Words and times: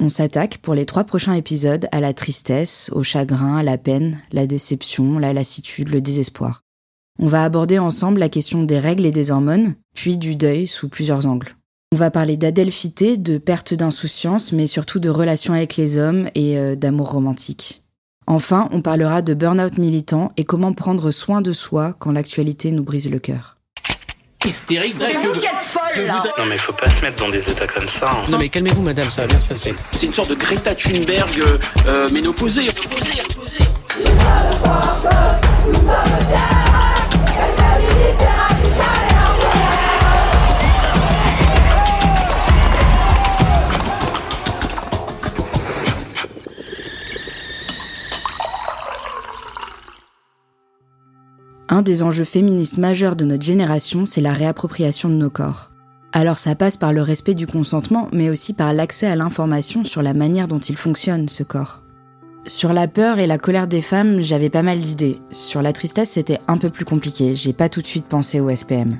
On 0.00 0.08
s'attaque 0.08 0.58
pour 0.58 0.74
les 0.74 0.86
trois 0.86 1.02
prochains 1.02 1.34
épisodes 1.34 1.88
à 1.90 2.00
la 2.00 2.14
tristesse, 2.14 2.88
au 2.94 3.02
chagrin, 3.02 3.56
à 3.56 3.62
la 3.64 3.78
peine, 3.78 4.20
la 4.32 4.46
déception, 4.46 5.18
la 5.18 5.32
lassitude, 5.32 5.88
le 5.88 6.00
désespoir. 6.00 6.62
On 7.18 7.26
va 7.26 7.42
aborder 7.42 7.80
ensemble 7.80 8.20
la 8.20 8.28
question 8.28 8.62
des 8.62 8.78
règles 8.78 9.06
et 9.06 9.10
des 9.10 9.32
hormones, 9.32 9.74
puis 9.94 10.16
du 10.16 10.36
deuil 10.36 10.68
sous 10.68 10.88
plusieurs 10.88 11.26
angles. 11.26 11.56
On 11.92 11.96
va 11.96 12.12
parler 12.12 12.36
d'adelphité, 12.36 13.16
de 13.16 13.38
perte 13.38 13.74
d'insouciance, 13.74 14.52
mais 14.52 14.68
surtout 14.68 15.00
de 15.00 15.10
relations 15.10 15.54
avec 15.54 15.76
les 15.76 15.98
hommes 15.98 16.28
et 16.36 16.58
euh, 16.58 16.76
d'amour 16.76 17.10
romantique. 17.10 17.82
Enfin, 18.28 18.68
on 18.72 18.82
parlera 18.82 19.20
de 19.22 19.34
burn-out 19.34 19.78
militant 19.78 20.30
et 20.36 20.44
comment 20.44 20.74
prendre 20.74 21.10
soin 21.10 21.40
de 21.40 21.52
soi 21.52 21.96
quand 21.98 22.12
l'actualité 22.12 22.70
nous 22.70 22.84
brise 22.84 23.10
le 23.10 23.18
cœur. 23.18 23.57
Hystérique. 24.44 24.96
C'est 25.00 25.14
vous 25.14 25.32
qui 25.32 25.44
êtes 25.46 25.50
folle 25.62 26.06
là 26.06 26.22
Non 26.38 26.46
mais 26.46 26.56
faut 26.58 26.72
pas 26.72 26.88
se 26.90 27.00
mettre 27.02 27.22
dans 27.22 27.28
des 27.28 27.40
états 27.40 27.66
comme 27.66 27.88
ça. 27.88 28.06
hein. 28.10 28.24
Non 28.30 28.38
mais 28.38 28.48
calmez-vous 28.48 28.82
madame, 28.82 29.10
ça 29.10 29.22
va 29.22 29.28
bien 29.28 29.40
se 29.40 29.46
passer. 29.46 29.74
C'est 29.90 30.06
une 30.06 30.12
sorte 30.14 30.30
de 30.30 30.34
Greta 30.36 30.74
Thunberg 30.74 31.40
euh, 31.40 31.58
euh, 31.86 32.08
ménopausée. 32.10 32.68
Un 51.70 51.82
des 51.82 52.02
enjeux 52.02 52.24
féministes 52.24 52.78
majeurs 52.78 53.14
de 53.14 53.26
notre 53.26 53.44
génération, 53.44 54.06
c'est 54.06 54.22
la 54.22 54.32
réappropriation 54.32 55.10
de 55.10 55.14
nos 55.14 55.28
corps. 55.28 55.70
Alors 56.12 56.38
ça 56.38 56.54
passe 56.54 56.78
par 56.78 56.94
le 56.94 57.02
respect 57.02 57.34
du 57.34 57.46
consentement, 57.46 58.08
mais 58.10 58.30
aussi 58.30 58.54
par 58.54 58.72
l'accès 58.72 59.06
à 59.06 59.16
l'information 59.16 59.84
sur 59.84 60.02
la 60.02 60.14
manière 60.14 60.48
dont 60.48 60.58
il 60.58 60.78
fonctionne, 60.78 61.28
ce 61.28 61.42
corps. 61.42 61.82
Sur 62.46 62.72
la 62.72 62.88
peur 62.88 63.18
et 63.18 63.26
la 63.26 63.36
colère 63.36 63.66
des 63.66 63.82
femmes, 63.82 64.22
j'avais 64.22 64.48
pas 64.48 64.62
mal 64.62 64.78
d'idées. 64.78 65.18
Sur 65.30 65.60
la 65.60 65.74
tristesse, 65.74 66.12
c'était 66.12 66.38
un 66.48 66.56
peu 66.56 66.70
plus 66.70 66.86
compliqué, 66.86 67.34
j'ai 67.34 67.52
pas 67.52 67.68
tout 67.68 67.82
de 67.82 67.86
suite 67.86 68.06
pensé 68.06 68.40
au 68.40 68.48
SPM. 68.48 68.96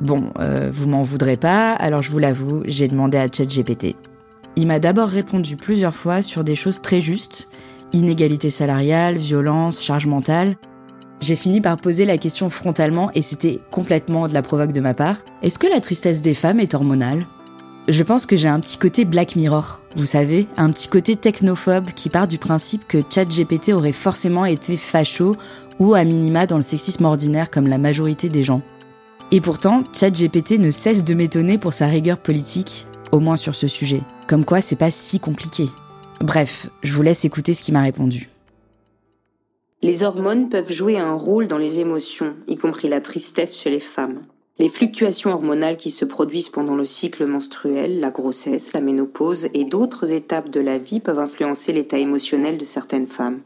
Bon, 0.00 0.32
euh, 0.38 0.70
vous 0.72 0.88
m'en 0.88 1.02
voudrez 1.02 1.36
pas, 1.36 1.72
alors 1.72 2.00
je 2.00 2.10
vous 2.10 2.18
l'avoue, 2.18 2.62
j'ai 2.64 2.88
demandé 2.88 3.18
à 3.18 3.28
ChatGPT. 3.30 3.96
Il 4.56 4.66
m'a 4.66 4.78
d'abord 4.78 5.08
répondu 5.08 5.56
plusieurs 5.56 5.94
fois 5.94 6.22
sur 6.22 6.42
des 6.42 6.56
choses 6.56 6.80
très 6.80 7.02
justes, 7.02 7.50
inégalité 7.92 8.48
salariale, 8.48 9.18
violence, 9.18 9.82
charge 9.82 10.06
mentale, 10.06 10.56
j'ai 11.20 11.36
fini 11.36 11.60
par 11.60 11.76
poser 11.76 12.04
la 12.04 12.18
question 12.18 12.48
frontalement 12.48 13.10
et 13.14 13.22
c'était 13.22 13.60
complètement 13.70 14.28
de 14.28 14.34
la 14.34 14.42
provoque 14.42 14.72
de 14.72 14.80
ma 14.80 14.94
part. 14.94 15.16
Est-ce 15.42 15.58
que 15.58 15.66
la 15.66 15.80
tristesse 15.80 16.22
des 16.22 16.34
femmes 16.34 16.60
est 16.60 16.74
hormonale? 16.74 17.26
Je 17.88 18.02
pense 18.02 18.26
que 18.26 18.36
j'ai 18.36 18.48
un 18.48 18.60
petit 18.60 18.76
côté 18.76 19.04
Black 19.06 19.34
Mirror, 19.34 19.80
vous 19.96 20.04
savez, 20.04 20.46
un 20.58 20.70
petit 20.70 20.88
côté 20.88 21.16
technophobe 21.16 21.92
qui 21.92 22.10
part 22.10 22.28
du 22.28 22.36
principe 22.36 22.86
que 22.86 22.98
ChatGPT 23.08 23.72
aurait 23.72 23.92
forcément 23.92 24.44
été 24.44 24.76
facho 24.76 25.36
ou 25.78 25.94
à 25.94 26.04
minima 26.04 26.46
dans 26.46 26.56
le 26.56 26.62
sexisme 26.62 27.06
ordinaire 27.06 27.50
comme 27.50 27.66
la 27.66 27.78
majorité 27.78 28.28
des 28.28 28.44
gens. 28.44 28.60
Et 29.32 29.40
pourtant, 29.40 29.84
ChatGPT 29.98 30.58
ne 30.58 30.70
cesse 30.70 31.04
de 31.04 31.14
m'étonner 31.14 31.58
pour 31.58 31.72
sa 31.72 31.86
rigueur 31.86 32.18
politique, 32.18 32.86
au 33.10 33.20
moins 33.20 33.36
sur 33.36 33.54
ce 33.54 33.66
sujet. 33.66 34.02
Comme 34.26 34.44
quoi, 34.44 34.60
c'est 34.60 34.76
pas 34.76 34.90
si 34.90 35.18
compliqué. 35.18 35.68
Bref, 36.20 36.68
je 36.82 36.92
vous 36.92 37.02
laisse 37.02 37.24
écouter 37.24 37.54
ce 37.54 37.62
qu'il 37.62 37.74
m'a 37.74 37.82
répondu. 37.82 38.28
Les 39.80 40.02
hormones 40.02 40.48
peuvent 40.48 40.72
jouer 40.72 40.98
un 40.98 41.14
rôle 41.14 41.46
dans 41.46 41.58
les 41.58 41.78
émotions, 41.78 42.34
y 42.48 42.56
compris 42.56 42.88
la 42.88 43.00
tristesse 43.00 43.56
chez 43.56 43.70
les 43.70 43.78
femmes. 43.78 44.22
Les 44.58 44.68
fluctuations 44.68 45.30
hormonales 45.30 45.76
qui 45.76 45.92
se 45.92 46.04
produisent 46.04 46.48
pendant 46.48 46.74
le 46.74 46.84
cycle 46.84 47.26
menstruel, 47.26 48.00
la 48.00 48.10
grossesse, 48.10 48.72
la 48.72 48.80
ménopause 48.80 49.46
et 49.54 49.64
d'autres 49.64 50.10
étapes 50.10 50.50
de 50.50 50.58
la 50.58 50.78
vie 50.78 50.98
peuvent 50.98 51.20
influencer 51.20 51.72
l'état 51.72 51.98
émotionnel 51.98 52.58
de 52.58 52.64
certaines 52.64 53.06
femmes. 53.06 53.42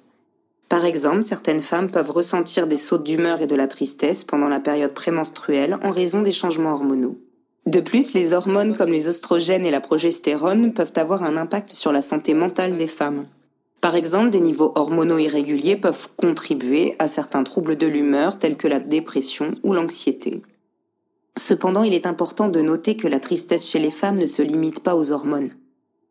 Par 0.70 0.86
exemple, 0.86 1.22
certaines 1.22 1.60
femmes 1.60 1.91
peuvent 1.91 2.10
ressentir 2.10 2.66
des 2.66 2.77
sautes 2.77 3.05
d'humeur 3.05 3.42
et 3.42 3.47
de 3.47 3.55
la 3.55 3.66
tristesse 3.66 4.25
pendant 4.25 4.48
la 4.48 4.58
période 4.58 4.94
prémenstruelle 4.94 5.78
en 5.82 5.91
raison 5.91 6.22
des 6.22 6.32
changements 6.32 6.72
hormonaux. 6.72 7.19
De 7.66 7.81
plus, 7.81 8.14
les 8.14 8.32
hormones 8.32 8.75
comme 8.75 8.91
les 8.91 9.06
oestrogènes 9.06 9.66
et 9.66 9.70
la 9.70 9.81
progestérone 9.81 10.72
peuvent 10.72 10.94
avoir 10.97 11.25
un 11.25 11.37
impact 11.37 11.69
sur 11.69 11.93
la 11.93 12.00
santé 12.00 12.32
mentale 12.32 12.78
des 12.78 12.87
femmes. 12.87 13.26
Par 13.82 13.97
exemple, 13.97 14.31
des 14.31 14.41
niveaux 14.41 14.70
hormonaux 14.76 15.19
irréguliers 15.19 15.76
peuvent 15.76 16.09
contribuer 16.16 16.94
à 17.00 17.09
certains 17.09 17.43
troubles 17.43 17.76
de 17.76 17.88
l'humeur 17.88 18.38
tels 18.38 18.56
que 18.56 18.69
la 18.69 18.78
dépression 18.78 19.56
ou 19.65 19.72
l'anxiété. 19.72 20.41
Cependant, 21.37 21.82
il 21.82 21.93
est 21.93 22.06
important 22.06 22.47
de 22.48 22.60
noter 22.60 22.97
que 22.97 23.09
la 23.09 23.19
tristesse 23.19 23.69
chez 23.69 23.81
les 23.81 23.91
femmes 23.91 24.19
ne 24.19 24.26
se 24.26 24.41
limite 24.41 24.81
pas 24.81 24.94
aux 24.94 25.10
hormones. 25.10 25.50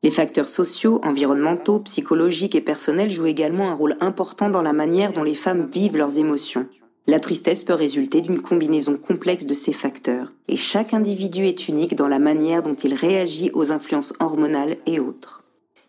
Les 0.04 0.12
facteurs 0.12 0.50
sociaux, 0.50 1.00
environnementaux, 1.02 1.80
psychologiques 1.80 2.56
et 2.56 2.62
personnels 2.62 3.10
jouent 3.10 3.28
également 3.28 3.70
un 3.70 3.76
rôle 3.76 3.96
important 4.02 4.50
dans 4.50 4.64
la 4.64 4.74
manière 4.74 5.14
dont 5.14 5.24
les 5.24 5.34
femmes 5.34 5.70
vivent 5.72 5.96
leurs 5.96 6.20
émotions. 6.20 6.68
La 7.08 7.20
tristesse 7.20 7.64
peut 7.64 7.74
résulter 7.74 8.20
d'une 8.20 8.42
combinaison 8.42 8.98
complexe 8.98 9.46
de 9.46 9.54
ces 9.54 9.72
facteurs, 9.72 10.34
et 10.50 10.58
chaque 10.58 10.94
individu 10.94 11.46
est 11.46 11.70
unique 11.70 11.96
dans 11.96 12.10
la 12.10 12.20
manière 12.20 12.64
dont 12.64 12.76
il 12.76 12.94
réagit 12.94 13.50
aux 13.54 13.72
influences 13.72 14.12
hormonales 14.20 14.76
et 14.88 15.00
autres. 15.00 15.41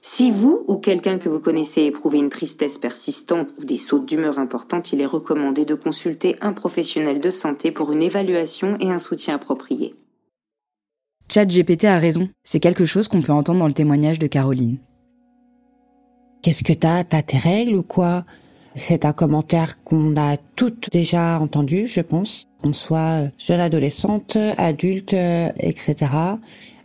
Si 0.04 0.32
vous 0.32 0.64
ou 0.66 0.78
quelqu'un 0.78 1.16
que 1.16 1.28
vous 1.28 1.38
connaissez 1.38 1.82
éprouvez 1.82 2.18
une 2.18 2.28
tristesse 2.28 2.76
persistante 2.76 3.46
ou 3.56 3.64
des 3.64 3.76
sautes 3.76 4.04
d'humeur 4.04 4.40
importantes, 4.40 4.92
il 4.92 5.00
est 5.00 5.06
recommandé 5.06 5.64
de 5.64 5.76
consulter 5.76 6.34
un 6.40 6.52
professionnel 6.52 7.20
de 7.20 7.30
santé 7.30 7.70
pour 7.70 7.92
une 7.92 8.02
évaluation 8.02 8.76
et 8.80 8.90
un 8.90 8.98
soutien 8.98 9.36
approprié. 9.36 9.94
ChatGPT 11.32 11.84
a 11.84 11.98
raison, 11.98 12.28
c'est 12.42 12.58
quelque 12.58 12.84
chose 12.84 13.06
qu'on 13.06 13.22
peut 13.22 13.32
entendre 13.32 13.60
dans 13.60 13.68
le 13.68 13.74
témoignage 13.74 14.18
de 14.18 14.26
Caroline. 14.26 14.78
Qu'est-ce 16.42 16.64
que 16.64 16.72
t'as? 16.72 17.04
T'as 17.04 17.22
tes 17.22 17.38
règles 17.38 17.76
ou 17.76 17.84
quoi? 17.84 18.24
C'est 18.74 19.04
un 19.04 19.12
commentaire 19.12 19.84
qu'on 19.84 20.16
a 20.16 20.36
toutes 20.56 20.90
déjà 20.90 21.38
entendu, 21.38 21.86
je 21.86 22.00
pense, 22.00 22.48
qu'on 22.60 22.72
soit 22.72 23.28
jeune 23.38 23.60
adolescente, 23.60 24.36
adulte, 24.56 25.14
euh, 25.14 25.48
etc. 25.60 26.10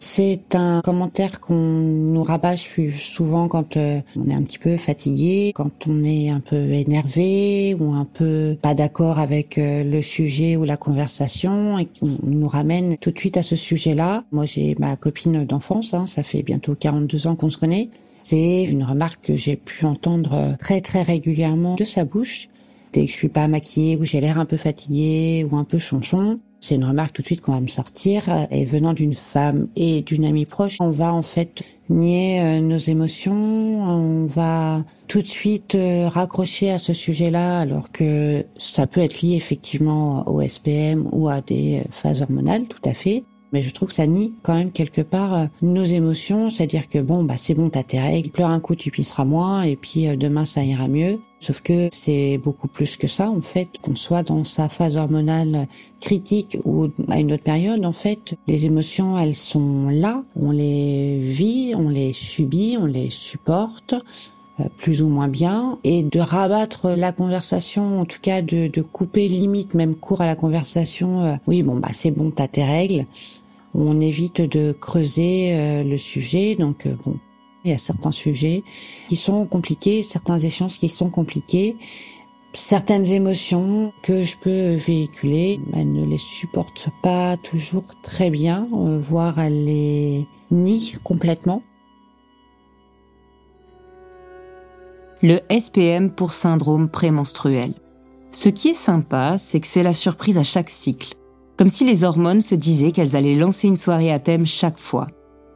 C'est 0.09 0.55
un 0.55 0.81
commentaire 0.81 1.41
qu'on 1.41 1.53
nous 1.53 2.23
rabâche 2.23 2.79
souvent 2.97 3.49
quand 3.49 3.75
euh, 3.75 3.99
on 4.15 4.29
est 4.29 4.33
un 4.33 4.41
petit 4.41 4.57
peu 4.57 4.77
fatigué, 4.77 5.51
quand 5.53 5.85
on 5.85 6.01
est 6.05 6.29
un 6.29 6.39
peu 6.39 6.71
énervé 6.71 7.75
ou 7.77 7.93
un 7.93 8.05
peu 8.05 8.57
pas 8.59 8.73
d'accord 8.73 9.19
avec 9.19 9.57
euh, 9.57 9.83
le 9.83 10.01
sujet 10.01 10.55
ou 10.55 10.63
la 10.63 10.77
conversation 10.77 11.77
et 11.77 11.87
qu'on 11.87 12.07
nous 12.23 12.47
ramène 12.47 12.97
tout 12.97 13.11
de 13.11 13.19
suite 13.19 13.35
à 13.35 13.43
ce 13.43 13.57
sujet-là. 13.57 14.23
Moi, 14.31 14.45
j'ai 14.45 14.75
ma 14.79 14.95
copine 14.95 15.43
d'enfance, 15.43 15.93
hein, 15.93 16.05
ça 16.05 16.23
fait 16.23 16.41
bientôt 16.41 16.73
42 16.73 17.27
ans 17.27 17.35
qu'on 17.35 17.49
se 17.49 17.57
connaît. 17.57 17.89
C'est 18.23 18.63
une 18.63 18.85
remarque 18.85 19.25
que 19.25 19.35
j'ai 19.35 19.57
pu 19.57 19.85
entendre 19.85 20.55
très 20.57 20.79
très 20.79 21.01
régulièrement 21.01 21.75
de 21.75 21.83
sa 21.83 22.05
bouche 22.05 22.47
dès 22.93 23.05
que 23.05 23.11
je 23.11 23.17
suis 23.17 23.29
pas 23.29 23.49
maquillée 23.49 23.97
ou 23.97 24.05
j'ai 24.05 24.21
l'air 24.21 24.37
un 24.37 24.45
peu 24.45 24.57
fatiguée 24.57 25.45
ou 25.51 25.57
un 25.57 25.65
peu 25.65 25.77
chonchon. 25.77 26.39
C'est 26.59 26.75
une 26.75 26.85
remarque 26.85 27.13
tout 27.13 27.21
de 27.21 27.27
suite 27.27 27.41
qu'on 27.41 27.53
va 27.53 27.61
me 27.61 27.67
sortir 27.67 28.23
et 28.51 28.65
venant 28.65 28.93
d'une 28.93 29.13
femme 29.13 29.67
et 29.75 30.01
d'une 30.01 30.25
amie 30.25 30.45
proche, 30.45 30.77
on 30.79 30.89
va 30.89 31.13
en 31.13 31.21
fait 31.21 31.63
nier 31.89 32.41
euh, 32.41 32.59
nos 32.59 32.77
émotions, 32.77 33.33
on 33.33 34.25
va 34.25 34.83
tout 35.07 35.21
de 35.21 35.27
suite 35.27 35.75
euh, 35.75 36.09
raccrocher 36.09 36.71
à 36.71 36.77
ce 36.77 36.93
sujet-là 36.93 37.59
alors 37.59 37.91
que 37.91 38.45
ça 38.57 38.87
peut 38.87 39.01
être 39.01 39.21
lié 39.21 39.35
effectivement 39.35 40.27
au 40.27 40.41
SPM 40.41 41.07
ou 41.11 41.29
à 41.29 41.41
des 41.41 41.83
phases 41.91 42.21
hormonales 42.21 42.65
tout 42.65 42.89
à 42.89 42.93
fait. 42.93 43.23
Mais 43.57 43.63
je 43.63 43.73
trouve 43.73 43.87
que 43.87 43.95
ça 43.95 44.05
nie 44.05 44.35
quand 44.43 44.53
même 44.53 44.69
quelque 44.71 45.01
part 45.01 45.33
euh, 45.33 45.45
nos 45.63 45.83
émotions, 45.83 46.51
c'est-à-dire 46.51 46.87
que 46.87 46.99
bon, 46.99 47.23
bah 47.23 47.37
c'est 47.37 47.55
bon, 47.55 47.71
t'as 47.71 47.81
tes 47.81 47.99
règles, 47.99 48.29
pleure 48.29 48.51
un 48.51 48.59
coup, 48.59 48.75
tu 48.75 48.91
pisseras 48.91 49.25
moins, 49.25 49.63
et 49.63 49.75
puis 49.75 50.07
euh, 50.07 50.15
demain 50.15 50.45
ça 50.45 50.63
ira 50.63 50.87
mieux. 50.87 51.19
Sauf 51.39 51.61
que 51.61 51.89
c'est 51.91 52.37
beaucoup 52.37 52.67
plus 52.67 52.97
que 52.97 53.07
ça, 53.07 53.31
en 53.31 53.41
fait, 53.41 53.69
qu'on 53.81 53.95
soit 53.95 54.21
dans 54.21 54.43
sa 54.43 54.69
phase 54.69 54.95
hormonale 54.95 55.67
critique 56.01 56.59
ou 56.65 56.89
à 57.09 57.19
une 57.19 57.33
autre 57.33 57.43
période, 57.43 57.83
en 57.83 57.93
fait, 57.93 58.35
les 58.45 58.67
émotions, 58.67 59.17
elles 59.17 59.33
sont 59.33 59.89
là, 59.89 60.21
on 60.39 60.51
les 60.51 61.17
vit, 61.17 61.73
on 61.75 61.89
les 61.89 62.13
subit, 62.13 62.77
on 62.79 62.85
les 62.85 63.09
supporte 63.09 63.95
euh, 64.59 64.65
plus 64.77 65.01
ou 65.01 65.09
moins 65.09 65.29
bien 65.29 65.79
et 65.83 66.03
de 66.03 66.19
rabattre 66.19 66.89
la 66.89 67.11
conversation, 67.11 68.01
en 68.01 68.05
tout 68.05 68.19
cas 68.21 68.43
de, 68.43 68.67
de 68.67 68.81
couper 68.83 69.27
limite 69.27 69.73
même 69.73 69.95
court 69.95 70.21
à 70.21 70.27
la 70.27 70.35
conversation. 70.35 71.23
euh, 71.23 71.35
oui, 71.47 71.63
bon 71.63 71.75
bah 71.77 71.89
c'est 71.91 72.11
bon, 72.11 72.29
t'as 72.29 72.47
tes 72.47 72.63
règles. 72.63 73.05
On 73.79 74.01
évite 74.01 74.41
de 74.41 74.71
creuser 74.71 75.53
euh, 75.53 75.83
le 75.83 75.99
sujet, 75.99 76.55
donc 76.55 76.87
euh, 76.87 76.95
bon, 77.05 77.19
il 77.63 77.69
y 77.69 77.73
a 77.75 77.77
certains 77.77 78.11
sujets 78.11 78.63
qui 79.07 79.15
sont 79.15 79.45
compliqués, 79.45 80.01
certains 80.01 80.39
échanges 80.39 80.79
qui 80.79 80.89
sont 80.89 81.11
compliqués. 81.11 81.77
Certaines 82.53 83.05
émotions 83.05 83.93
que 84.01 84.23
je 84.23 84.35
peux 84.35 84.73
véhiculer, 84.73 85.59
elles 85.75 85.91
ne 85.91 86.05
les 86.07 86.17
supportent 86.17 86.89
pas 87.03 87.37
toujours 87.37 87.83
très 88.01 88.31
bien, 88.31 88.67
euh, 88.73 88.97
voire 88.97 89.37
elles 89.37 89.65
les 89.65 90.25
nient 90.49 90.97
complètement. 91.03 91.61
Le 95.21 95.37
SPM 95.51 96.09
pour 96.09 96.33
syndrome 96.33 96.89
prémenstruel. 96.89 97.73
Ce 98.31 98.49
qui 98.49 98.69
est 98.69 98.75
sympa, 98.75 99.37
c'est 99.37 99.59
que 99.59 99.67
c'est 99.67 99.83
la 99.83 99.93
surprise 99.93 100.39
à 100.39 100.43
chaque 100.43 100.69
cycle. 100.69 101.16
Comme 101.57 101.69
si 101.69 101.85
les 101.85 102.03
hormones 102.03 102.41
se 102.41 102.55
disaient 102.55 102.91
qu'elles 102.91 103.15
allaient 103.15 103.35
lancer 103.35 103.67
une 103.67 103.75
soirée 103.75 104.11
à 104.11 104.19
thème 104.19 104.45
chaque 104.45 104.77
fois. 104.77 105.07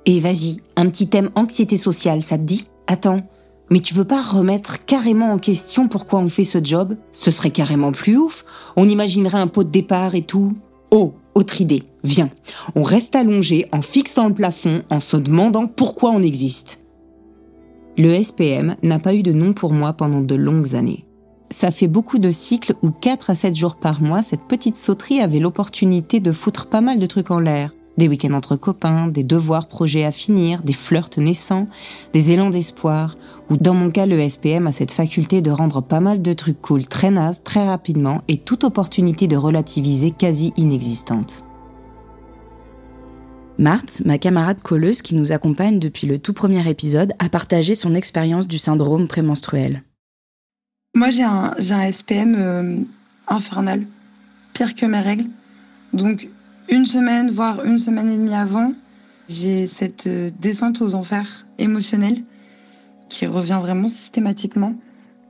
Et 0.05 0.19
vas-y, 0.19 0.57
un 0.75 0.89
petit 0.89 1.07
thème 1.07 1.29
anxiété 1.35 1.77
sociale, 1.77 2.23
ça 2.23 2.37
te 2.37 2.43
dit? 2.43 2.67
Attends, 2.87 3.21
mais 3.69 3.79
tu 3.79 3.93
veux 3.93 4.05
pas 4.05 4.21
remettre 4.21 4.83
carrément 4.85 5.31
en 5.31 5.37
question 5.37 5.87
pourquoi 5.87 6.19
on 6.19 6.27
fait 6.27 6.43
ce 6.43 6.57
job? 6.61 6.97
Ce 7.11 7.29
serait 7.29 7.51
carrément 7.51 7.91
plus 7.91 8.17
ouf. 8.17 8.45
On 8.75 8.89
imaginerait 8.89 9.39
un 9.39 9.47
pot 9.47 9.63
de 9.63 9.69
départ 9.69 10.15
et 10.15 10.23
tout. 10.23 10.53
Oh, 10.89 11.13
autre 11.35 11.61
idée, 11.61 11.83
viens. 12.03 12.29
On 12.75 12.83
reste 12.83 13.15
allongé 13.15 13.67
en 13.71 13.81
fixant 13.81 14.27
le 14.27 14.33
plafond, 14.33 14.81
en 14.89 14.99
se 14.99 15.17
demandant 15.17 15.67
pourquoi 15.67 16.09
on 16.09 16.23
existe. 16.23 16.83
Le 17.97 18.13
SPM 18.21 18.75
n'a 18.81 18.99
pas 18.99 19.13
eu 19.13 19.21
de 19.21 19.31
nom 19.31 19.53
pour 19.53 19.71
moi 19.71 19.93
pendant 19.93 20.21
de 20.21 20.35
longues 20.35 20.75
années. 20.75 21.05
Ça 21.51 21.69
fait 21.69 21.87
beaucoup 21.87 22.17
de 22.17 22.31
cycles 22.31 22.75
où 22.81 22.91
4 22.91 23.29
à 23.29 23.35
7 23.35 23.55
jours 23.55 23.75
par 23.75 24.01
mois, 24.01 24.23
cette 24.23 24.47
petite 24.47 24.77
sauterie 24.77 25.19
avait 25.19 25.39
l'opportunité 25.39 26.21
de 26.21 26.31
foutre 26.31 26.67
pas 26.67 26.79
mal 26.79 26.97
de 26.97 27.05
trucs 27.05 27.29
en 27.29 27.39
l'air. 27.39 27.71
Des 27.97 28.07
week-ends 28.07 28.33
entre 28.33 28.55
copains, 28.55 29.07
des 29.07 29.25
devoirs 29.25 29.67
projets 29.67 30.05
à 30.05 30.13
finir, 30.13 30.63
des 30.63 30.71
flirts 30.71 31.17
naissants, 31.17 31.67
des 32.13 32.31
élans 32.31 32.49
d'espoir, 32.49 33.15
ou 33.49 33.57
dans 33.57 33.73
mon 33.73 33.91
cas, 33.91 34.05
le 34.05 34.17
SPM 34.17 34.65
a 34.65 34.71
cette 34.71 34.93
faculté 34.93 35.41
de 35.41 35.51
rendre 35.51 35.81
pas 35.81 35.99
mal 35.99 36.21
de 36.21 36.31
trucs 36.31 36.61
cool 36.61 36.85
très 36.85 37.11
nazes, 37.11 37.43
très 37.43 37.67
rapidement, 37.67 38.21
et 38.29 38.37
toute 38.37 38.63
opportunité 38.63 39.27
de 39.27 39.35
relativiser 39.35 40.11
quasi 40.11 40.53
inexistante. 40.55 41.43
Marthe, 43.57 44.01
ma 44.05 44.17
camarade 44.17 44.61
colleuse 44.61 45.01
qui 45.01 45.15
nous 45.15 45.33
accompagne 45.33 45.79
depuis 45.79 46.07
le 46.07 46.17
tout 46.17 46.33
premier 46.33 46.67
épisode, 46.69 47.11
a 47.19 47.27
partagé 47.27 47.75
son 47.75 47.93
expérience 47.93 48.47
du 48.47 48.57
syndrome 48.57 49.09
prémenstruel. 49.09 49.83
Moi, 50.93 51.09
j'ai 51.09 51.23
un, 51.23 51.53
un, 51.57 51.91
SPM 51.91 52.35
euh, 52.37 52.75
infernal, 53.29 53.87
pire 54.51 54.75
que 54.75 54.85
mes 54.85 54.99
règles. 54.99 55.29
Donc, 55.93 56.27
une 56.67 56.85
semaine, 56.85 57.31
voire 57.31 57.63
une 57.63 57.79
semaine 57.79 58.11
et 58.11 58.17
demie 58.17 58.35
avant, 58.35 58.73
j'ai 59.29 59.67
cette 59.67 60.07
euh, 60.07 60.29
descente 60.41 60.81
aux 60.81 60.93
enfers 60.93 61.47
émotionnels 61.59 62.21
qui 63.07 63.25
revient 63.25 63.59
vraiment 63.61 63.87
systématiquement. 63.87 64.73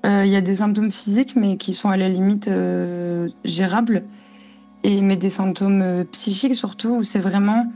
Euh, 0.04 0.26
il 0.26 0.32
y 0.32 0.36
a 0.36 0.42
des 0.42 0.56
symptômes 0.56 0.92
physiques, 0.92 1.36
mais 1.36 1.58
qui 1.58 1.74
sont 1.74 1.90
à 1.90 1.98
la 1.98 2.10
limite 2.10 2.50
gérables. 3.46 4.04
Et 4.84 5.00
mais 5.02 5.16
des 5.16 5.30
symptômes 5.30 6.06
psychiques 6.12 6.56
surtout, 6.56 6.90
où 6.90 7.04
c'est 7.04 7.20
vraiment 7.20 7.72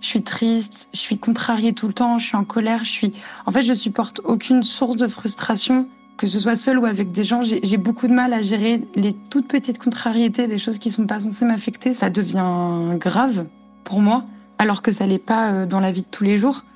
je 0.00 0.06
suis 0.06 0.22
triste, 0.22 0.88
je 0.94 0.98
suis 0.98 1.18
contrariée 1.18 1.72
tout 1.72 1.88
le 1.88 1.92
temps, 1.92 2.18
je 2.18 2.26
suis 2.26 2.36
en 2.36 2.44
colère, 2.44 2.84
je 2.84 2.90
suis. 2.90 3.12
En 3.46 3.50
fait, 3.50 3.62
je 3.62 3.72
supporte 3.72 4.20
aucune 4.24 4.62
source 4.62 4.96
de 4.96 5.08
frustration, 5.08 5.88
que 6.20 6.26
ce 6.26 6.38
soit 6.38 6.54
seule 6.54 6.78
ou 6.78 6.84
avec 6.84 7.12
des 7.12 7.24
gens. 7.24 7.40
J'ai 7.42 7.78
beaucoup 7.78 8.06
de 8.06 8.12
mal 8.12 8.34
à 8.34 8.42
gérer 8.42 8.82
les 8.94 9.14
toutes 9.30 9.48
petites 9.48 9.78
contrariétés, 9.78 10.48
des 10.48 10.58
choses 10.58 10.76
qui 10.76 10.90
sont 10.90 11.06
pas 11.06 11.20
censées 11.20 11.46
m'affecter. 11.46 11.94
Ça 11.94 12.10
devient 12.10 12.98
grave 12.98 13.46
pour 13.84 14.00
moi, 14.00 14.24
alors 14.58 14.82
que 14.82 14.92
ça 14.92 15.06
l'est 15.06 15.16
pas 15.16 15.50
euh, 15.50 15.66
dans 15.66 15.80
la 15.80 15.90
vie 15.90 16.02
de 16.02 16.08
tous 16.10 16.24
les 16.24 16.36
jours. 16.36 16.66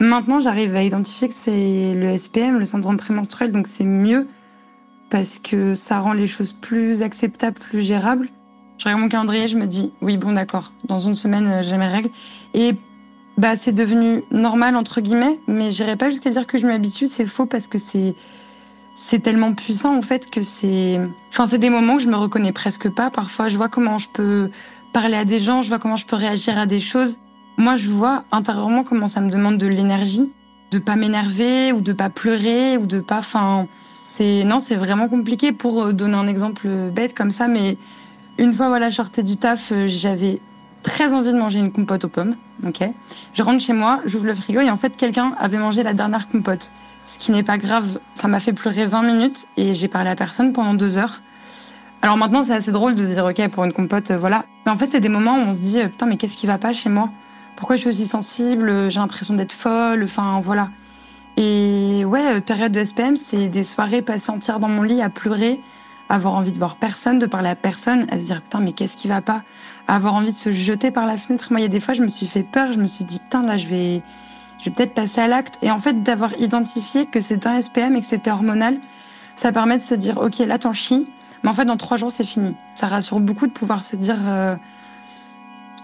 Maintenant, 0.00 0.40
j'arrive 0.40 0.74
à 0.74 0.82
identifier 0.82 1.28
que 1.28 1.34
c'est 1.34 1.94
le 1.94 2.18
SPM, 2.18 2.58
le 2.58 2.64
syndrome 2.64 2.96
prémenstruel, 2.96 3.52
donc 3.52 3.68
c'est 3.68 3.84
mieux 3.84 4.26
parce 5.10 5.38
que 5.38 5.74
ça 5.74 6.00
rend 6.00 6.12
les 6.12 6.26
choses 6.26 6.52
plus 6.52 7.02
acceptables, 7.02 7.60
plus 7.60 7.82
gérables. 7.82 8.28
Je 8.78 8.84
regarde 8.84 9.00
mon 9.00 9.08
calendrier, 9.08 9.46
je 9.46 9.56
me 9.56 9.68
dis, 9.68 9.92
oui, 10.02 10.16
bon, 10.16 10.32
d'accord, 10.32 10.72
dans 10.88 10.98
une 10.98 11.14
semaine, 11.14 11.46
euh, 11.46 11.62
j'ai 11.62 11.78
mes 11.78 11.86
règles. 11.86 12.10
Et 12.52 12.72
bah, 13.38 13.54
c'est 13.54 13.72
devenu 13.72 14.24
normal, 14.32 14.74
entre 14.74 15.00
guillemets, 15.00 15.38
mais 15.46 15.70
j'irai 15.70 15.94
pas 15.94 16.10
jusqu'à 16.10 16.30
dire 16.30 16.48
que 16.48 16.58
je 16.58 16.66
m'habitue, 16.66 17.06
c'est 17.06 17.26
faux 17.26 17.46
parce 17.46 17.68
que 17.68 17.78
c'est. 17.78 18.16
C'est 18.98 19.20
tellement 19.20 19.52
puissant 19.52 19.96
en 19.96 20.02
fait 20.02 20.30
que 20.30 20.40
c'est. 20.40 20.98
Enfin, 21.28 21.46
c'est 21.46 21.58
des 21.58 21.68
moments 21.68 21.98
que 21.98 22.02
je 22.02 22.08
me 22.08 22.16
reconnais 22.16 22.52
presque 22.52 22.88
pas. 22.88 23.10
Parfois, 23.10 23.48
je 23.48 23.58
vois 23.58 23.68
comment 23.68 23.98
je 23.98 24.08
peux 24.08 24.50
parler 24.94 25.16
à 25.16 25.26
des 25.26 25.38
gens, 25.38 25.60
je 25.60 25.68
vois 25.68 25.78
comment 25.78 25.96
je 25.96 26.06
peux 26.06 26.16
réagir 26.16 26.58
à 26.58 26.64
des 26.64 26.80
choses. 26.80 27.18
Moi, 27.58 27.76
je 27.76 27.90
vois 27.90 28.24
intérieurement 28.32 28.84
comment 28.84 29.06
ça 29.06 29.20
me 29.20 29.30
demande 29.30 29.58
de 29.58 29.66
l'énergie, 29.66 30.32
de 30.70 30.78
pas 30.78 30.96
m'énerver 30.96 31.72
ou 31.72 31.82
de 31.82 31.92
pas 31.92 32.08
pleurer 32.08 32.78
ou 32.78 32.86
de 32.86 33.00
pas. 33.00 33.18
Enfin, 33.18 33.68
c'est 33.98 34.44
non, 34.44 34.60
c'est 34.60 34.76
vraiment 34.76 35.08
compliqué 35.08 35.52
pour 35.52 35.82
euh, 35.82 35.92
donner 35.92 36.16
un 36.16 36.26
exemple 36.26 36.66
bête 36.90 37.14
comme 37.14 37.30
ça, 37.30 37.48
mais 37.48 37.76
une 38.38 38.52
fois, 38.52 38.68
voilà, 38.68 38.88
je 38.88 38.96
sortais 38.96 39.22
du 39.22 39.36
taf, 39.36 39.72
euh, 39.72 39.88
j'avais 39.88 40.40
très 40.82 41.12
envie 41.12 41.32
de 41.32 41.38
manger 41.38 41.58
une 41.58 41.72
compote 41.72 42.04
aux 42.04 42.08
pommes. 42.08 42.36
Ok? 42.66 42.82
Je 43.34 43.42
rentre 43.42 43.62
chez 43.62 43.74
moi, 43.74 44.00
j'ouvre 44.06 44.26
le 44.26 44.34
frigo 44.34 44.60
et 44.60 44.70
en 44.70 44.76
fait, 44.78 44.96
quelqu'un 44.96 45.34
avait 45.38 45.58
mangé 45.58 45.82
la 45.82 45.92
dernière 45.92 46.28
compote. 46.28 46.70
Ce 47.06 47.18
qui 47.18 47.32
n'est 47.32 47.42
pas 47.42 47.56
grave. 47.56 47.98
Ça 48.14 48.28
m'a 48.28 48.40
fait 48.40 48.52
pleurer 48.52 48.84
20 48.84 49.02
minutes 49.02 49.46
et 49.56 49.74
j'ai 49.74 49.88
parlé 49.88 50.10
à 50.10 50.16
personne 50.16 50.52
pendant 50.52 50.74
deux 50.74 50.98
heures. 50.98 51.22
Alors 52.02 52.18
maintenant, 52.18 52.42
c'est 52.42 52.52
assez 52.52 52.72
drôle 52.72 52.94
de 52.94 53.04
dire, 53.06 53.24
ok, 53.24 53.48
pour 53.48 53.64
une 53.64 53.72
compote, 53.72 54.10
euh, 54.10 54.18
voilà. 54.18 54.44
Mais 54.64 54.72
en 54.72 54.76
fait, 54.76 54.86
c'est 54.86 55.00
des 55.00 55.08
moments 55.08 55.36
où 55.36 55.40
on 55.40 55.52
se 55.52 55.58
dit, 55.58 55.80
euh, 55.80 55.88
putain, 55.88 56.06
mais 56.06 56.16
qu'est-ce 56.18 56.36
qui 56.36 56.46
va 56.46 56.58
pas 56.58 56.72
chez 56.72 56.90
moi? 56.90 57.10
Pourquoi 57.56 57.76
je 57.76 57.80
suis 57.80 57.90
aussi 57.90 58.06
sensible? 58.06 58.90
J'ai 58.90 59.00
l'impression 59.00 59.34
d'être 59.34 59.52
folle. 59.52 60.04
Enfin, 60.04 60.40
voilà. 60.44 60.68
Et 61.38 62.04
ouais, 62.04 62.40
période 62.42 62.72
de 62.72 62.84
SPM, 62.84 63.16
c'est 63.16 63.48
des 63.48 63.64
soirées 63.64 64.02
passées 64.02 64.30
entières 64.30 64.60
dans 64.60 64.68
mon 64.68 64.82
lit 64.82 65.00
à 65.00 65.08
pleurer 65.08 65.60
avoir 66.08 66.34
envie 66.34 66.52
de 66.52 66.58
voir 66.58 66.76
personne, 66.76 67.18
de 67.18 67.26
parler 67.26 67.48
à 67.48 67.56
personne, 67.56 68.06
à 68.10 68.16
se 68.16 68.26
dire 68.26 68.42
putain 68.42 68.60
mais 68.60 68.72
qu'est-ce 68.72 68.96
qui 68.96 69.08
va 69.08 69.20
pas, 69.20 69.42
avoir 69.88 70.14
envie 70.14 70.32
de 70.32 70.38
se 70.38 70.50
jeter 70.50 70.90
par 70.90 71.06
la 71.06 71.16
fenêtre. 71.16 71.48
Moi 71.50 71.60
il 71.60 71.64
y 71.64 71.66
a 71.66 71.70
des 71.70 71.80
fois 71.80 71.94
je 71.94 72.02
me 72.02 72.08
suis 72.08 72.26
fait 72.26 72.42
peur, 72.42 72.72
je 72.72 72.78
me 72.78 72.86
suis 72.86 73.04
dit 73.04 73.18
putain 73.18 73.42
là 73.42 73.56
je 73.56 73.66
vais, 73.66 74.02
je 74.58 74.66
vais 74.66 74.70
peut-être 74.70 74.94
passer 74.94 75.20
à 75.20 75.28
l'acte. 75.28 75.58
Et 75.62 75.70
en 75.70 75.78
fait 75.78 76.02
d'avoir 76.02 76.38
identifié 76.38 77.06
que 77.06 77.20
c'est 77.20 77.46
un 77.46 77.60
SPM 77.60 77.94
et 77.94 78.00
que 78.00 78.06
c'était 78.06 78.30
hormonal, 78.30 78.78
ça 79.34 79.52
permet 79.52 79.78
de 79.78 79.82
se 79.82 79.94
dire 79.94 80.18
ok 80.18 80.38
là 80.38 80.58
t'en 80.58 80.72
chies, 80.72 81.06
mais 81.42 81.50
en 81.50 81.54
fait 81.54 81.64
dans 81.64 81.76
trois 81.76 81.96
jours 81.96 82.12
c'est 82.12 82.24
fini. 82.24 82.54
Ça 82.74 82.88
rassure 82.88 83.20
beaucoup 83.20 83.46
de 83.46 83.52
pouvoir 83.52 83.82
se 83.82 83.96
dire 83.96 84.16
euh, 84.26 84.56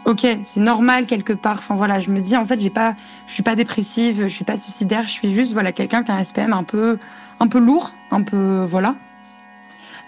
ok 0.05 0.27
c'est 0.43 0.61
normal 0.61 1.07
quelque 1.07 1.33
part. 1.33 1.59
Enfin 1.59 1.75
voilà 1.75 2.01
je 2.01 2.11
me 2.11 2.21
dis 2.21 2.37
en 2.37 2.45
fait 2.45 2.61
j'ai 2.61 2.71
pas, 2.71 2.95
je 3.27 3.33
suis 3.33 3.43
pas 3.43 3.57
dépressive, 3.57 4.23
je 4.23 4.29
suis 4.29 4.45
pas 4.45 4.57
suicidaire, 4.57 5.03
je 5.05 5.13
suis 5.13 5.33
juste 5.33 5.53
voilà 5.53 5.73
quelqu'un 5.73 6.03
qui 6.03 6.11
a 6.11 6.17
un 6.17 6.25
SPM 6.25 6.53
un 6.53 6.65
peu, 6.65 6.99
un 7.41 7.49
peu 7.49 7.59
lourd, 7.59 7.93
un 8.11 8.23
peu 8.23 8.67
voilà. 8.69 8.95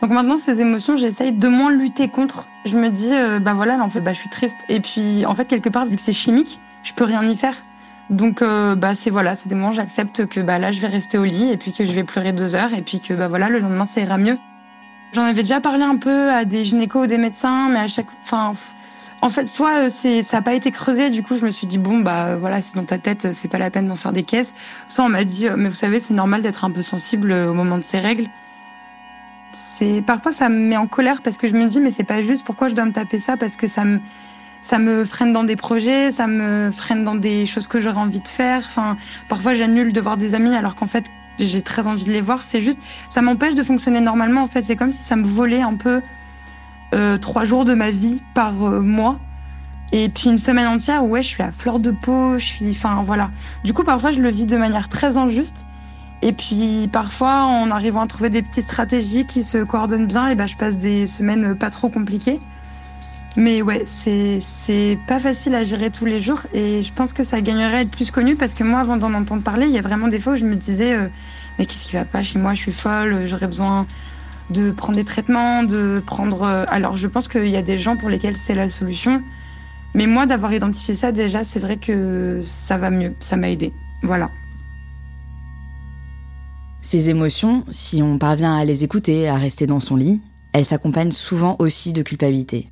Donc 0.00 0.10
maintenant, 0.10 0.36
ces 0.36 0.60
émotions, 0.60 0.96
j'essaye 0.96 1.32
de 1.32 1.48
moins 1.48 1.70
lutter 1.70 2.08
contre. 2.08 2.46
Je 2.66 2.76
me 2.76 2.90
dis, 2.90 3.10
euh, 3.12 3.38
bah 3.38 3.54
voilà, 3.54 3.76
là, 3.76 3.84
en 3.84 3.88
fait, 3.88 4.00
bah, 4.00 4.12
je 4.12 4.18
suis 4.18 4.28
triste. 4.28 4.58
Et 4.68 4.80
puis, 4.80 5.24
en 5.24 5.34
fait, 5.34 5.46
quelque 5.46 5.68
part, 5.70 5.86
vu 5.86 5.96
que 5.96 6.02
c'est 6.02 6.12
chimique, 6.12 6.60
je 6.82 6.92
peux 6.92 7.04
rien 7.04 7.24
y 7.24 7.36
faire. 7.36 7.54
Donc, 8.10 8.42
euh, 8.42 8.74
bah, 8.74 8.94
c'est 8.94 9.10
voilà, 9.10 9.34
c'est 9.34 9.48
des 9.48 9.54
moments, 9.54 9.72
j'accepte 9.72 10.26
que 10.26 10.40
bah 10.40 10.58
là, 10.58 10.72
je 10.72 10.80
vais 10.80 10.88
rester 10.88 11.18
au 11.18 11.24
lit 11.24 11.50
et 11.50 11.56
puis 11.56 11.72
que 11.72 11.86
je 11.86 11.92
vais 11.92 12.04
pleurer 12.04 12.32
deux 12.32 12.54
heures 12.54 12.74
et 12.74 12.82
puis 12.82 13.00
que 13.00 13.14
bah 13.14 13.28
voilà, 13.28 13.48
le 13.48 13.58
lendemain, 13.58 13.86
ça 13.86 14.00
ira 14.00 14.18
mieux. 14.18 14.38
J'en 15.14 15.22
avais 15.22 15.42
déjà 15.42 15.60
parlé 15.60 15.84
un 15.84 15.96
peu 15.96 16.30
à 16.30 16.44
des 16.44 16.64
gynécos 16.64 17.04
ou 17.04 17.06
des 17.06 17.18
médecins, 17.18 17.68
mais 17.70 17.78
à 17.80 17.86
chaque, 17.86 18.08
enfin, 18.24 18.52
en 19.22 19.28
fait, 19.30 19.46
soit 19.46 19.84
euh, 19.84 19.88
c'est, 19.88 20.22
ça 20.22 20.38
n'a 20.38 20.42
pas 20.42 20.54
été 20.54 20.70
creusé, 20.70 21.08
du 21.08 21.22
coup, 21.22 21.38
je 21.38 21.46
me 21.46 21.50
suis 21.50 21.66
dit 21.66 21.78
bon, 21.78 22.00
bah 22.00 22.36
voilà, 22.36 22.60
c'est 22.60 22.76
dans 22.76 22.84
ta 22.84 22.98
tête, 22.98 23.32
c'est 23.32 23.48
pas 23.48 23.58
la 23.58 23.70
peine 23.70 23.88
d'en 23.88 23.96
faire 23.96 24.12
des 24.12 24.22
caisses. 24.22 24.54
Soit 24.86 25.04
on 25.04 25.08
m'a 25.08 25.24
dit, 25.24 25.46
mais 25.56 25.68
vous 25.68 25.74
savez, 25.74 25.98
c'est 25.98 26.14
normal 26.14 26.42
d'être 26.42 26.64
un 26.64 26.70
peu 26.70 26.82
sensible 26.82 27.32
au 27.32 27.54
moment 27.54 27.78
de 27.78 27.84
ses 27.84 28.00
règles 28.00 28.26
c'est 29.54 30.02
parfois 30.02 30.32
ça 30.32 30.48
me 30.48 30.58
met 30.58 30.76
en 30.76 30.86
colère 30.86 31.22
parce 31.22 31.36
que 31.36 31.48
je 31.48 31.54
me 31.54 31.66
dis 31.66 31.80
mais 31.80 31.90
c'est 31.90 32.04
pas 32.04 32.20
juste 32.20 32.44
pourquoi 32.44 32.68
je 32.68 32.74
dois 32.74 32.84
me 32.84 32.92
taper 32.92 33.18
ça? 33.18 33.36
Parce 33.36 33.56
que 33.56 33.66
ça 33.66 33.84
me 33.84 34.00
ça 34.64 34.78
me 34.78 35.04
freine 35.04 35.34
dans 35.34 35.44
des 35.44 35.56
projets, 35.56 36.10
ça 36.10 36.26
me 36.26 36.70
freine 36.70 37.04
dans 37.04 37.14
des 37.14 37.44
choses 37.44 37.66
que 37.66 37.78
j'aurais 37.80 37.98
envie 37.98 38.20
de 38.20 38.28
faire. 38.28 38.62
Enfin, 38.64 38.96
parfois 39.28 39.52
j'annule 39.52 39.92
de 39.92 40.00
voir 40.00 40.16
des 40.16 40.34
amis 40.34 40.54
alors 40.56 40.74
qu'en 40.74 40.86
fait 40.86 41.04
j'ai 41.38 41.60
très 41.60 41.86
envie 41.86 42.06
de 42.06 42.12
les 42.12 42.22
voir. 42.22 42.42
C'est 42.42 42.62
juste, 42.62 42.78
ça 43.10 43.20
m'empêche 43.20 43.54
de 43.56 43.62
fonctionner 43.62 44.00
normalement. 44.00 44.42
En 44.42 44.46
fait, 44.46 44.62
c'est 44.62 44.74
comme 44.74 44.90
si 44.90 45.02
ça 45.02 45.16
me 45.16 45.26
volait 45.26 45.60
un 45.60 45.74
peu 45.74 46.00
euh, 46.94 47.18
trois 47.18 47.44
jours 47.44 47.66
de 47.66 47.74
ma 47.74 47.90
vie 47.90 48.22
par 48.32 48.64
euh, 48.64 48.80
mois. 48.80 49.18
Et 49.92 50.08
puis 50.08 50.30
une 50.30 50.38
semaine 50.38 50.66
entière, 50.66 51.04
ouais, 51.04 51.22
je 51.22 51.28
suis 51.28 51.42
à 51.42 51.52
fleur 51.52 51.78
de 51.78 51.90
peau, 51.90 52.38
je 52.38 52.44
suis, 52.46 52.70
enfin 52.70 53.02
voilà. 53.04 53.30
Du 53.64 53.74
coup, 53.74 53.84
parfois 53.84 54.12
je 54.12 54.20
le 54.20 54.30
vis 54.30 54.46
de 54.46 54.56
manière 54.56 54.88
très 54.88 55.18
injuste. 55.18 55.66
Et 56.22 56.32
puis 56.32 56.88
parfois, 56.90 57.42
en 57.42 57.70
arrivant 57.70 58.00
à 58.00 58.06
trouver 58.06 58.30
des 58.30 58.40
petites 58.40 58.64
stratégies 58.64 59.26
qui 59.26 59.42
se 59.42 59.58
coordonnent 59.58 60.06
bien, 60.06 60.28
et 60.28 60.34
ben 60.34 60.46
je 60.46 60.56
passe 60.56 60.78
des 60.78 61.06
semaines 61.06 61.54
pas 61.54 61.68
trop 61.68 61.90
compliquées. 61.90 62.40
Mais 63.36 63.62
ouais, 63.62 63.84
c'est 63.86 64.98
pas 65.08 65.18
facile 65.18 65.56
à 65.56 65.64
gérer 65.64 65.90
tous 65.90 66.04
les 66.04 66.20
jours 66.20 66.42
et 66.52 66.82
je 66.82 66.92
pense 66.92 67.12
que 67.12 67.24
ça 67.24 67.40
gagnerait 67.40 67.78
à 67.78 67.80
être 67.80 67.90
plus 67.90 68.12
connu 68.12 68.36
parce 68.36 68.54
que 68.54 68.62
moi, 68.62 68.78
avant 68.78 68.96
d'en 68.96 69.12
entendre 69.12 69.42
parler, 69.42 69.66
il 69.66 69.72
y 69.72 69.78
a 69.78 69.82
vraiment 69.82 70.06
des 70.06 70.20
fois 70.20 70.34
où 70.34 70.36
je 70.36 70.44
me 70.44 70.54
disais 70.54 70.94
euh, 70.94 71.08
mais 71.58 71.66
qu'est-ce 71.66 71.90
qui 71.90 71.96
va 71.96 72.04
pas 72.04 72.22
chez 72.22 72.38
moi? 72.38 72.54
Je 72.54 72.60
suis 72.60 72.72
folle, 72.72 73.26
j'aurais 73.26 73.46
besoin 73.46 73.86
de 74.50 74.70
prendre 74.70 74.96
des 74.96 75.04
traitements, 75.04 75.62
de 75.62 76.00
prendre. 76.06 76.42
Euh, 76.42 76.64
alors, 76.68 76.96
je 76.96 77.06
pense 77.06 77.28
qu'il 77.28 77.48
y 77.48 77.56
a 77.56 77.62
des 77.62 77.78
gens 77.78 77.96
pour 77.96 78.08
lesquels 78.08 78.36
c'est 78.36 78.54
la 78.54 78.68
solution, 78.68 79.22
mais 79.94 80.06
moi, 80.06 80.26
d'avoir 80.26 80.52
identifié 80.52 80.94
ça 80.94 81.12
déjà, 81.12 81.44
c'est 81.44 81.60
vrai 81.60 81.76
que 81.76 82.40
ça 82.42 82.78
va 82.78 82.90
mieux, 82.90 83.14
ça 83.20 83.36
m'a 83.36 83.50
aidé. 83.50 83.72
Voilà. 84.02 84.30
Ces 86.82 87.08
émotions, 87.08 87.64
si 87.70 88.02
on 88.02 88.18
parvient 88.18 88.54
à 88.54 88.64
les 88.64 88.84
écouter, 88.84 89.28
à 89.28 89.36
rester 89.36 89.66
dans 89.66 89.80
son 89.80 89.96
lit, 89.96 90.20
elles 90.52 90.66
s'accompagnent 90.66 91.12
souvent 91.12 91.56
aussi 91.58 91.92
de 91.92 92.02
culpabilité. 92.02 92.70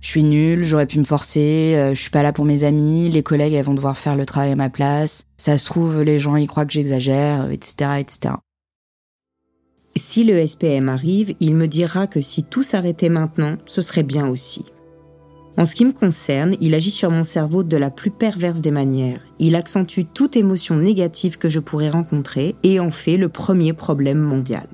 Je 0.00 0.08
suis 0.08 0.24
nulle, 0.24 0.64
j'aurais 0.64 0.86
pu 0.86 0.98
me 0.98 1.04
forcer, 1.04 1.74
euh, 1.76 1.94
je 1.94 2.00
suis 2.00 2.10
pas 2.10 2.22
là 2.22 2.32
pour 2.32 2.46
mes 2.46 2.64
amis, 2.64 3.10
les 3.10 3.22
collègues 3.22 3.52
elles 3.52 3.64
vont 3.64 3.74
devoir 3.74 3.98
faire 3.98 4.16
le 4.16 4.24
travail 4.24 4.52
à 4.52 4.56
ma 4.56 4.70
place, 4.70 5.26
ça 5.36 5.58
se 5.58 5.66
trouve 5.66 6.02
les 6.02 6.18
gens 6.18 6.36
y 6.36 6.46
croient 6.46 6.64
que 6.64 6.72
j'exagère, 6.72 7.50
etc., 7.50 7.90
etc. 7.98 8.34
Si 9.96 10.24
le 10.24 10.46
SPM 10.46 10.88
arrive, 10.88 11.34
il 11.40 11.54
me 11.54 11.68
dira 11.68 12.06
que 12.06 12.20
si 12.22 12.44
tout 12.44 12.62
s'arrêtait 12.62 13.10
maintenant, 13.10 13.56
ce 13.66 13.82
serait 13.82 14.02
bien 14.02 14.26
aussi. 14.26 14.64
En 15.58 15.66
ce 15.66 15.74
qui 15.74 15.84
me 15.84 15.92
concerne, 15.92 16.56
il 16.60 16.74
agit 16.74 16.90
sur 16.90 17.10
mon 17.10 17.24
cerveau 17.24 17.62
de 17.62 17.76
la 17.76 17.90
plus 17.90 18.10
perverse 18.10 18.62
des 18.62 18.70
manières. 18.70 19.20
Il 19.38 19.56
accentue 19.56 20.02
toute 20.14 20.36
émotion 20.36 20.76
négative 20.76 21.36
que 21.36 21.50
je 21.50 21.58
pourrais 21.58 21.90
rencontrer 21.90 22.54
et 22.62 22.80
en 22.80 22.90
fait 22.90 23.18
le 23.18 23.28
premier 23.28 23.74
problème 23.74 24.20
mondial. 24.20 24.66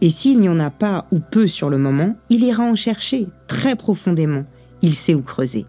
Et 0.00 0.10
s'il 0.10 0.40
n'y 0.40 0.48
en 0.48 0.60
a 0.60 0.70
pas 0.70 1.06
ou 1.10 1.20
peu 1.20 1.46
sur 1.46 1.70
le 1.70 1.78
moment, 1.78 2.16
il 2.30 2.42
ira 2.42 2.62
en 2.62 2.74
chercher 2.74 3.28
très 3.46 3.76
profondément. 3.76 4.44
Il 4.82 4.94
sait 4.94 5.14
où 5.14 5.22
creuser. 5.22 5.66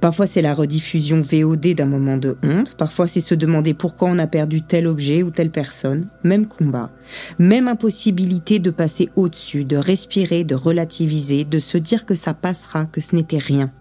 Parfois 0.00 0.26
c'est 0.26 0.40
la 0.40 0.54
rediffusion 0.54 1.20
VOD 1.20 1.74
d'un 1.74 1.86
moment 1.86 2.16
de 2.16 2.38
honte, 2.42 2.74
parfois 2.76 3.06
c'est 3.06 3.20
se 3.20 3.34
demander 3.34 3.74
pourquoi 3.74 4.08
on 4.08 4.18
a 4.18 4.26
perdu 4.26 4.62
tel 4.62 4.86
objet 4.86 5.22
ou 5.22 5.30
telle 5.30 5.50
personne, 5.50 6.08
même 6.24 6.46
combat, 6.46 6.90
même 7.38 7.68
impossibilité 7.68 8.60
de 8.60 8.70
passer 8.70 9.10
au-dessus, 9.14 9.66
de 9.66 9.76
respirer, 9.76 10.44
de 10.44 10.54
relativiser, 10.54 11.44
de 11.44 11.58
se 11.58 11.76
dire 11.76 12.06
que 12.06 12.14
ça 12.14 12.32
passera, 12.32 12.86
que 12.86 13.02
ce 13.02 13.14
n'était 13.14 13.36
rien. 13.36 13.72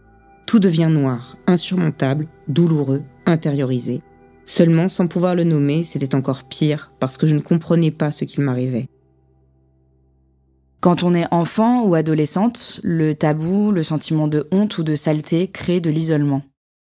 Tout 0.45 0.59
devient 0.59 0.89
noir, 0.91 1.37
insurmontable, 1.47 2.27
douloureux, 2.49 3.03
intériorisé. 3.25 4.01
Seulement, 4.45 4.89
sans 4.89 5.07
pouvoir 5.07 5.35
le 5.35 5.43
nommer, 5.43 5.83
c'était 5.83 6.15
encore 6.15 6.43
pire, 6.43 6.91
parce 6.99 7.17
que 7.17 7.27
je 7.27 7.35
ne 7.35 7.39
comprenais 7.39 7.91
pas 7.91 8.11
ce 8.11 8.25
qu'il 8.25 8.43
m'arrivait. 8.43 8.89
Quand 10.81 11.03
on 11.03 11.13
est 11.13 11.27
enfant 11.31 11.83
ou 11.83 11.93
adolescente, 11.93 12.79
le 12.83 13.13
tabou, 13.13 13.71
le 13.71 13.83
sentiment 13.83 14.29
de 14.29 14.47
honte 14.51 14.77
ou 14.77 14.83
de 14.83 14.95
saleté 14.95 15.49
crée 15.49 15.81
de 15.81 15.89
l'isolement. 15.89 16.41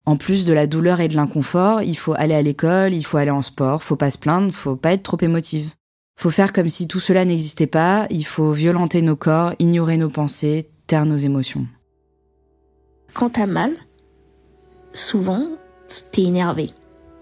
En 0.06 0.16
plus 0.16 0.44
de 0.44 0.52
la 0.52 0.68
douleur 0.68 1.00
et 1.00 1.08
de 1.08 1.16
l'inconfort, 1.16 1.82
il 1.82 1.96
faut 1.96 2.14
aller 2.16 2.34
à 2.34 2.42
l'école, 2.42 2.94
il 2.94 3.04
faut 3.04 3.16
aller 3.16 3.30
en 3.30 3.42
sport, 3.42 3.82
faut 3.82 3.96
pas 3.96 4.10
se 4.10 4.18
plaindre, 4.18 4.52
faut 4.52 4.76
pas 4.76 4.92
être 4.92 5.02
trop 5.02 5.18
émotive. 5.20 5.70
Faut 6.18 6.30
faire 6.30 6.52
comme 6.52 6.68
si 6.68 6.86
tout 6.86 7.00
cela 7.00 7.24
n'existait 7.24 7.66
pas, 7.66 8.06
il 8.10 8.24
faut 8.24 8.52
violenter 8.52 9.02
nos 9.02 9.16
corps, 9.16 9.54
ignorer 9.58 9.96
nos 9.96 10.10
pensées, 10.10 10.70
taire 10.86 11.06
nos 11.06 11.16
émotions. 11.16 11.66
Quand 13.12 13.30
t'as 13.30 13.46
mal, 13.46 13.72
souvent, 14.92 15.48
t'es 16.12 16.22
énervé. 16.22 16.70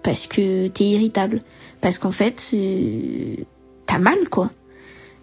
Parce 0.03 0.27
que 0.27 0.69
t'es 0.69 0.85
irritable. 0.85 1.43
Parce 1.81 1.99
qu'en 1.99 2.13
fait, 2.13 2.51
euh, 2.55 3.37
t'as 3.87 3.99
mal, 3.99 4.29
quoi. 4.31 4.51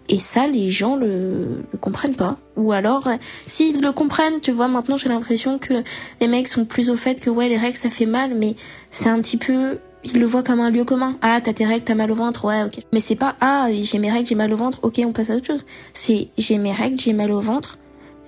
Et 0.08 0.18
ça, 0.18 0.46
les 0.46 0.70
gens 0.70 0.96
le, 0.96 1.62
le 1.72 1.78
comprennent 1.78 2.14
pas. 2.14 2.38
Ou 2.56 2.72
alors, 2.72 3.06
euh, 3.08 3.16
s'ils 3.46 3.80
le 3.80 3.92
comprennent, 3.92 4.40
tu 4.40 4.52
vois, 4.52 4.68
maintenant 4.68 4.96
j'ai 4.96 5.08
l'impression 5.08 5.58
que 5.58 5.74
les 6.20 6.28
mecs 6.28 6.48
sont 6.48 6.64
plus 6.64 6.90
au 6.90 6.96
fait 6.96 7.20
que 7.20 7.28
ouais, 7.28 7.48
les 7.48 7.56
règles 7.56 7.76
ça 7.76 7.90
fait 7.90 8.06
mal, 8.06 8.34
mais 8.34 8.54
c'est 8.90 9.08
un 9.08 9.20
petit 9.20 9.36
peu, 9.36 9.78
ils 10.04 10.18
le 10.20 10.26
voient 10.26 10.42
comme 10.42 10.60
un 10.60 10.70
lieu 10.70 10.84
commun. 10.84 11.16
Ah, 11.22 11.40
t'as 11.42 11.52
tes 11.52 11.66
règles, 11.66 11.84
t'as 11.84 11.94
mal 11.94 12.10
au 12.12 12.14
ventre, 12.14 12.44
ouais, 12.44 12.62
ok. 12.62 12.78
Mais 12.92 13.00
c'est 13.00 13.16
pas 13.16 13.36
ah, 13.40 13.68
j'ai 13.82 13.98
mes 13.98 14.10
règles, 14.10 14.28
j'ai 14.28 14.36
mal 14.36 14.52
au 14.52 14.56
ventre, 14.56 14.78
ok, 14.82 15.00
on 15.04 15.12
passe 15.12 15.30
à 15.30 15.36
autre 15.36 15.46
chose. 15.46 15.66
C'est 15.92 16.28
j'ai 16.38 16.58
mes 16.58 16.72
règles, 16.72 17.00
j'ai 17.00 17.12
mal 17.12 17.32
au 17.32 17.40
ventre, 17.40 17.78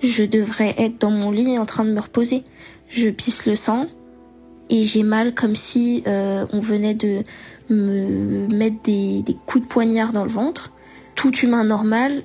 je 0.03 0.23
devrais 0.23 0.75
être 0.77 0.99
dans 0.99 1.11
mon 1.11 1.31
lit 1.31 1.57
en 1.57 1.65
train 1.65 1.85
de 1.85 1.91
me 1.91 1.99
reposer. 1.99 2.43
Je 2.89 3.09
pisse 3.09 3.45
le 3.45 3.55
sang 3.55 3.87
et 4.69 4.83
j'ai 4.83 5.03
mal 5.03 5.33
comme 5.33 5.55
si 5.55 6.03
euh, 6.07 6.45
on 6.51 6.59
venait 6.59 6.95
de 6.95 7.23
me 7.69 8.47
mettre 8.47 8.81
des, 8.83 9.21
des 9.21 9.35
coups 9.45 9.63
de 9.63 9.69
poignard 9.69 10.11
dans 10.11 10.23
le 10.23 10.29
ventre 10.29 10.71
tout 11.19 11.35
humain 11.35 11.65
normal 11.65 12.23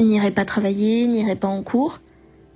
n'irait 0.00 0.32
pas 0.32 0.44
travailler, 0.44 1.06
n'irait 1.06 1.36
pas 1.36 1.46
en 1.46 1.62
cours, 1.62 2.00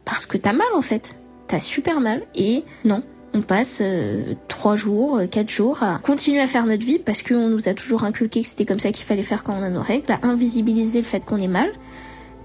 parce 0.04 0.26
que 0.26 0.36
t'as 0.36 0.52
mal 0.52 0.66
en 0.74 0.82
fait. 0.82 1.14
T'as 1.46 1.60
super 1.60 2.00
mal. 2.00 2.26
Et 2.34 2.64
non, 2.84 3.04
on 3.34 3.40
passe 3.40 3.78
euh, 3.80 4.34
trois 4.48 4.74
jours, 4.74 5.18
euh, 5.18 5.26
quatre 5.28 5.48
jours 5.48 5.84
à 5.84 6.00
continuer 6.00 6.40
à 6.40 6.48
faire 6.48 6.66
notre 6.66 6.84
vie 6.84 6.98
parce 6.98 7.22
qu'on 7.22 7.46
nous 7.46 7.68
a 7.68 7.74
toujours 7.74 8.02
inculqué 8.02 8.42
que 8.42 8.48
c'était 8.48 8.64
comme 8.64 8.80
ça 8.80 8.90
qu'il 8.90 9.06
fallait 9.06 9.22
faire 9.22 9.44
quand 9.44 9.56
on 9.56 9.62
a 9.62 9.70
nos 9.70 9.80
règles, 9.80 10.10
à 10.10 10.26
invisibiliser 10.26 10.98
le 10.98 11.04
fait 11.04 11.24
qu'on 11.24 11.38
est 11.38 11.46
mal. 11.46 11.70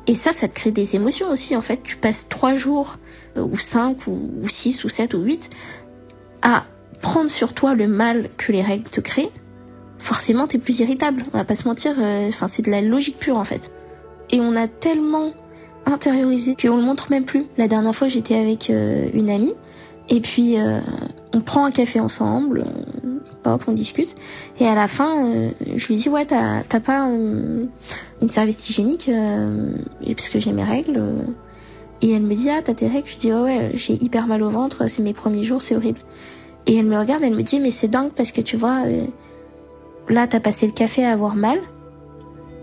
Et 0.05 0.13
ça, 0.13 0.33
ça 0.33 0.47
te 0.47 0.53
crée 0.53 0.69
des 0.69 0.95
émotions 0.95 1.31
aussi. 1.31 1.55
En 1.55 1.61
fait, 1.61 1.81
tu 1.81 1.95
passes 1.97 2.29
trois 2.29 2.53
jours, 2.53 2.97
euh, 3.37 3.41
ou 3.41 3.57
cinq, 3.57 4.05
ou, 4.05 4.19
ou 4.43 4.49
six, 4.49 4.83
ou 4.83 4.89
sept, 4.89 5.15
ou 5.15 5.23
huit, 5.23 5.49
à 6.43 6.65
prendre 7.01 7.31
sur 7.31 7.53
toi 7.53 7.73
le 7.73 7.87
mal 7.87 8.29
que 8.37 8.51
les 8.51 8.61
règles 8.61 8.87
te 8.91 9.01
créent 9.01 9.31
forcément 10.01 10.47
t'es 10.47 10.57
plus 10.57 10.79
irritable. 10.79 11.25
On 11.33 11.37
va 11.37 11.45
pas 11.45 11.55
se 11.55 11.67
mentir, 11.67 11.93
euh, 11.99 12.27
enfin 12.29 12.47
c'est 12.47 12.63
de 12.63 12.71
la 12.71 12.81
logique 12.81 13.17
pure 13.17 13.37
en 13.37 13.45
fait. 13.45 13.71
Et 14.31 14.41
on 14.41 14.55
a 14.55 14.67
tellement 14.67 15.31
intériorisé 15.85 16.55
qu'on 16.55 16.77
le 16.77 16.83
montre 16.83 17.07
même 17.09 17.25
plus. 17.25 17.45
La 17.57 17.67
dernière 17.67 17.95
fois 17.95 18.07
j'étais 18.07 18.35
avec 18.35 18.69
euh, 18.69 19.09
une 19.13 19.29
amie 19.29 19.53
et 20.09 20.19
puis 20.19 20.57
euh, 20.57 20.79
on 21.33 21.41
prend 21.41 21.65
un 21.65 21.71
café 21.71 21.99
ensemble, 21.99 22.65
hop 23.45 23.63
on 23.67 23.71
discute 23.71 24.15
et 24.59 24.67
à 24.67 24.75
la 24.75 24.87
fin 24.87 25.51
je 25.75 25.87
lui 25.87 25.95
dis 25.95 26.09
ouais 26.09 26.25
t'as 26.25 26.79
pas 26.79 26.99
une 27.01 27.69
serviette 28.29 28.67
hygiénique 28.69 29.09
parce 30.05 30.29
que 30.29 30.39
j'ai 30.39 30.51
mes 30.51 30.63
règles 30.63 31.01
et 32.01 32.11
elle 32.11 32.23
me 32.23 32.35
dit 32.35 32.49
ah 32.49 32.61
t'as 32.63 32.73
tes 32.73 32.87
règles? 32.87 33.07
Je 33.07 33.17
dis 33.17 33.31
ouais, 33.31 33.41
ouais 33.41 33.71
j'ai 33.75 33.93
hyper 33.93 34.27
mal 34.27 34.43
au 34.43 34.49
ventre 34.49 34.87
c'est 34.87 35.01
mes 35.01 35.13
premiers 35.13 35.43
jours 35.43 35.61
c'est 35.61 35.75
horrible 35.75 35.99
et 36.67 36.75
elle 36.75 36.85
me 36.85 36.97
regarde 36.99 37.23
elle 37.23 37.35
me 37.35 37.43
dit 37.43 37.59
mais 37.59 37.71
c'est 37.71 37.87
dingue 37.87 38.11
parce 38.11 38.31
que 38.31 38.41
tu 38.41 38.57
vois 38.57 38.83
Là, 40.09 40.27
t'as 40.27 40.39
passé 40.39 40.65
le 40.65 40.73
café 40.73 41.05
à 41.05 41.11
avoir 41.11 41.35
mal. 41.35 41.59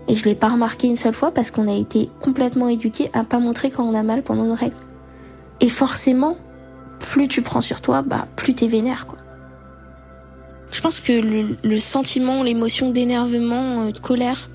Et 0.07 0.15
je 0.15 0.25
l'ai 0.25 0.35
pas 0.35 0.49
remarqué 0.49 0.87
une 0.87 0.97
seule 0.97 1.13
fois 1.13 1.31
parce 1.31 1.51
qu'on 1.51 1.67
a 1.67 1.75
été 1.75 2.09
complètement 2.19 2.67
éduqués 2.67 3.09
à 3.13 3.23
pas 3.23 3.39
montrer 3.39 3.69
quand 3.69 3.83
on 3.83 3.93
a 3.93 4.03
mal 4.03 4.23
pendant 4.23 4.45
nos 4.45 4.55
règles. 4.55 4.75
Et 5.61 5.69
forcément, 5.69 6.37
plus 6.99 7.27
tu 7.27 7.41
prends 7.41 7.61
sur 7.61 7.81
toi, 7.81 8.01
bah, 8.01 8.27
plus 8.35 8.55
t'es 8.55 8.67
vénère, 8.67 9.05
quoi. 9.05 9.19
Je 10.71 10.81
pense 10.81 10.99
que 10.99 11.13
le, 11.63 11.79
sentiment, 11.79 12.43
l'émotion 12.43 12.91
d'énervement, 12.91 13.81
euh, 13.81 13.91
de 13.91 13.99
colère, 13.99 14.49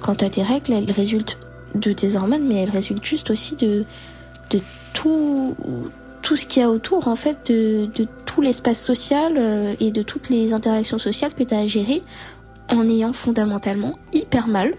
quand 0.00 0.16
t'as 0.16 0.28
tes 0.28 0.42
règles, 0.42 0.72
elle 0.72 0.90
résulte 0.90 1.38
de 1.74 1.92
tes 1.92 2.16
hormones, 2.16 2.46
mais 2.46 2.56
elle 2.56 2.70
résulte 2.70 3.04
juste 3.04 3.30
aussi 3.30 3.54
de, 3.56 3.84
de 4.50 4.60
tout, 4.92 5.54
tout 6.22 6.36
ce 6.36 6.46
qu'il 6.46 6.62
y 6.62 6.64
a 6.64 6.70
autour, 6.70 7.08
en 7.08 7.16
fait, 7.16 7.50
de, 7.50 7.86
de 7.86 8.06
tout 8.24 8.40
l'espace 8.40 8.82
social 8.82 9.34
euh, 9.36 9.74
et 9.80 9.90
de 9.90 10.02
toutes 10.02 10.30
les 10.30 10.52
interactions 10.52 10.98
sociales 10.98 11.34
que 11.34 11.42
tu 11.42 11.54
as 11.54 11.58
à 11.58 11.66
gérer 11.66 12.02
en 12.68 12.88
ayant 12.88 13.12
fondamentalement 13.12 13.98
hyper 14.12 14.48
mal 14.48 14.74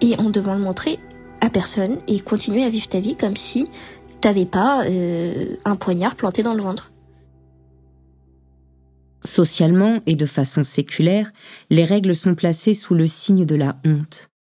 et 0.00 0.18
en 0.18 0.30
devant 0.30 0.54
le 0.54 0.60
montrer 0.60 0.98
à 1.40 1.50
personne 1.50 1.98
et 2.08 2.20
continuer 2.20 2.64
à 2.64 2.68
vivre 2.68 2.88
ta 2.88 3.00
vie 3.00 3.16
comme 3.16 3.36
si 3.36 3.68
t'avais 4.20 4.46
pas 4.46 4.84
euh, 4.86 5.56
un 5.64 5.76
poignard 5.76 6.16
planté 6.16 6.42
dans 6.42 6.54
le 6.54 6.62
ventre. 6.62 6.92
Socialement 9.24 10.00
et 10.06 10.16
de 10.16 10.26
façon 10.26 10.64
séculaire, 10.64 11.30
les 11.70 11.84
règles 11.84 12.16
sont 12.16 12.34
placées 12.34 12.74
sous 12.74 12.94
le 12.94 13.06
signe 13.06 13.44
de 13.44 13.54
la 13.54 13.76
honte. 13.84 14.31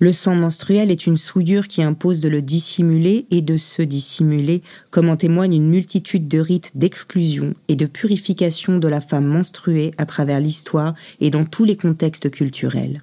Le 0.00 0.12
sang 0.12 0.36
menstruel 0.36 0.92
est 0.92 1.08
une 1.08 1.16
souillure 1.16 1.66
qui 1.66 1.82
impose 1.82 2.20
de 2.20 2.28
le 2.28 2.40
dissimuler 2.40 3.26
et 3.32 3.42
de 3.42 3.56
se 3.56 3.82
dissimuler, 3.82 4.62
comme 4.90 5.08
en 5.08 5.16
témoigne 5.16 5.54
une 5.54 5.68
multitude 5.68 6.28
de 6.28 6.38
rites 6.38 6.70
d'exclusion 6.76 7.54
et 7.66 7.74
de 7.74 7.86
purification 7.86 8.78
de 8.78 8.86
la 8.86 9.00
femme 9.00 9.26
menstruée 9.26 9.92
à 9.98 10.06
travers 10.06 10.38
l'histoire 10.38 10.94
et 11.18 11.30
dans 11.30 11.44
tous 11.44 11.64
les 11.64 11.76
contextes 11.76 12.30
culturels. 12.30 13.02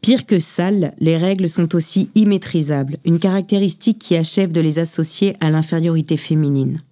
Pire 0.00 0.26
que 0.26 0.40
sales, 0.40 0.94
les 0.98 1.16
règles 1.16 1.48
sont 1.48 1.76
aussi 1.76 2.10
immaîtrisables, 2.16 2.98
une 3.04 3.20
caractéristique 3.20 4.00
qui 4.00 4.16
achève 4.16 4.50
de 4.50 4.60
les 4.60 4.80
associer 4.80 5.36
à 5.38 5.48
l'infériorité 5.48 6.16
féminine. 6.16 6.82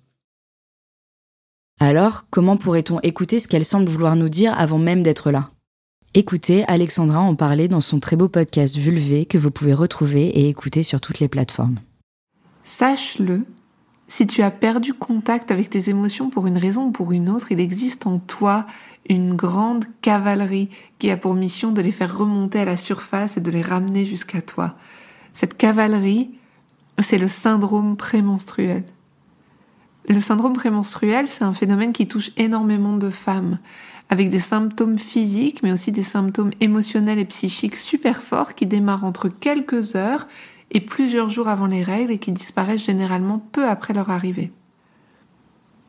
Alors, 1.81 2.27
comment 2.31 2.57
pourrait-on 2.57 3.01
écouter 3.01 3.41
ce 3.41 3.49
qu'elle 3.49 3.65
semble 3.65 3.89
vouloir 3.89 4.15
nous 4.15 4.29
dire 4.29 4.57
avant 4.57 4.79
même 4.79 5.03
d'être 5.03 5.33
là? 5.33 5.51
Écoutez 6.13 6.65
Alexandra 6.67 7.21
en 7.21 7.37
parler 7.37 7.69
dans 7.69 7.81
son 7.81 8.01
très 8.01 8.17
beau 8.17 8.29
podcast 8.29 8.77
Vulvé 8.77 9.27
que 9.27 9.39
vous 9.39 9.53
pouvez 9.53 9.75
retrouver 9.75 10.27
et 10.27 10.49
écouter 10.49 10.83
sur 10.83 11.01
toutes 11.01 11.21
les 11.21 11.29
plateformes. 11.29 11.77
Sache-le, 12.65 13.47
si 14.09 14.27
tu 14.27 14.43
as 14.43 14.51
perdu 14.51 14.93
contact 14.93 15.53
avec 15.53 15.71
tes 15.71 15.89
émotions 15.89 16.29
pour 16.29 16.49
une 16.49 16.59
raison 16.59 16.87
ou 16.87 16.91
pour 16.91 17.13
une 17.13 17.29
autre, 17.29 17.53
il 17.53 17.61
existe 17.61 18.09
en 18.09 18.19
toi 18.19 18.67
une 19.09 19.37
grande 19.37 19.85
cavalerie 20.03 20.69
qui 20.99 21.13
a 21.13 21.17
pour 21.17 21.35
mission 21.35 21.71
de 21.71 21.81
les 21.81 21.93
faire 21.93 22.19
remonter 22.19 22.59
à 22.59 22.65
la 22.65 22.77
surface 22.77 23.37
et 23.37 23.41
de 23.41 23.53
les 23.53 23.63
ramener 23.63 24.05
jusqu'à 24.05 24.43
toi. 24.43 24.75
Cette 25.33 25.57
cavalerie, 25.57 26.33
c'est 26.99 27.19
le 27.19 27.29
syndrome 27.29 27.97
prémenstruel. 27.97 28.83
Le 30.09 30.19
syndrome 30.19 30.55
prémenstruel, 30.55 31.29
c'est 31.29 31.45
un 31.45 31.55
phénomène 31.55 31.93
qui 31.93 32.09
touche 32.09 32.33
énormément 32.37 32.97
de 32.97 33.11
femmes 33.11 33.61
avec 34.11 34.29
des 34.29 34.41
symptômes 34.41 34.99
physiques, 34.99 35.63
mais 35.63 35.73
aussi 35.73 35.93
des 35.93 36.03
symptômes 36.03 36.51
émotionnels 36.61 37.21
et 37.21 37.25
psychiques 37.25 37.77
super 37.77 38.23
forts 38.23 38.57
qui 38.57 38.67
démarrent 38.67 39.05
entre 39.05 39.29
quelques 39.29 39.95
heures 39.95 40.27
et 40.73 40.81
plusieurs 40.81 41.31
jours 41.31 41.49
avant 41.49 41.67
les 41.67 41.85
règles 41.85 42.11
et 42.13 42.19
qui 42.19 42.33
disparaissent 42.33 42.85
généralement 42.85 43.39
peu 43.39 43.67
après 43.67 43.95
leur 43.95 44.11
arrivée. 44.11 44.53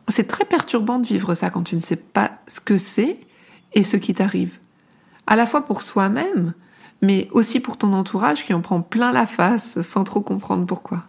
C'est 0.07 0.27
très 0.27 0.45
perturbant 0.45 0.99
de 0.99 1.07
vivre 1.07 1.33
ça 1.33 1.49
quand 1.49 1.63
tu 1.63 1.75
ne 1.75 1.81
sais 1.81 1.95
pas 1.95 2.31
ce 2.47 2.59
que 2.59 2.77
c'est 2.77 3.19
et 3.73 3.83
ce 3.83 3.97
qui 3.97 4.13
t'arrive. 4.13 4.59
À 5.25 5.35
la 5.35 5.47
fois 5.47 5.65
pour 5.65 5.81
soi-même, 5.81 6.53
mais 7.01 7.27
aussi 7.31 7.59
pour 7.59 7.77
ton 7.77 7.91
entourage 7.93 8.45
qui 8.45 8.53
en 8.53 8.61
prend 8.61 8.81
plein 8.81 9.11
la 9.11 9.25
face 9.25 9.81
sans 9.81 10.03
trop 10.03 10.21
comprendre 10.21 10.67
pourquoi 10.67 10.99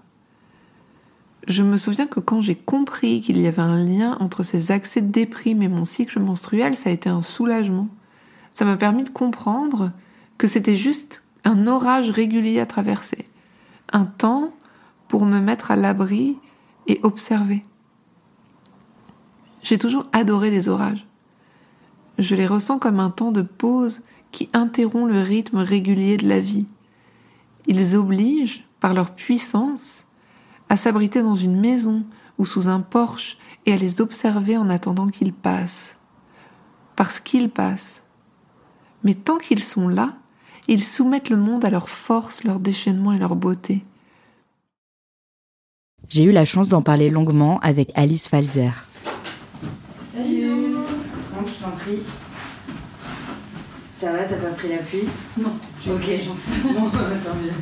je 1.48 1.62
me 1.62 1.76
souviens 1.76 2.06
que 2.06 2.20
quand 2.20 2.40
j'ai 2.40 2.54
compris 2.54 3.20
qu'il 3.20 3.40
y 3.40 3.46
avait 3.46 3.62
un 3.62 3.82
lien 3.82 4.16
entre 4.20 4.42
ces 4.42 4.70
accès 4.70 5.00
de 5.00 5.10
déprime 5.10 5.62
et 5.62 5.68
mon 5.68 5.84
cycle 5.84 6.20
menstruel, 6.20 6.76
ça 6.76 6.90
a 6.90 6.92
été 6.92 7.08
un 7.08 7.22
soulagement. 7.22 7.88
Ça 8.52 8.64
m'a 8.64 8.76
permis 8.76 9.02
de 9.02 9.08
comprendre 9.08 9.90
que 10.38 10.46
c'était 10.46 10.76
juste 10.76 11.22
un 11.44 11.66
orage 11.66 12.10
régulier 12.10 12.60
à 12.60 12.66
traverser, 12.66 13.24
un 13.92 14.04
temps 14.04 14.52
pour 15.08 15.24
me 15.24 15.40
mettre 15.40 15.70
à 15.70 15.76
l'abri 15.76 16.38
et 16.86 17.00
observer. 17.02 17.62
J'ai 19.62 19.78
toujours 19.78 20.06
adoré 20.12 20.50
les 20.50 20.68
orages. 20.68 21.06
Je 22.18 22.36
les 22.36 22.46
ressens 22.46 22.78
comme 22.78 23.00
un 23.00 23.10
temps 23.10 23.32
de 23.32 23.42
pause 23.42 24.02
qui 24.30 24.48
interrompt 24.52 25.10
le 25.10 25.20
rythme 25.20 25.58
régulier 25.58 26.16
de 26.16 26.28
la 26.28 26.40
vie. 26.40 26.66
Ils 27.66 27.96
obligent, 27.96 28.64
par 28.80 28.94
leur 28.94 29.14
puissance, 29.14 30.04
à 30.72 30.76
s'abriter 30.78 31.20
dans 31.20 31.36
une 31.36 31.60
maison 31.60 32.02
ou 32.38 32.46
sous 32.46 32.66
un 32.66 32.80
porche 32.80 33.36
et 33.66 33.74
à 33.74 33.76
les 33.76 34.00
observer 34.00 34.56
en 34.56 34.70
attendant 34.70 35.08
qu'ils 35.08 35.34
passent. 35.34 35.96
Parce 36.96 37.20
qu'ils 37.20 37.50
passent. 37.50 38.00
Mais 39.04 39.12
tant 39.12 39.36
qu'ils 39.36 39.62
sont 39.62 39.86
là, 39.86 40.14
ils 40.68 40.82
soumettent 40.82 41.28
le 41.28 41.36
monde 41.36 41.66
à 41.66 41.68
leur 41.68 41.90
force, 41.90 42.42
leur 42.44 42.58
déchaînement 42.58 43.12
et 43.12 43.18
leur 43.18 43.36
beauté. 43.36 43.82
J'ai 46.08 46.22
eu 46.22 46.32
la 46.32 46.46
chance 46.46 46.70
d'en 46.70 46.80
parler 46.80 47.10
longuement 47.10 47.60
avec 47.60 47.92
Alice 47.94 48.26
Falzer. 48.26 48.72
Salut 50.10 50.72
Bon, 51.34 51.46
je 51.46 51.64
t'en 51.64 51.70
prie. 51.72 52.02
Ça 53.92 54.10
va, 54.10 54.24
t'as 54.24 54.36
pas 54.36 54.52
pris 54.52 54.70
la 54.70 54.78
pluie? 54.78 55.04
Non. 55.36 55.52
Ok, 55.86 56.04
chance. 56.24 56.48
Bon, 56.64 56.88
tant 56.88 57.34
mieux. 57.42 57.52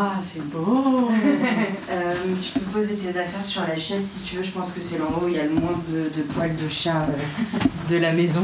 Waouh, 0.00 0.22
c'est 0.22 0.42
beau 0.48 1.10
euh, 1.90 2.14
Tu 2.42 2.58
peux 2.58 2.64
poser 2.72 2.96
tes 2.96 3.18
affaires 3.18 3.44
sur 3.44 3.62
la 3.62 3.76
chaise 3.76 4.02
si 4.02 4.22
tu 4.22 4.36
veux. 4.36 4.42
Je 4.42 4.50
pense 4.50 4.72
que 4.72 4.80
c'est 4.80 4.98
l'endroit 4.98 5.24
où 5.24 5.28
il 5.28 5.34
y 5.34 5.38
a 5.38 5.44
le 5.44 5.50
moins 5.50 5.78
de, 5.90 6.10
de 6.16 6.22
poils 6.22 6.56
de 6.56 6.68
chat 6.68 7.02
euh, 7.02 7.90
de 7.90 7.98
la 7.98 8.12
maison. 8.12 8.42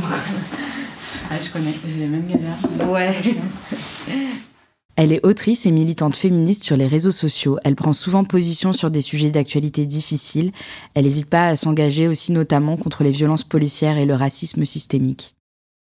ah, 1.31 1.37
je 1.41 1.51
connais, 1.51 1.73
j'ai 1.87 2.01
les 2.01 2.09
mêmes 2.09 2.27
galères. 2.27 2.91
Ouais. 2.91 3.15
Elle 4.97 5.13
est 5.13 5.25
autrice 5.25 5.65
et 5.65 5.71
militante 5.71 6.17
féministe 6.17 6.63
sur 6.63 6.77
les 6.77 6.87
réseaux 6.87 7.11
sociaux. 7.11 7.59
Elle 7.65 7.77
prend 7.77 7.95
souvent 7.95 8.25
position 8.25 8.75
sur 8.75 8.91
des 8.91 9.03
sujets 9.03 9.31
d'actualité 9.31 9.87
difficiles. 9.87 10.53
Elle 10.95 11.05
n'hésite 11.05 11.31
pas 11.31 11.49
à 11.49 11.57
s'engager 11.57 12.07
aussi 12.07 12.33
notamment 12.33 12.77
contre 12.77 13.03
les 13.03 13.13
violences 13.13 13.45
policières 13.45 13.97
et 13.97 14.07
le 14.07 14.15
racisme 14.15 14.67
systémique. 14.67 15.36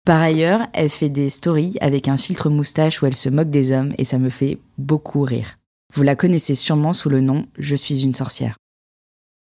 Par 0.07 0.23
ailleurs, 0.23 0.69
elle 0.73 0.89
fait 0.89 1.09
des 1.09 1.29
stories 1.29 1.75
avec 1.81 2.07
un 2.07 2.17
filtre 2.17 2.49
moustache 2.49 3.03
où 3.03 3.07
elle 3.07 3.17
se 3.17 3.29
moque 3.29 3.51
des 3.51 3.73
hommes 3.73 3.93
et 3.99 4.05
ça 4.05 4.19
me 4.19 4.29
fait 4.29 4.61
beaucoup 4.79 5.23
rire. 5.23 5.59
Vous 5.93 6.05
la 6.05 6.15
connaissez 6.15 6.55
sûrement 6.55 6.93
sous 6.93 7.09
le 7.09 7.21
nom 7.21 7.45
Je 7.59 7.75
suis 7.75 8.05
une 8.05 8.15
sorcière. 8.15 8.57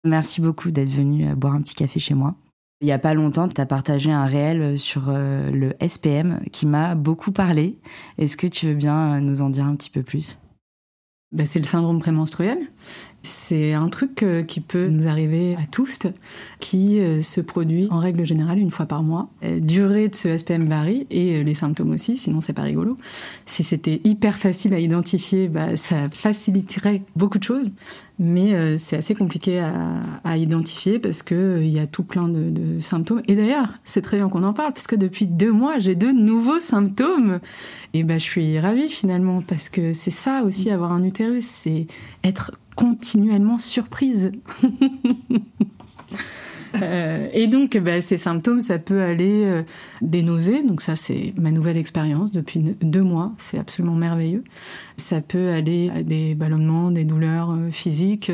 Merci 0.04 0.42
beaucoup 0.42 0.72
d'être 0.72 0.90
venue 0.90 1.30
euh, 1.30 1.36
boire 1.36 1.54
un 1.54 1.62
petit 1.62 1.76
café 1.76 2.00
chez 2.00 2.16
moi. 2.16 2.34
Il 2.82 2.86
n'y 2.86 2.92
a 2.92 2.98
pas 2.98 3.14
longtemps, 3.14 3.48
tu 3.48 3.62
as 3.62 3.68
partagé 3.68 4.12
un 4.12 4.26
réel 4.26 4.80
sur 4.80 5.10
euh, 5.10 5.52
le 5.52 5.76
SPM 5.88 6.40
qui 6.52 6.66
m'a 6.66 6.96
beaucoup 6.96 7.32
parlé. 7.32 7.78
Est-ce 8.18 8.36
que 8.36 8.48
tu 8.48 8.66
veux 8.66 8.74
bien 8.74 9.18
euh, 9.18 9.20
nous 9.20 9.44
en 9.44 9.52
dire 9.52 9.66
un 9.66 9.76
petit 9.76 9.92
peu 9.92 10.02
plus? 10.02 10.40
Bah, 11.32 11.46
C'est 11.46 11.60
le 11.60 11.66
syndrome 11.66 12.00
prémenstruel. 12.00 12.58
C'est 13.22 13.74
un 13.74 13.90
truc 13.90 14.24
euh, 14.24 14.44
qui 14.44 14.62
peut 14.62 14.88
nous 14.88 15.10
arriver 15.10 15.56
à 15.56 15.68
tous, 15.70 16.00
qui 16.62 17.00
euh, 17.00 17.22
se 17.22 17.42
produit 17.42 17.90
en 17.92 18.00
règle 18.00 18.26
générale 18.26 18.60
une 18.60 18.72
fois 18.72 18.86
par 18.86 19.04
mois. 19.04 19.28
La 19.42 19.50
euh, 19.50 19.60
durée 19.60 20.08
de 20.08 20.16
ce 20.16 20.38
SPM 20.38 20.70
varie 20.70 21.06
et 21.10 21.44
les 21.44 21.54
symptômes 21.54 21.92
aussi, 21.92 22.18
sinon 22.18 22.40
c'est 22.40 22.54
pas 22.54 22.62
rigolo. 22.62 22.98
Si 23.46 23.64
c'était 23.64 24.00
hyper 24.06 24.38
facile 24.38 24.74
à 24.74 24.80
identifier, 24.80 25.50
bah, 25.50 25.76
ça 25.76 26.08
faciliterait 26.10 27.02
beaucoup 27.18 27.40
de 27.40 27.44
choses, 27.44 27.72
mais 28.20 28.78
c'est 28.78 28.98
assez 28.98 29.16
compliqué 29.16 29.60
à, 29.60 30.38
identifier 30.38 31.00
parce 31.00 31.24
que 31.24 31.60
il 31.62 31.70
y 31.70 31.80
a 31.80 31.88
tout 31.88 32.04
plein 32.04 32.28
de, 32.28 32.80
symptômes. 32.80 33.22
Et 33.28 33.36
d'ailleurs, 33.36 33.74
c'est 33.86 34.02
très 34.02 34.18
bien 34.18 34.28
qu'on 34.28 34.44
en 34.44 34.54
parle 34.54 34.74
puisque 34.74 34.96
depuis 34.96 35.26
deux 35.26 35.52
mois, 35.52 35.80
j'ai 35.80 35.96
de 35.96 36.08
nouveaux 36.08 36.60
symptômes. 36.60 37.40
Et 37.94 38.04
bah, 38.04 38.18
je 38.18 38.24
suis 38.24 38.60
ravie 38.60 38.90
finalement 38.90 39.42
parce 39.42 39.70
que 39.70 39.94
c'est 39.94 40.12
ça 40.12 40.44
aussi 40.44 40.70
avoir 40.70 40.92
un 40.92 41.04
utérus, 41.04 41.46
c'est 41.46 41.88
être 42.24 42.52
continuellement 42.80 43.58
surprise. 43.58 44.32
Euh, 46.84 47.28
et 47.34 47.48
donc, 47.48 47.76
bah, 47.80 48.00
ces 48.00 48.18
symptômes, 48.18 48.62
ça 48.62 48.78
peut 48.78 49.02
aller 49.02 49.44
euh, 49.44 49.64
des 50.04 50.22
nausées, 50.22 50.62
donc 50.62 50.82
ça 50.82 50.96
c'est 50.96 51.34
ma 51.36 51.50
nouvelle 51.50 51.78
expérience 51.78 52.32
depuis 52.32 52.60
deux 52.60 53.02
mois, 53.02 53.34
c'est 53.40 53.58
absolument 53.58 53.96
merveilleux. 53.96 54.44
Ça 54.96 55.20
peut 55.20 55.50
aller 55.50 55.90
à 55.90 56.04
des 56.04 56.36
ballonnements, 56.36 56.92
des 56.92 57.06
douleurs 57.06 57.50
euh, 57.50 57.72
physiques, 57.72 58.32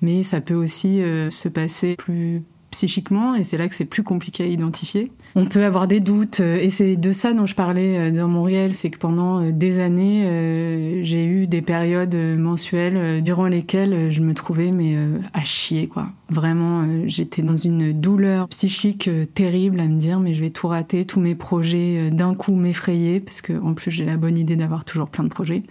mais 0.00 0.22
ça 0.22 0.40
peut 0.40 0.54
aussi 0.54 1.00
se 1.28 1.48
passer 1.48 1.96
plus 1.96 2.44
psychiquement, 2.70 3.34
et 3.34 3.42
c'est 3.42 3.56
là 3.56 3.68
que 3.68 3.74
c'est 3.74 3.84
plus 3.84 4.04
compliqué 4.04 4.44
à 4.44 4.46
identifier. 4.46 5.10
On 5.34 5.46
peut 5.46 5.64
avoir 5.64 5.88
des 5.88 6.00
doutes, 6.00 6.40
euh, 6.40 6.58
et 6.60 6.68
c'est 6.68 6.96
de 6.96 7.10
ça 7.10 7.32
dont 7.32 7.46
je 7.46 7.54
parlais 7.54 7.96
euh, 7.98 8.10
dans 8.10 8.28
mon 8.28 8.42
réel, 8.42 8.74
c'est 8.74 8.90
que 8.90 8.98
pendant 8.98 9.40
euh, 9.40 9.50
des 9.50 9.78
années, 9.78 11.02
j'ai 11.02 11.24
eu 11.24 11.46
des 11.46 11.62
périodes 11.62 12.14
mensuelles 12.14 13.22
durant 13.22 13.46
lesquelles 13.46 14.10
je 14.10 14.20
me 14.20 14.34
trouvais 14.34 14.70
mais 14.70 14.96
à 15.32 15.44
chier 15.44 15.86
quoi. 15.86 16.08
Vraiment, 16.28 16.86
j'étais 17.06 17.42
dans 17.42 17.56
une 17.56 17.92
douleur 17.92 18.48
psychique 18.48 19.08
terrible 19.34 19.80
à 19.80 19.86
me 19.86 19.98
dire 19.98 20.20
mais 20.20 20.34
je 20.34 20.42
vais 20.42 20.50
tout 20.50 20.68
rater, 20.68 21.04
tous 21.04 21.20
mes 21.20 21.34
projets 21.34 22.10
d'un 22.10 22.34
coup 22.34 22.54
m'effrayer 22.54 23.20
parce 23.20 23.40
que 23.40 23.52
en 23.52 23.74
plus 23.74 23.90
j'ai 23.90 24.04
la 24.04 24.16
bonne 24.16 24.38
idée 24.38 24.56
d'avoir 24.56 24.84
toujours 24.84 25.08
plein 25.08 25.24
de 25.24 25.28
projets. 25.28 25.62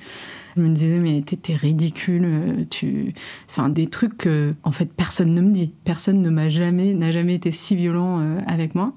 Je 0.57 0.61
me 0.61 0.73
disais, 0.73 0.99
mais 0.99 1.21
t'es 1.21 1.55
ridicule, 1.55 2.67
tu. 2.69 3.13
Enfin, 3.49 3.69
des 3.69 3.87
trucs 3.87 4.17
que, 4.17 4.53
en 4.63 4.71
fait, 4.71 4.91
personne 4.91 5.33
ne 5.33 5.39
me 5.39 5.51
dit. 5.51 5.71
Personne 5.85 6.21
ne 6.21 6.29
m'a 6.29 6.49
jamais, 6.49 6.93
n'a 6.93 7.11
jamais 7.11 7.35
été 7.35 7.51
si 7.51 7.75
violent 7.75 8.21
avec 8.47 8.75
moi. 8.75 8.93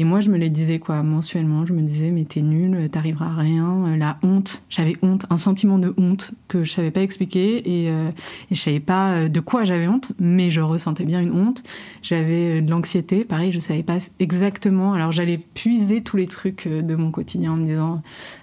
Et 0.00 0.04
moi, 0.04 0.20
je 0.20 0.30
me 0.30 0.38
les 0.38 0.48
disais, 0.48 0.78
quoi, 0.78 1.02
mensuellement. 1.02 1.66
Je 1.66 1.74
me 1.74 1.82
disais, 1.82 2.10
mais 2.10 2.24
t'es 2.24 2.40
nul, 2.40 2.88
t'arriveras 2.88 3.26
à 3.26 3.34
rien. 3.34 3.84
Euh, 3.84 3.96
la 3.98 4.16
honte, 4.22 4.62
j'avais 4.70 4.96
honte, 5.02 5.26
un 5.28 5.36
sentiment 5.36 5.78
de 5.78 5.92
honte 5.98 6.30
que 6.48 6.64
je 6.64 6.72
savais 6.72 6.90
pas 6.90 7.02
expliquer 7.02 7.58
et, 7.68 7.90
euh, 7.90 8.08
et 8.50 8.54
je 8.54 8.58
savais 8.58 8.80
pas 8.80 9.10
euh, 9.10 9.28
de 9.28 9.40
quoi 9.40 9.64
j'avais 9.64 9.88
honte, 9.88 10.12
mais 10.18 10.50
je 10.50 10.62
ressentais 10.62 11.04
bien 11.04 11.20
une 11.20 11.32
honte. 11.32 11.62
J'avais 12.00 12.62
de 12.62 12.70
l'anxiété, 12.70 13.24
pareil, 13.24 13.52
je 13.52 13.60
savais 13.60 13.82
pas 13.82 13.98
exactement. 14.20 14.94
Alors, 14.94 15.12
j'allais 15.12 15.36
puiser 15.36 16.00
tous 16.00 16.16
les 16.16 16.26
trucs 16.26 16.66
de 16.66 16.94
mon 16.94 17.10
quotidien 17.10 17.52
en 17.52 17.56
me 17.56 17.66
disant, 17.66 18.00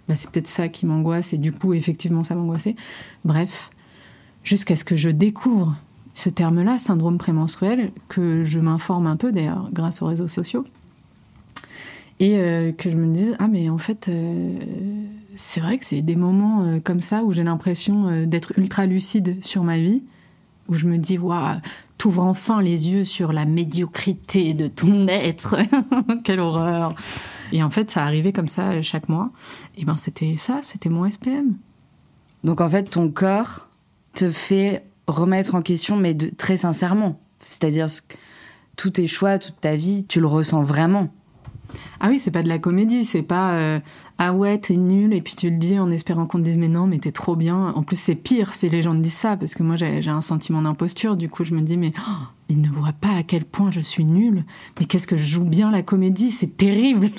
bah, 0.07 0.13
c'est 0.13 0.29
peut-être 0.29 0.45
ça 0.45 0.67
qui 0.67 0.85
m'angoisse 0.85 1.33
et 1.33 1.39
du 1.39 1.51
coup, 1.51 1.73
effectivement, 1.73 2.23
ça 2.23 2.35
m'angoissait. 2.35 2.75
Bref, 3.25 3.71
jusqu'à 4.43 4.75
ce 4.75 4.83
que 4.83 4.95
je 4.95 5.09
découvre 5.09 5.75
ce 6.13 6.29
terme-là, 6.29 6.77
syndrome 6.77 7.17
prémenstruel, 7.17 7.91
que 8.09 8.43
je 8.43 8.59
m'informe 8.59 9.07
un 9.07 9.15
peu 9.15 9.31
d'ailleurs 9.31 9.69
grâce 9.73 10.03
aux 10.03 10.05
réseaux 10.05 10.27
sociaux 10.27 10.63
et 12.19 12.37
euh, 12.37 12.71
que 12.71 12.89
je 12.89 12.97
me 12.97 13.13
dise 13.13 13.35
ah 13.39 13.47
mais 13.47 13.69
en 13.69 13.77
fait 13.77 14.07
euh, 14.07 14.59
c'est 15.35 15.59
vrai 15.59 15.77
que 15.77 15.85
c'est 15.85 16.01
des 16.01 16.15
moments 16.15 16.63
euh, 16.63 16.79
comme 16.79 17.01
ça 17.01 17.23
où 17.23 17.31
j'ai 17.31 17.43
l'impression 17.43 18.25
d'être 18.25 18.57
ultra 18.57 18.85
lucide 18.85 19.43
sur 19.43 19.63
ma 19.63 19.77
vie 19.77 20.03
où 20.67 20.75
je 20.75 20.87
me 20.87 20.97
dis 20.97 21.17
waouh 21.17 21.59
t'ouvres 21.97 22.23
enfin 22.23 22.61
les 22.61 22.89
yeux 22.89 23.05
sur 23.05 23.33
la 23.33 23.45
médiocrité 23.45 24.53
de 24.53 24.67
ton 24.67 25.07
être. 25.07 25.57
Quelle 26.23 26.39
horreur. 26.39 26.93
Et 27.51 27.63
en 27.63 27.69
fait 27.69 27.89
ça 27.89 28.03
arrivait 28.03 28.33
comme 28.33 28.47
ça 28.47 28.81
chaque 28.81 29.09
mois. 29.09 29.31
Et 29.77 29.85
ben 29.85 29.97
c'était 29.97 30.35
ça 30.37 30.59
c'était 30.61 30.89
mon 30.89 31.09
SPM 31.09 31.55
donc 32.43 32.61
en 32.61 32.69
fait 32.69 32.83
ton 32.89 33.09
corps 33.09 33.69
te 34.13 34.29
fait 34.29 34.85
remettre 35.07 35.55
en 35.55 35.61
question 35.61 35.95
mais 35.95 36.15
très 36.15 36.57
sincèrement. 36.57 37.19
C'est-à-dire 37.39 37.87
tous 38.75 38.89
tes 38.89 39.07
choix 39.07 39.37
toute 39.37 39.61
ta 39.61 39.75
vie 39.75 40.05
tu 40.07 40.19
le 40.19 40.27
ressens 40.27 40.63
vraiment 40.63 41.13
ah 41.99 42.07
oui, 42.09 42.19
c'est 42.19 42.31
pas 42.31 42.43
de 42.43 42.47
la 42.47 42.59
comédie, 42.59 43.03
c'est 43.05 43.21
pas 43.21 43.51
euh, 43.53 43.79
ah 44.17 44.33
ouais, 44.33 44.57
t'es 44.57 44.75
nul, 44.75 45.13
et 45.13 45.21
puis 45.21 45.35
tu 45.35 45.49
le 45.49 45.57
dis 45.57 45.77
en 45.79 45.91
espérant 45.91 46.25
qu'on 46.25 46.39
te 46.39 46.43
dise 46.43 46.57
mais 46.57 46.67
non, 46.67 46.87
mais 46.87 46.99
t'es 46.99 47.11
trop 47.11 47.35
bien. 47.35 47.69
En 47.75 47.83
plus, 47.83 47.95
c'est 47.97 48.15
pire 48.15 48.53
si 48.53 48.69
les 48.69 48.81
gens 48.81 48.93
te 48.93 48.99
disent 48.99 49.13
ça, 49.13 49.37
parce 49.37 49.53
que 49.53 49.63
moi 49.63 49.75
j'ai 49.75 50.07
un 50.07 50.21
sentiment 50.21 50.61
d'imposture, 50.61 51.17
du 51.17 51.29
coup 51.29 51.43
je 51.43 51.53
me 51.53 51.61
dis 51.61 51.77
mais 51.77 51.93
oh, 51.99 52.25
ils 52.49 52.61
ne 52.61 52.69
voient 52.69 52.93
pas 52.99 53.15
à 53.15 53.23
quel 53.23 53.45
point 53.45 53.71
je 53.71 53.79
suis 53.79 54.05
nulle, 54.05 54.45
mais 54.79 54.85
qu'est-ce 54.85 55.07
que 55.07 55.17
je 55.17 55.25
joue 55.25 55.43
bien 55.43 55.71
la 55.71 55.83
comédie, 55.83 56.31
c'est 56.31 56.57
terrible. 56.57 57.09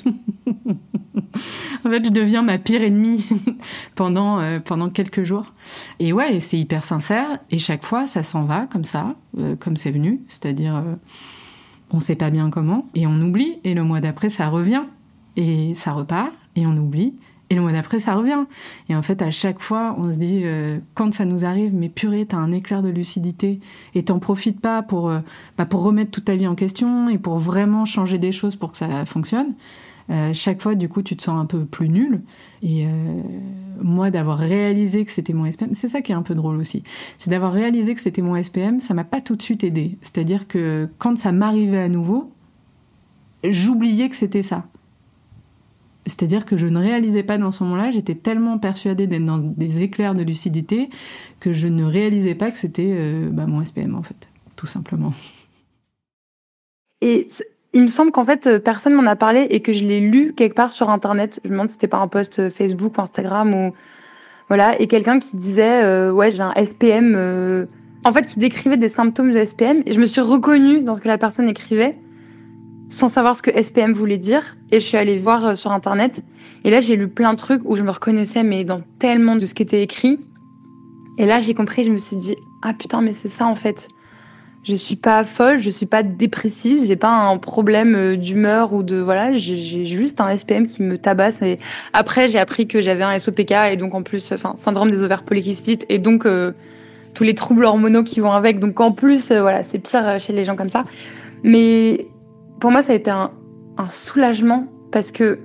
en 0.47 1.89
fait, 1.89 2.05
je 2.05 2.11
deviens 2.11 2.41
ma 2.41 2.57
pire 2.57 2.81
ennemie 2.81 3.27
pendant, 3.95 4.39
euh, 4.39 4.59
pendant 4.59 4.89
quelques 4.89 5.23
jours. 5.23 5.53
Et 5.99 6.13
ouais, 6.13 6.39
c'est 6.39 6.57
hyper 6.57 6.85
sincère, 6.85 7.39
et 7.51 7.59
chaque 7.59 7.85
fois 7.85 8.07
ça 8.07 8.23
s'en 8.23 8.43
va 8.45 8.65
comme 8.65 8.85
ça, 8.85 9.15
euh, 9.37 9.55
comme 9.55 9.77
c'est 9.77 9.91
venu, 9.91 10.21
c'est-à-dire 10.27 10.81
on 11.91 11.99
sait 11.99 12.15
pas 12.15 12.29
bien 12.29 12.49
comment, 12.49 12.85
et 12.95 13.07
on 13.07 13.19
oublie, 13.21 13.59
et 13.63 13.73
le 13.73 13.83
mois 13.83 14.01
d'après 14.01 14.29
ça 14.29 14.49
revient, 14.49 14.83
et 15.35 15.73
ça 15.73 15.93
repart, 15.93 16.31
et 16.55 16.65
on 16.65 16.75
oublie, 16.77 17.15
et 17.49 17.55
le 17.55 17.61
mois 17.61 17.71
d'après 17.71 17.99
ça 17.99 18.15
revient. 18.15 18.45
Et 18.89 18.95
en 18.95 19.01
fait, 19.01 19.21
à 19.21 19.31
chaque 19.31 19.59
fois, 19.59 19.95
on 19.97 20.13
se 20.13 20.19
dit, 20.19 20.41
euh, 20.43 20.77
quand 20.93 21.13
ça 21.13 21.25
nous 21.25 21.45
arrive, 21.45 21.73
mais 21.73 21.89
purée, 21.89 22.25
t'as 22.25 22.37
un 22.37 22.51
éclair 22.51 22.81
de 22.81 22.89
lucidité, 22.89 23.59
et 23.95 24.03
t'en 24.03 24.19
profites 24.19 24.59
pas 24.59 24.83
pour, 24.83 25.09
euh, 25.09 25.19
bah, 25.57 25.65
pour 25.65 25.83
remettre 25.83 26.11
toute 26.11 26.25
ta 26.25 26.35
vie 26.35 26.47
en 26.47 26.55
question, 26.55 27.09
et 27.09 27.17
pour 27.17 27.37
vraiment 27.37 27.85
changer 27.85 28.19
des 28.19 28.31
choses 28.31 28.55
pour 28.55 28.71
que 28.71 28.77
ça 28.77 29.05
fonctionne. 29.05 29.53
Euh, 30.09 30.33
chaque 30.33 30.61
fois, 30.61 30.75
du 30.75 30.89
coup, 30.89 31.01
tu 31.01 31.15
te 31.15 31.23
sens 31.23 31.39
un 31.39 31.45
peu 31.45 31.65
plus 31.65 31.89
nul. 31.89 32.21
Et 32.63 32.85
euh, 32.85 33.21
moi, 33.81 34.11
d'avoir 34.11 34.37
réalisé 34.37 35.05
que 35.05 35.11
c'était 35.11 35.33
mon 35.33 35.49
SPM, 35.49 35.73
c'est 35.73 35.87
ça 35.87 36.01
qui 36.01 36.11
est 36.11 36.15
un 36.15 36.23
peu 36.23 36.35
drôle 36.35 36.57
aussi. 36.57 36.83
C'est 37.17 37.29
d'avoir 37.29 37.53
réalisé 37.53 37.93
que 37.93 38.01
c'était 38.01 38.21
mon 38.21 38.41
SPM, 38.41 38.79
ça 38.79 38.93
m'a 38.93 39.03
pas 39.03 39.21
tout 39.21 39.35
de 39.35 39.41
suite 39.41 39.63
aidé. 39.63 39.97
C'est-à-dire 40.01 40.47
que 40.47 40.89
quand 40.97 41.17
ça 41.17 41.31
m'arrivait 41.31 41.81
à 41.81 41.89
nouveau, 41.89 42.31
j'oubliais 43.43 44.09
que 44.09 44.15
c'était 44.15 44.43
ça. 44.43 44.65
C'est-à-dire 46.05 46.45
que 46.45 46.57
je 46.57 46.65
ne 46.65 46.79
réalisais 46.79 47.23
pas 47.23 47.37
dans 47.37 47.51
ce 47.51 47.63
moment-là, 47.63 47.91
j'étais 47.91 48.15
tellement 48.15 48.57
persuadée 48.57 49.05
d'être 49.05 49.25
dans 49.25 49.37
des 49.37 49.81
éclairs 49.81 50.15
de 50.15 50.23
lucidité 50.23 50.89
que 51.39 51.53
je 51.53 51.67
ne 51.67 51.83
réalisais 51.83 52.35
pas 52.35 52.51
que 52.51 52.57
c'était 52.57 52.91
euh, 52.91 53.29
bah, 53.29 53.45
mon 53.45 53.63
SPM 53.63 53.95
en 53.95 54.01
fait, 54.01 54.27
tout 54.55 54.65
simplement. 54.65 55.13
Et 57.01 57.27
il 57.73 57.83
me 57.83 57.87
semble 57.87 58.11
qu'en 58.11 58.25
fait, 58.25 58.47
euh, 58.47 58.59
personne 58.59 58.93
m'en 58.93 59.05
a 59.05 59.15
parlé 59.15 59.41
et 59.49 59.61
que 59.61 59.73
je 59.73 59.83
l'ai 59.83 59.99
lu 59.99 60.33
quelque 60.35 60.55
part 60.55 60.73
sur 60.73 60.89
Internet. 60.89 61.39
Je 61.43 61.49
me 61.49 61.53
demande 61.53 61.67
si 61.67 61.73
c'était 61.73 61.87
pas 61.87 61.99
un 61.99 62.07
post 62.07 62.39
euh, 62.39 62.49
Facebook 62.49 62.97
ou 62.97 63.01
Instagram 63.01 63.53
ou 63.53 63.73
voilà, 64.47 64.79
et 64.81 64.87
quelqu'un 64.87 65.19
qui 65.19 65.35
disait 65.35 65.83
euh, 65.83 66.11
ouais 66.11 66.31
j'ai 66.31 66.41
un 66.41 66.53
SPM, 66.55 67.67
en 68.03 68.13
fait 68.13 68.25
qui 68.25 68.39
décrivait 68.39 68.77
des 68.77 68.89
symptômes 68.89 69.31
de 69.31 69.45
SPM 69.45 69.83
et 69.85 69.93
je 69.93 69.99
me 69.99 70.07
suis 70.07 70.21
reconnue 70.21 70.81
dans 70.81 70.95
ce 70.95 71.01
que 71.01 71.07
la 71.07 71.19
personne 71.19 71.47
écrivait 71.47 71.99
sans 72.89 73.07
savoir 73.07 73.35
ce 73.35 73.43
que 73.43 73.51
SPM 73.51 73.93
voulait 73.93 74.17
dire. 74.17 74.55
Et 74.71 74.79
je 74.79 74.85
suis 74.85 74.97
allée 74.97 75.17
voir 75.17 75.55
sur 75.55 75.71
Internet. 75.71 76.23
Et 76.63 76.71
là 76.71 76.81
j'ai 76.81 76.95
lu 76.95 77.07
plein 77.07 77.33
de 77.33 77.37
trucs 77.37 77.61
où 77.63 77.75
je 77.75 77.83
me 77.83 77.91
reconnaissais 77.91 78.41
mais 78.41 78.63
dans 78.63 78.81
tellement 78.97 79.35
de 79.35 79.45
ce 79.45 79.53
qui 79.53 79.61
était 79.61 79.83
écrit. 79.83 80.19
Et 81.19 81.27
là 81.27 81.41
j'ai 81.41 81.53
compris, 81.53 81.83
je 81.83 81.91
me 81.91 81.99
suis 81.99 82.15
dit 82.15 82.35
ah 82.63 82.73
putain 82.73 83.01
mais 83.01 83.13
c'est 83.13 83.29
ça 83.29 83.45
en 83.45 83.55
fait. 83.55 83.87
Je 84.69 84.75
suis 84.75 84.95
pas 84.95 85.25
folle, 85.25 85.59
je 85.59 85.71
suis 85.71 85.87
pas 85.87 86.03
dépressive, 86.03 86.85
j'ai 86.85 86.95
pas 86.95 87.09
un 87.09 87.39
problème 87.39 87.95
euh, 87.95 88.15
d'humeur 88.15 88.71
ou 88.71 88.83
de 88.83 88.97
voilà, 88.97 89.35
j'ai 89.35 89.87
juste 89.87 90.21
un 90.21 90.37
SPM 90.37 90.67
qui 90.67 90.83
me 90.83 90.99
tabasse. 90.99 91.41
Et 91.41 91.57
après, 91.91 92.27
j'ai 92.27 92.37
appris 92.37 92.67
que 92.67 92.79
j'avais 92.79 93.01
un 93.01 93.17
SOPK 93.17 93.51
et 93.71 93.77
donc 93.77 93.95
en 93.95 94.03
plus, 94.03 94.31
enfin, 94.31 94.53
syndrome 94.55 94.91
des 94.91 95.01
ovaires 95.01 95.23
polykystites 95.23 95.87
et 95.89 95.97
donc 95.97 96.27
euh, 96.27 96.53
tous 97.15 97.23
les 97.23 97.33
troubles 97.33 97.65
hormonaux 97.65 98.03
qui 98.03 98.19
vont 98.19 98.31
avec. 98.31 98.59
Donc 98.59 98.79
en 98.79 98.91
plus, 98.91 99.31
euh, 99.31 99.41
voilà, 99.41 99.63
c'est 99.63 99.79
pire 99.79 100.19
chez 100.19 100.33
les 100.33 100.45
gens 100.45 100.55
comme 100.55 100.69
ça. 100.69 100.83
Mais 101.41 102.07
pour 102.59 102.69
moi, 102.69 102.83
ça 102.83 102.93
a 102.93 102.95
été 102.95 103.09
un, 103.09 103.31
soulagement 103.87 104.67
parce 104.91 105.11
que 105.11 105.39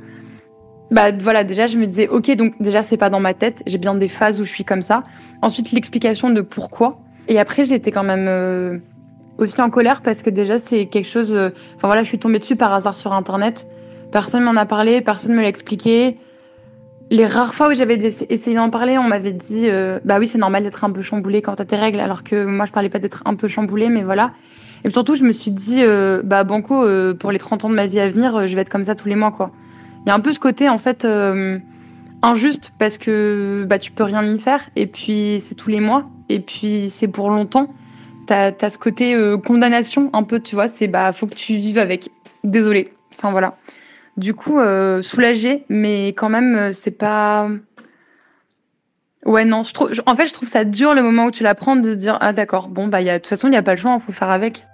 bah 0.90 1.12
voilà, 1.12 1.44
déjà 1.44 1.66
je 1.66 1.78
me 1.78 1.86
disais 1.86 2.08
ok, 2.08 2.36
donc 2.36 2.60
déjà 2.60 2.82
c'est 2.82 2.98
pas 2.98 3.08
dans 3.08 3.20
ma 3.20 3.32
tête, 3.32 3.62
j'ai 3.64 3.78
bien 3.78 3.94
des 3.94 4.08
phases 4.08 4.38
où 4.38 4.44
je 4.44 4.50
suis 4.50 4.64
comme 4.64 4.82
ça. 4.82 5.02
Ensuite 5.40 5.72
l'explication 5.72 6.28
de 6.28 6.42
pourquoi. 6.42 7.00
Et 7.28 7.38
après 7.38 7.64
j'étais 7.64 7.90
quand 7.90 8.02
même 8.02 8.82
aussi 9.38 9.60
en 9.60 9.70
colère 9.70 10.02
parce 10.02 10.22
que 10.22 10.30
déjà 10.30 10.58
c'est 10.58 10.86
quelque 10.86 11.08
chose. 11.08 11.34
euh, 11.34 11.50
Enfin 11.76 11.88
voilà, 11.88 12.02
je 12.02 12.08
suis 12.08 12.18
tombée 12.18 12.38
dessus 12.38 12.56
par 12.56 12.72
hasard 12.72 12.96
sur 12.96 13.12
internet. 13.12 13.66
Personne 14.12 14.44
m'en 14.44 14.56
a 14.56 14.66
parlé, 14.66 15.00
personne 15.00 15.34
me 15.34 15.42
l'a 15.42 15.48
expliqué. 15.48 16.16
Les 17.10 17.26
rares 17.26 17.54
fois 17.54 17.68
où 17.68 17.74
j'avais 17.74 17.96
essayé 17.96 18.56
d'en 18.56 18.70
parler, 18.70 18.96
on 18.96 19.04
m'avait 19.04 19.32
dit 19.32 19.68
euh, 19.68 19.98
bah 20.04 20.18
oui 20.18 20.26
c'est 20.26 20.38
normal 20.38 20.62
d'être 20.62 20.84
un 20.84 20.90
peu 20.90 21.02
chamboulé 21.02 21.42
quand 21.42 21.54
t'as 21.54 21.64
tes 21.64 21.76
règles, 21.76 22.00
alors 22.00 22.22
que 22.24 22.44
moi 22.44 22.64
je 22.64 22.72
parlais 22.72 22.88
pas 22.88 22.98
d'être 22.98 23.22
un 23.26 23.34
peu 23.34 23.48
chamboulé, 23.48 23.90
mais 23.90 24.02
voilà. 24.02 24.32
Et 24.84 24.90
surtout 24.90 25.14
je 25.14 25.24
me 25.24 25.32
suis 25.32 25.50
dit 25.50 25.82
euh, 25.82 26.22
bah 26.24 26.44
banco 26.44 26.82
euh, 26.82 27.14
pour 27.14 27.30
les 27.30 27.38
30 27.38 27.64
ans 27.66 27.68
de 27.70 27.74
ma 27.74 27.86
vie 27.86 28.00
à 28.00 28.08
venir, 28.08 28.46
je 28.48 28.54
vais 28.54 28.62
être 28.62 28.70
comme 28.70 28.84
ça 28.84 28.94
tous 28.94 29.08
les 29.08 29.16
mois 29.16 29.32
quoi. 29.32 29.50
Il 30.04 30.08
y 30.08 30.12
a 30.12 30.14
un 30.14 30.20
peu 30.20 30.32
ce 30.32 30.40
côté 30.40 30.68
en 30.68 30.78
fait 30.78 31.06
injuste 32.22 32.72
parce 32.78 32.98
que 32.98 33.66
bah 33.68 33.78
tu 33.78 33.90
peux 33.92 34.04
rien 34.04 34.24
y 34.24 34.38
faire 34.38 34.60
et 34.76 34.86
puis 34.86 35.38
c'est 35.40 35.54
tous 35.54 35.70
les 35.70 35.80
mois 35.80 36.08
et 36.28 36.40
puis 36.40 36.88
c'est 36.88 37.08
pour 37.08 37.30
longtemps. 37.30 37.68
T'as 38.26 38.52
as 38.60 38.70
ce 38.70 38.78
côté 38.78 39.14
euh, 39.14 39.36
condamnation 39.36 40.10
un 40.12 40.22
peu, 40.22 40.40
tu 40.40 40.54
vois, 40.54 40.68
c'est 40.68 40.88
bah 40.88 41.12
faut 41.12 41.26
que 41.26 41.34
tu 41.34 41.56
vives 41.56 41.78
avec. 41.78 42.10
Désolé. 42.42 42.92
Enfin 43.12 43.30
voilà. 43.30 43.56
Du 44.16 44.34
coup 44.34 44.60
euh, 44.60 45.02
soulagée, 45.02 45.64
mais 45.68 46.08
quand 46.08 46.28
même 46.28 46.54
euh, 46.56 46.72
c'est 46.72 46.92
pas. 46.92 47.48
Ouais 49.24 49.44
non, 49.44 49.62
je 49.62 49.72
trouve. 49.72 49.92
En 50.06 50.14
fait, 50.14 50.26
je 50.26 50.32
trouve 50.32 50.48
ça 50.48 50.64
dur 50.64 50.94
le 50.94 51.02
moment 51.02 51.26
où 51.26 51.30
tu 51.30 51.42
l'apprends 51.42 51.76
de 51.76 51.94
dire 51.94 52.18
ah 52.20 52.32
d'accord, 52.32 52.68
bon 52.68 52.88
bah 52.88 53.00
y 53.00 53.10
a 53.10 53.14
de 53.14 53.18
toute 53.18 53.28
façon 53.28 53.48
il 53.48 53.54
y 53.54 53.56
a 53.56 53.62
pas 53.62 53.72
le 53.72 53.78
choix, 53.78 53.94
il 53.94 54.00
faut 54.00 54.12
faire 54.12 54.30
avec. 54.30 54.64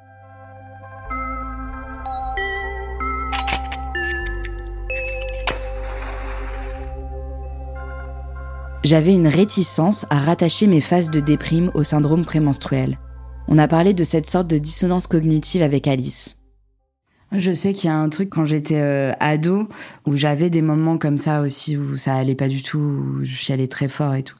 J'avais 8.82 9.12
une 9.12 9.28
réticence 9.28 10.06
à 10.08 10.18
rattacher 10.18 10.66
mes 10.66 10.80
phases 10.80 11.10
de 11.10 11.20
déprime 11.20 11.70
au 11.74 11.82
syndrome 11.82 12.24
prémenstruel. 12.24 12.98
On 13.52 13.58
a 13.58 13.66
parlé 13.66 13.94
de 13.94 14.04
cette 14.04 14.26
sorte 14.26 14.46
de 14.46 14.58
dissonance 14.58 15.08
cognitive 15.08 15.62
avec 15.62 15.88
Alice. 15.88 16.38
Je 17.32 17.50
sais 17.50 17.72
qu'il 17.72 17.90
y 17.90 17.92
a 17.92 17.96
un 17.96 18.08
truc 18.08 18.30
quand 18.30 18.44
j'étais 18.44 18.78
euh, 18.78 19.12
ado 19.18 19.68
où 20.06 20.16
j'avais 20.16 20.50
des 20.50 20.62
moments 20.62 20.98
comme 20.98 21.18
ça 21.18 21.42
aussi 21.42 21.76
où 21.76 21.96
ça 21.96 22.14
allait 22.14 22.36
pas 22.36 22.46
du 22.46 22.62
tout, 22.62 22.78
où 22.78 23.24
je 23.24 23.34
chialais 23.34 23.66
très 23.66 23.88
fort 23.88 24.14
et 24.14 24.22
tout. 24.22 24.36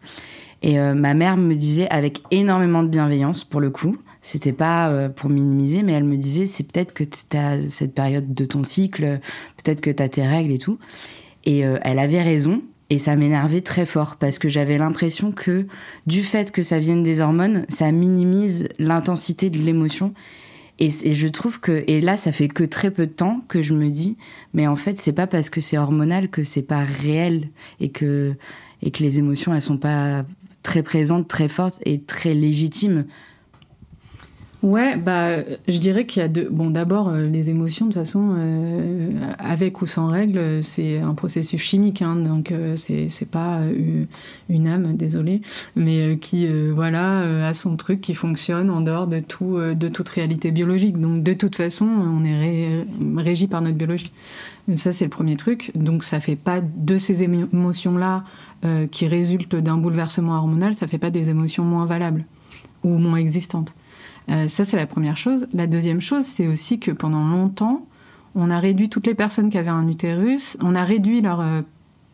Et 0.62 0.78
euh, 0.78 0.94
ma 0.94 1.14
mère 1.14 1.36
me 1.36 1.54
disait 1.54 1.88
avec 1.90 2.22
énormément 2.30 2.84
de 2.84 2.88
bienveillance 2.88 3.42
pour 3.42 3.60
le 3.60 3.70
coup, 3.70 3.98
c'était 4.22 4.52
pas 4.52 4.90
euh, 4.90 5.08
pour 5.08 5.28
minimiser, 5.28 5.82
mais 5.82 5.92
elle 5.92 6.04
me 6.04 6.16
disait 6.16 6.46
c'est 6.46 6.70
peut-être 6.70 6.92
que 6.92 7.02
t'as 7.02 7.58
cette 7.68 7.94
période 7.94 8.32
de 8.32 8.44
ton 8.44 8.62
cycle, 8.62 9.18
peut-être 9.56 9.80
que 9.80 9.90
t'as 9.90 10.08
tes 10.08 10.24
règles 10.24 10.52
et 10.52 10.58
tout. 10.58 10.78
Et 11.46 11.60
elle 11.60 11.98
avait 11.98 12.22
raison. 12.22 12.60
Et 12.90 12.98
ça 12.98 13.14
m'énervait 13.14 13.60
très 13.60 13.86
fort 13.86 14.16
parce 14.16 14.40
que 14.40 14.48
j'avais 14.48 14.76
l'impression 14.76 15.30
que 15.30 15.66
du 16.06 16.24
fait 16.24 16.50
que 16.50 16.62
ça 16.62 16.80
vienne 16.80 17.04
des 17.04 17.20
hormones, 17.20 17.64
ça 17.68 17.92
minimise 17.92 18.68
l'intensité 18.80 19.48
de 19.48 19.58
l'émotion. 19.58 20.12
Et, 20.80 20.90
je 20.90 21.28
trouve 21.28 21.60
que, 21.60 21.84
et 21.86 22.00
là, 22.00 22.16
ça 22.16 22.32
fait 22.32 22.48
que 22.48 22.64
très 22.64 22.90
peu 22.90 23.06
de 23.06 23.12
temps 23.12 23.42
que 23.48 23.62
je 23.62 23.74
me 23.74 23.90
dis, 23.90 24.16
mais 24.54 24.66
en 24.66 24.76
fait, 24.76 24.98
c'est 24.98 25.12
pas 25.12 25.26
parce 25.26 25.50
que 25.50 25.60
c'est 25.60 25.78
hormonal 25.78 26.30
que 26.30 26.42
c'est 26.42 26.62
pas 26.62 26.84
réel 26.84 27.50
et 27.80 27.90
que, 27.90 28.34
et 28.82 28.90
que 28.90 29.02
les 29.02 29.18
émotions, 29.18 29.54
elles 29.54 29.62
sont 29.62 29.76
pas 29.76 30.24
très 30.62 30.82
présentes, 30.82 31.28
très 31.28 31.48
fortes 31.48 31.80
et 31.84 32.00
très 32.00 32.34
légitimes. 32.34 33.04
Ouais, 34.62 34.94
bah, 34.96 35.38
je 35.68 35.78
dirais 35.78 36.04
qu'il 36.04 36.20
y 36.20 36.24
a 36.24 36.28
deux. 36.28 36.46
Bon, 36.50 36.68
d'abord, 36.68 37.08
euh, 37.08 37.26
les 37.26 37.48
émotions, 37.48 37.86
de 37.86 37.92
toute 37.92 38.00
façon, 38.02 38.34
euh, 38.36 39.10
avec 39.38 39.80
ou 39.80 39.86
sans 39.86 40.08
règles, 40.08 40.62
c'est 40.62 40.98
un 40.98 41.14
processus 41.14 41.58
chimique, 41.62 42.02
hein, 42.02 42.14
donc 42.16 42.52
euh, 42.52 42.76
c'est 42.76 43.08
c'est 43.08 43.28
pas 43.30 43.60
euh, 43.60 44.04
une 44.50 44.66
âme, 44.66 44.92
désolée, 44.92 45.40
mais 45.76 46.00
euh, 46.00 46.16
qui, 46.16 46.46
voilà, 46.74 47.46
a 47.48 47.54
son 47.54 47.76
truc 47.76 48.02
qui 48.02 48.12
fonctionne 48.12 48.68
en 48.68 48.82
dehors 48.82 49.06
de 49.06 49.20
tout, 49.20 49.58
de 49.58 49.88
toute 49.88 50.10
réalité 50.10 50.50
biologique. 50.50 50.98
Donc, 51.00 51.22
de 51.22 51.32
toute 51.32 51.56
façon, 51.56 51.86
on 51.86 52.22
est 52.24 52.38
ré- 52.38 52.84
régi 53.16 53.46
par 53.46 53.62
notre 53.62 53.78
biologie. 53.78 54.12
Ça, 54.74 54.92
c'est 54.92 55.04
le 55.04 55.10
premier 55.10 55.36
truc. 55.36 55.72
Donc, 55.74 56.04
ça 56.04 56.20
fait 56.20 56.36
pas 56.36 56.60
de 56.60 56.98
ces 56.98 57.24
émo- 57.24 57.48
émotions-là 57.52 58.24
qui 58.90 59.06
résultent 59.06 59.56
d'un 59.56 59.78
bouleversement 59.78 60.34
hormonal, 60.36 60.74
ça 60.74 60.86
fait 60.86 60.98
pas 60.98 61.10
des 61.10 61.30
émotions 61.30 61.64
moins 61.64 61.86
valables 61.86 62.26
ou 62.84 62.98
moins 62.98 63.16
existantes. 63.16 63.74
Euh, 64.28 64.48
ça, 64.48 64.64
c'est 64.64 64.76
la 64.76 64.86
première 64.86 65.16
chose. 65.16 65.46
La 65.54 65.66
deuxième 65.66 66.00
chose, 66.00 66.24
c'est 66.24 66.46
aussi 66.46 66.78
que 66.78 66.90
pendant 66.90 67.26
longtemps, 67.26 67.86
on 68.34 68.50
a 68.50 68.58
réduit 68.58 68.88
toutes 68.88 69.06
les 69.06 69.14
personnes 69.14 69.50
qui 69.50 69.58
avaient 69.58 69.68
un 69.68 69.88
utérus, 69.88 70.56
on 70.60 70.74
a 70.74 70.84
réduit 70.84 71.20
leurs 71.20 71.40
euh, 71.40 71.62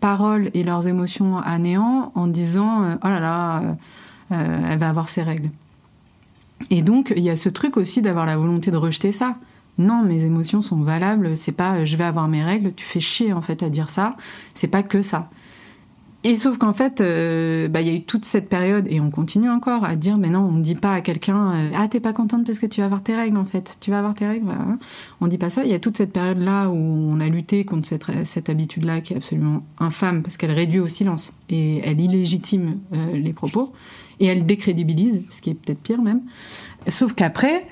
paroles 0.01 0.51
et 0.55 0.65
leurs 0.65 0.89
émotions 0.89 1.39
à 1.39 1.59
néant 1.59 2.13
en 2.15 2.27
disant 2.27 2.85
euh, 2.85 2.95
Oh 3.05 3.09
là 3.09 3.21
là, 3.21 3.63
elle 4.31 4.79
va 4.79 4.89
avoir 4.89 5.09
ses 5.09 5.23
règles. 5.23 5.51
Et 6.71 6.83
donc, 6.83 7.13
il 7.17 7.23
y 7.23 7.31
a 7.31 7.37
ce 7.37 7.49
truc 7.49 7.77
aussi 7.77 8.03
d'avoir 8.03 8.27
la 8.27 8.37
volonté 8.37 8.71
de 8.71 8.77
rejeter 8.77 9.13
ça. 9.13 9.37
Non, 9.79 10.03
mes 10.03 10.25
émotions 10.25 10.63
sont 10.63 10.81
valables, 10.81 11.37
c'est 11.37 11.53
pas 11.53 11.85
je 11.85 11.97
vais 11.97 12.05
avoir 12.05 12.29
mes 12.29 12.43
règles, 12.43 12.73
tu 12.75 12.85
fais 12.85 13.01
chier 13.01 13.35
en 13.35 13.43
fait 13.43 13.63
à 13.63 13.69
dire 13.69 13.91
ça, 13.91 14.17
c'est 14.55 14.69
pas 14.69 14.83
que 14.83 15.03
ça. 15.03 15.29
Et 16.29 16.35
sauf 16.35 16.59
qu'en 16.59 16.73
fait, 16.73 17.01
euh, 17.01 17.69
bah, 17.69 17.83
il 17.83 17.87
y 17.87 17.91
a 17.91 17.95
eu 17.95 18.03
toute 18.03 18.25
cette 18.25 18.49
période, 18.49 18.89
et 18.91 18.99
on 18.99 19.11
continue 19.11 19.49
encore 19.49 19.85
à 19.85 19.95
dire, 19.95 20.19
mais 20.19 20.29
non, 20.29 20.41
on 20.41 20.51
ne 20.51 20.61
dit 20.61 20.75
pas 20.75 20.93
à 20.93 21.01
quelqu'un, 21.01 21.55
euh, 21.55 21.71
ah, 21.77 21.87
t'es 21.87 22.01
pas 22.01 22.13
contente 22.13 22.45
parce 22.45 22.59
que 22.59 22.67
tu 22.67 22.81
vas 22.81 22.87
avoir 22.87 23.01
tes 23.01 23.15
règles, 23.15 23.37
en 23.37 23.45
fait. 23.45 23.77
Tu 23.81 23.93
vas 23.93 24.01
avoir 24.01 24.15
tes 24.17 24.27
règles, 24.27 24.45
voilà. 24.45 24.65
On 25.21 25.29
dit 25.29 25.39
pas 25.39 25.51
ça. 25.51 25.63
Il 25.63 25.71
y 25.71 25.75
a 25.75 25.79
toute 25.79 25.97
cette 25.97 26.13
période-là 26.13 26.69
où 26.69 26.75
on 26.75 27.21
a 27.21 27.29
lutté 27.29 27.65
contre 27.65 27.87
cette, 27.87 28.07
cette 28.25 28.49
habitude-là 28.49 29.03
qui 29.03 29.13
est 29.13 29.17
absolument 29.17 29.63
infâme, 29.79 30.25
parce 30.25 30.37
qu'elle 30.37 30.51
réduit 30.51 30.81
au 30.81 30.89
silence, 30.89 31.33
et 31.49 31.79
elle 31.89 32.01
illégitime 32.01 32.81
euh, 32.93 33.13
les 33.13 33.33
propos, 33.33 33.73
et 34.19 34.27
elle 34.27 34.45
décrédibilise, 34.47 35.23
ce 35.31 35.41
qui 35.41 35.51
est 35.51 35.55
peut-être 35.55 35.81
pire 35.81 36.03
même. 36.03 36.23
Sauf 36.89 37.13
qu'après, 37.13 37.69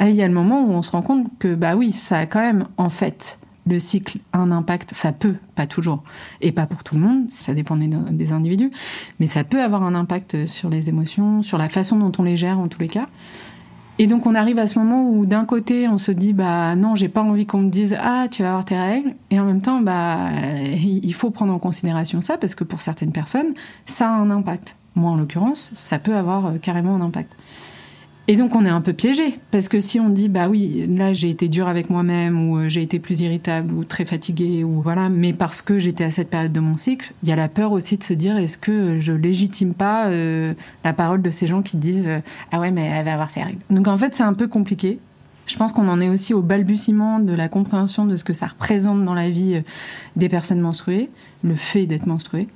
il 0.00 0.16
y 0.16 0.22
a 0.22 0.26
le 0.26 0.34
moment 0.34 0.64
où 0.64 0.70
on 0.70 0.82
se 0.82 0.90
rend 0.90 1.02
compte 1.02 1.28
que, 1.38 1.54
bah 1.54 1.76
oui, 1.76 1.92
ça 1.92 2.18
a 2.18 2.26
quand 2.26 2.40
même, 2.40 2.66
en 2.78 2.88
fait, 2.88 3.38
le 3.70 3.78
cycle 3.78 4.18
a 4.32 4.38
un 4.38 4.50
impact, 4.50 4.94
ça 4.94 5.12
peut, 5.12 5.36
pas 5.54 5.66
toujours, 5.66 6.02
et 6.40 6.52
pas 6.52 6.66
pour 6.66 6.84
tout 6.84 6.96
le 6.96 7.00
monde, 7.00 7.30
ça 7.30 7.54
dépend 7.54 7.76
des, 7.76 7.88
des 7.88 8.32
individus, 8.32 8.70
mais 9.18 9.26
ça 9.26 9.44
peut 9.44 9.62
avoir 9.62 9.82
un 9.82 9.94
impact 9.94 10.46
sur 10.46 10.68
les 10.68 10.88
émotions, 10.88 11.42
sur 11.42 11.56
la 11.56 11.68
façon 11.68 11.96
dont 11.96 12.12
on 12.18 12.22
les 12.22 12.36
gère 12.36 12.58
en 12.58 12.68
tous 12.68 12.80
les 12.80 12.88
cas. 12.88 13.06
Et 14.00 14.06
donc 14.06 14.24
on 14.24 14.34
arrive 14.34 14.58
à 14.58 14.66
ce 14.66 14.78
moment 14.78 15.10
où 15.10 15.26
d'un 15.26 15.44
côté 15.44 15.86
on 15.86 15.98
se 15.98 16.10
dit 16.10 16.32
bah 16.32 16.74
non 16.74 16.94
j'ai 16.94 17.10
pas 17.10 17.20
envie 17.20 17.44
qu'on 17.44 17.58
me 17.58 17.68
dise 17.68 17.98
ah 18.00 18.28
tu 18.30 18.42
vas 18.42 18.48
avoir 18.48 18.64
tes 18.64 18.78
règles 18.78 19.14
et 19.30 19.38
en 19.38 19.44
même 19.44 19.60
temps 19.60 19.82
bah 19.82 20.30
il 20.72 21.12
faut 21.12 21.28
prendre 21.28 21.52
en 21.52 21.58
considération 21.58 22.22
ça 22.22 22.38
parce 22.38 22.54
que 22.54 22.64
pour 22.64 22.80
certaines 22.80 23.12
personnes 23.12 23.52
ça 23.84 24.08
a 24.08 24.12
un 24.12 24.30
impact. 24.30 24.74
Moi 24.94 25.10
en 25.10 25.16
l'occurrence 25.16 25.70
ça 25.74 25.98
peut 25.98 26.16
avoir 26.16 26.46
euh, 26.46 26.56
carrément 26.56 26.96
un 26.96 27.02
impact. 27.02 27.30
Et 28.30 28.36
donc 28.36 28.54
on 28.54 28.64
est 28.64 28.68
un 28.70 28.80
peu 28.80 28.92
piégé 28.92 29.40
parce 29.50 29.66
que 29.66 29.80
si 29.80 29.98
on 29.98 30.08
dit 30.08 30.28
bah 30.28 30.48
oui 30.48 30.86
là 30.88 31.12
j'ai 31.12 31.30
été 31.30 31.48
dur 31.48 31.66
avec 31.66 31.90
moi-même 31.90 32.48
ou 32.48 32.58
euh, 32.58 32.68
j'ai 32.68 32.80
été 32.80 33.00
plus 33.00 33.22
irritable 33.22 33.74
ou 33.74 33.82
très 33.82 34.04
fatiguée 34.04 34.62
ou 34.62 34.80
voilà 34.82 35.08
mais 35.08 35.32
parce 35.32 35.62
que 35.62 35.80
j'étais 35.80 36.04
à 36.04 36.12
cette 36.12 36.30
période 36.30 36.52
de 36.52 36.60
mon 36.60 36.76
cycle 36.76 37.12
il 37.24 37.28
y 37.28 37.32
a 37.32 37.36
la 37.36 37.48
peur 37.48 37.72
aussi 37.72 37.96
de 37.96 38.04
se 38.04 38.12
dire 38.12 38.36
est-ce 38.36 38.56
que 38.56 39.00
je 39.00 39.12
légitime 39.12 39.74
pas 39.74 40.06
euh, 40.10 40.54
la 40.84 40.92
parole 40.92 41.22
de 41.22 41.28
ces 41.28 41.48
gens 41.48 41.60
qui 41.60 41.76
disent 41.76 42.06
euh, 42.06 42.20
ah 42.52 42.60
ouais 42.60 42.70
mais 42.70 42.84
elle 42.84 43.04
va 43.04 43.14
avoir 43.14 43.30
ses 43.30 43.42
règles 43.42 43.58
donc 43.68 43.88
en 43.88 43.98
fait 43.98 44.14
c'est 44.14 44.22
un 44.22 44.34
peu 44.34 44.46
compliqué 44.46 45.00
Je 45.46 45.56
pense 45.56 45.72
qu'on 45.72 45.88
en 45.88 46.00
est 46.00 46.08
aussi 46.08 46.32
au 46.32 46.40
balbutiement 46.40 47.18
de 47.18 47.34
la 47.34 47.48
compréhension 47.48 48.04
de 48.04 48.16
ce 48.16 48.22
que 48.22 48.32
ça 48.32 48.46
représente 48.46 49.04
dans 49.04 49.14
la 49.14 49.28
vie 49.28 49.60
des 50.14 50.28
personnes 50.28 50.60
menstruées, 50.60 51.10
le 51.42 51.56
fait 51.56 51.86
d'être 51.86 52.06
menstruée. 52.06 52.46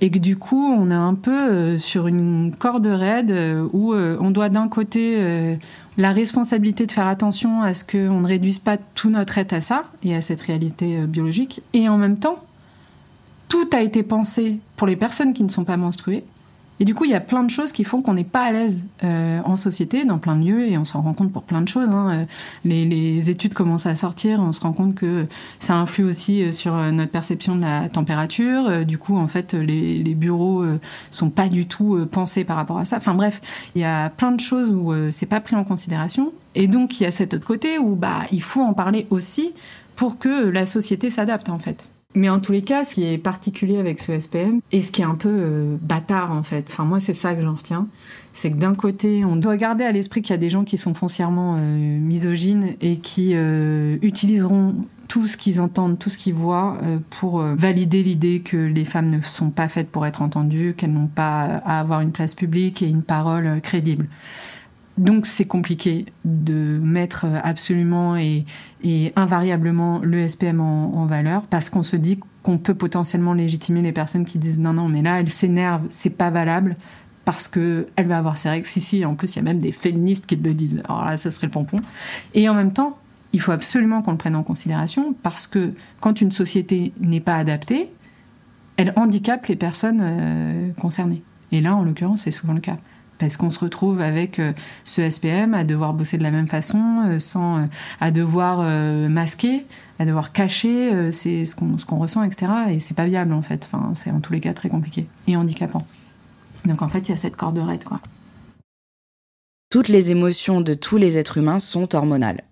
Et 0.00 0.10
que 0.10 0.18
du 0.18 0.36
coup, 0.36 0.72
on 0.72 0.90
est 0.90 0.94
un 0.94 1.14
peu 1.14 1.76
sur 1.76 2.06
une 2.06 2.54
corde 2.58 2.86
raide 2.86 3.34
où 3.72 3.94
on 3.94 4.30
doit 4.30 4.48
d'un 4.48 4.68
côté 4.68 5.58
la 5.98 6.12
responsabilité 6.12 6.86
de 6.86 6.92
faire 6.92 7.06
attention 7.06 7.62
à 7.62 7.74
ce 7.74 7.84
qu'on 7.84 8.20
ne 8.20 8.26
réduise 8.26 8.58
pas 8.58 8.78
tout 8.78 9.10
notre 9.10 9.36
être 9.36 9.52
à 9.52 9.60
ça 9.60 9.84
et 10.02 10.14
à 10.14 10.22
cette 10.22 10.40
réalité 10.40 11.04
biologique. 11.06 11.60
Et 11.74 11.88
en 11.88 11.98
même 11.98 12.18
temps, 12.18 12.38
tout 13.48 13.68
a 13.72 13.82
été 13.82 14.02
pensé 14.02 14.58
pour 14.76 14.86
les 14.86 14.96
personnes 14.96 15.34
qui 15.34 15.44
ne 15.44 15.50
sont 15.50 15.64
pas 15.64 15.76
menstruées 15.76 16.24
et 16.80 16.84
du 16.86 16.94
coup, 16.94 17.04
il 17.04 17.10
y 17.10 17.14
a 17.14 17.20
plein 17.20 17.44
de 17.44 17.50
choses 17.50 17.72
qui 17.72 17.84
font 17.84 18.00
qu'on 18.00 18.14
n'est 18.14 18.24
pas 18.24 18.40
à 18.40 18.52
l'aise 18.52 18.82
euh, 19.04 19.40
en 19.44 19.56
société, 19.56 20.06
dans 20.06 20.18
plein 20.18 20.34
de 20.34 20.46
lieux, 20.46 20.66
et 20.66 20.78
on 20.78 20.86
s'en 20.86 21.02
rend 21.02 21.12
compte 21.12 21.30
pour 21.30 21.42
plein 21.42 21.60
de 21.60 21.68
choses. 21.68 21.90
Hein. 21.90 22.10
Euh, 22.10 22.24
les, 22.64 23.30
études 23.30 23.52
commencent 23.52 23.84
à 23.84 23.94
sortir, 23.94 24.40
on 24.40 24.54
se 24.54 24.62
rend 24.62 24.72
compte 24.72 24.94
que 24.94 25.26
ça 25.58 25.76
influe 25.76 26.04
aussi 26.04 26.42
euh, 26.42 26.52
sur 26.52 26.74
notre 26.74 27.12
perception 27.12 27.54
de 27.54 27.60
la 27.60 27.90
température. 27.90 28.86
Du 28.86 28.96
coup, 28.96 29.18
en 29.18 29.26
fait, 29.26 29.52
les, 29.52 30.02
les 30.02 30.14
bureaux 30.14 30.64
sont 31.10 31.28
pas 31.28 31.48
du 31.48 31.66
tout 31.66 32.06
pensés 32.10 32.44
par 32.44 32.56
rapport 32.56 32.78
à 32.78 32.86
ça. 32.86 32.96
Enfin 32.96 33.14
bref, 33.14 33.42
il 33.74 33.82
y 33.82 33.84
a 33.84 34.08
plein 34.08 34.32
de 34.32 34.40
choses 34.40 34.70
où 34.70 34.92
c'est 35.10 35.26
pas 35.26 35.40
pris 35.40 35.56
en 35.56 35.64
considération. 35.64 36.32
Et 36.54 36.66
donc, 36.66 36.98
il 36.98 37.04
y 37.04 37.06
a 37.06 37.10
cet 37.10 37.34
autre 37.34 37.44
côté 37.44 37.78
où 37.78 37.94
bah, 37.94 38.22
il 38.32 38.42
faut 38.42 38.62
en 38.62 38.72
parler 38.72 39.06
aussi 39.10 39.52
pour 39.96 40.18
que 40.18 40.48
la 40.48 40.64
société 40.64 41.10
s'adapte, 41.10 41.50
en 41.50 41.58
fait. 41.58 41.90
Mais 42.14 42.28
en 42.28 42.40
tous 42.40 42.50
les 42.50 42.62
cas, 42.62 42.84
ce 42.84 42.94
qui 42.94 43.04
est 43.04 43.18
particulier 43.18 43.78
avec 43.78 44.00
ce 44.00 44.18
SPM, 44.18 44.60
et 44.72 44.82
ce 44.82 44.90
qui 44.90 45.02
est 45.02 45.04
un 45.04 45.14
peu 45.14 45.28
euh, 45.30 45.76
bâtard 45.80 46.32
en 46.32 46.42
fait, 46.42 46.66
enfin 46.68 46.84
moi 46.84 46.98
c'est 46.98 47.14
ça 47.14 47.34
que 47.34 47.42
j'en 47.42 47.54
retiens, 47.54 47.86
c'est 48.32 48.50
que 48.50 48.56
d'un 48.56 48.74
côté, 48.74 49.24
on 49.24 49.36
doit 49.36 49.56
garder 49.56 49.84
à 49.84 49.92
l'esprit 49.92 50.20
qu'il 50.20 50.32
y 50.32 50.34
a 50.34 50.38
des 50.38 50.50
gens 50.50 50.64
qui 50.64 50.76
sont 50.76 50.92
foncièrement 50.92 51.56
euh, 51.58 51.98
misogynes 51.98 52.74
et 52.80 52.96
qui 52.96 53.30
euh, 53.34 53.96
utiliseront 54.02 54.74
tout 55.06 55.26
ce 55.26 55.36
qu'ils 55.36 55.60
entendent, 55.60 55.98
tout 55.98 56.10
ce 56.10 56.16
qu'ils 56.16 56.34
voient 56.34 56.78
pour 57.18 57.40
valider 57.42 58.04
l'idée 58.04 58.42
que 58.42 58.56
les 58.56 58.84
femmes 58.84 59.10
ne 59.10 59.20
sont 59.20 59.50
pas 59.50 59.68
faites 59.68 59.90
pour 59.90 60.06
être 60.06 60.22
entendues, 60.22 60.74
qu'elles 60.76 60.92
n'ont 60.92 61.08
pas 61.08 61.60
à 61.64 61.80
avoir 61.80 62.00
une 62.00 62.12
place 62.12 62.32
publique 62.32 62.80
et 62.80 62.86
une 62.86 63.02
parole 63.02 63.60
crédible. 63.60 64.06
Donc 65.00 65.24
c'est 65.24 65.46
compliqué 65.46 66.04
de 66.26 66.78
mettre 66.82 67.24
absolument 67.42 68.16
et, 68.18 68.44
invariablement 69.16 69.98
le 70.02 70.28
SPM 70.28 70.60
en, 70.60 71.06
valeur 71.06 71.46
parce 71.46 71.70
qu'on 71.70 71.82
se 71.82 71.96
dit 71.96 72.20
qu'on 72.42 72.58
peut 72.58 72.74
potentiellement 72.74 73.32
légitimer 73.32 73.80
les 73.80 73.92
personnes 73.92 74.26
qui 74.26 74.38
disent 74.38 74.58
non 74.58 74.74
non 74.74 74.88
mais 74.88 75.00
là 75.00 75.18
elle 75.18 75.30
s'énerve, 75.30 75.86
c'est 75.88 76.10
pas 76.10 76.28
valable 76.30 76.76
parce 77.24 77.48
que 77.48 77.86
elle 77.96 78.08
va 78.08 78.18
avoir 78.18 78.36
ses 78.36 78.50
règles. 78.50 78.66
Si 78.66 78.82
si, 78.82 79.02
en 79.06 79.14
plus 79.14 79.34
il 79.34 79.36
y 79.36 79.38
a 79.38 79.42
même 79.42 79.58
des 79.58 79.72
féministes 79.72 80.26
qui 80.26 80.36
le 80.36 80.52
disent. 80.52 80.82
Alors 80.84 81.06
là 81.06 81.16
ça 81.16 81.30
serait 81.30 81.46
le 81.46 81.52
pompon. 81.52 81.80
Et 82.34 82.46
en 82.50 82.54
même 82.54 82.74
temps, 82.74 82.98
il 83.32 83.40
faut 83.40 83.52
absolument 83.52 84.02
qu'on 84.02 84.12
le 84.12 84.18
prenne 84.18 84.36
en 84.36 84.42
considération 84.42 85.14
parce 85.22 85.46
que 85.46 85.72
quand 86.00 86.20
une 86.20 86.30
société 86.30 86.92
n'est 87.00 87.20
pas 87.20 87.36
adaptée, 87.36 87.88
elle 88.76 88.92
handicape 88.96 89.46
les 89.46 89.56
personnes 89.56 90.00
euh, 90.02 90.70
concernées. 90.78 91.22
Et 91.52 91.62
là 91.62 91.74
en 91.74 91.84
l'occurrence 91.84 92.22
c'est 92.22 92.30
souvent 92.30 92.52
le 92.52 92.60
cas 92.60 92.76
parce 93.20 93.36
qu'on 93.36 93.50
se 93.50 93.58
retrouve 93.58 94.00
avec 94.00 94.38
euh, 94.38 94.52
ce 94.84 95.08
SPM 95.08 95.52
à 95.52 95.62
devoir 95.62 95.92
bosser 95.92 96.16
de 96.16 96.22
la 96.22 96.30
même 96.30 96.48
façon, 96.48 97.04
euh, 97.06 97.18
sans, 97.18 97.58
euh, 97.58 97.66
à 98.00 98.10
devoir 98.10 98.60
masquer, 99.08 99.64
à 99.98 100.06
devoir 100.06 100.32
cacher 100.32 101.12
ce 101.12 101.54
qu'on 101.54 101.76
qu'on 101.76 101.98
ressent, 101.98 102.22
etc. 102.22 102.52
Et 102.70 102.80
c'est 102.80 102.94
pas 102.94 103.06
viable 103.06 103.32
en 103.32 103.42
fait. 103.42 103.68
Enfin, 103.70 103.92
c'est 103.94 104.10
en 104.10 104.20
tous 104.20 104.32
les 104.32 104.40
cas 104.40 104.54
très 104.54 104.68
compliqué 104.68 105.06
et 105.26 105.36
handicapant. 105.36 105.84
Donc 106.64 106.82
en 106.82 106.88
fait, 106.88 107.00
il 107.00 107.10
y 107.10 107.14
a 107.14 107.16
cette 107.16 107.36
corde 107.36 107.58
raide, 107.58 107.84
quoi. 107.84 108.00
Toutes 109.70 109.88
les 109.88 110.10
émotions 110.10 110.60
de 110.60 110.74
tous 110.74 110.96
les 110.96 111.18
êtres 111.18 111.38
humains 111.38 111.60
sont 111.60 111.94
hormonales. 111.94 112.42